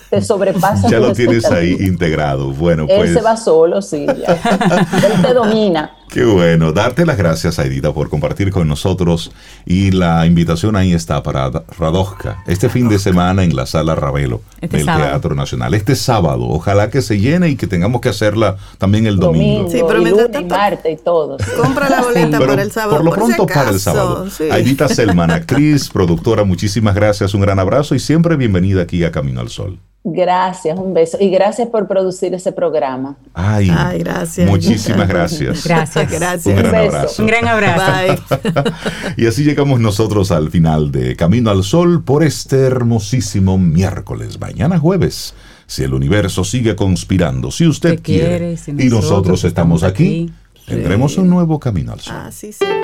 te, 0.09 0.21
sobrepasa. 0.21 0.89
ya 0.89 0.99
lo 0.99 1.13
tienes 1.13 1.45
ahí 1.45 1.77
integrado. 1.79 2.47
Bueno, 2.47 2.87
pues. 2.87 3.09
Él 3.09 3.13
se 3.13 3.21
va 3.21 3.37
solo, 3.37 3.79
sí. 3.81 4.07
Ya. 4.07 4.33
Él 5.05 5.21
te 5.21 5.33
domina. 5.35 5.95
Qué 6.11 6.25
bueno. 6.25 6.73
Darte 6.73 7.05
las 7.05 7.17
gracias, 7.17 7.57
Aidita, 7.57 7.93
por 7.93 8.09
compartir 8.09 8.51
con 8.51 8.67
nosotros. 8.67 9.31
Y 9.65 9.91
la 9.91 10.25
invitación 10.25 10.75
ahí 10.75 10.91
está 10.91 11.23
para 11.23 11.49
Radojka, 11.79 12.43
este 12.47 12.67
fin 12.67 12.89
de 12.89 12.99
semana 12.99 13.45
en 13.45 13.55
la 13.55 13.65
Sala 13.65 13.95
Ravelo 13.95 14.41
este 14.59 14.75
del 14.75 14.87
Teatro 14.87 15.35
Nacional. 15.35 15.73
Este 15.73 15.95
sábado. 15.95 16.49
Ojalá 16.49 16.89
que 16.89 17.01
se 17.01 17.17
llene 17.17 17.47
y 17.47 17.55
que 17.55 17.65
tengamos 17.65 18.01
que 18.01 18.09
hacerla 18.09 18.57
también 18.77 19.05
el 19.05 19.19
domingo. 19.19 19.69
sí, 19.71 19.79
pero 19.87 20.01
y 20.01 20.09
lunes, 20.09 20.27
y 20.37 20.43
martes 20.43 20.99
y 20.99 21.01
todo. 21.01 21.37
Compra 21.55 21.89
la 21.89 22.01
boleta 22.01 22.39
para 22.39 22.61
el 22.61 22.71
sábado. 22.73 22.97
Por 22.97 23.05
lo 23.05 23.11
pronto 23.11 23.47
para 23.47 23.69
el 23.69 23.79
sábado. 23.79 24.27
Aidita 24.51 24.89
Selman, 24.89 25.31
actriz, 25.31 25.89
productora, 25.89 26.43
muchísimas 26.43 26.93
gracias. 26.93 27.33
Un 27.33 27.39
gran 27.39 27.57
abrazo 27.57 27.95
y 27.95 27.99
siempre 27.99 28.35
bienvenida 28.35 28.81
aquí 28.81 29.05
a 29.05 29.13
Camino 29.13 29.39
al 29.39 29.47
Sol. 29.47 29.79
Gracias, 30.03 30.79
un 30.79 30.95
beso. 30.95 31.17
Y 31.19 31.29
gracias 31.29 31.69
por 31.69 31.87
producir 31.87 32.33
ese 32.33 32.51
programa. 32.51 33.17
Ay, 33.35 33.71
gracias. 33.99 34.49
Muchísimas 34.49 35.07
gracias. 35.07 35.63
Gracias, 35.63 36.00
gracias. 36.09 36.45
Un 36.47 36.55
gran 36.55 36.75
abrazo. 36.75 37.21
Un 37.21 37.27
gran 37.27 37.47
abrazo. 37.47 38.23
y 39.17 39.25
así 39.25 39.43
llegamos 39.43 39.79
nosotros 39.79 40.31
al 40.31 40.49
final 40.49 40.91
de 40.91 41.15
Camino 41.15 41.49
al 41.49 41.63
Sol 41.63 42.03
por 42.03 42.23
este 42.23 42.57
hermosísimo 42.57 43.57
miércoles. 43.57 44.39
Mañana 44.39 44.79
jueves, 44.79 45.33
si 45.67 45.83
el 45.83 45.93
universo 45.93 46.43
sigue 46.43 46.75
conspirando, 46.75 47.51
si 47.51 47.67
usted 47.67 48.01
quiere, 48.01 48.57
y 48.77 48.89
nosotros, 48.89 49.43
estamos 49.43 49.83
aquí, 49.83 50.31
tendremos 50.65 51.17
un 51.17 51.29
nuevo 51.29 51.59
Camino 51.59 51.93
al 51.93 51.99
Sol. 51.99 52.15
Así 52.15 52.53
será. 52.53 52.81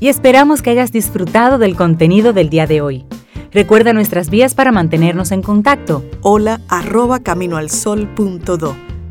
Y 0.00 0.08
esperamos 0.08 0.62
que 0.62 0.70
hayas 0.70 0.92
disfrutado 0.92 1.58
del 1.58 1.76
contenido 1.76 2.32
del 2.32 2.48
día 2.48 2.66
de 2.66 2.80
hoy. 2.80 3.04
Recuerda 3.52 3.92
nuestras 3.92 4.30
vías 4.30 4.54
para 4.54 4.72
mantenernos 4.72 5.30
en 5.32 5.42
contacto. 5.42 6.04
Hola 6.22 6.60
arroba 6.68 7.18
caminoalsol.do. 7.20 8.89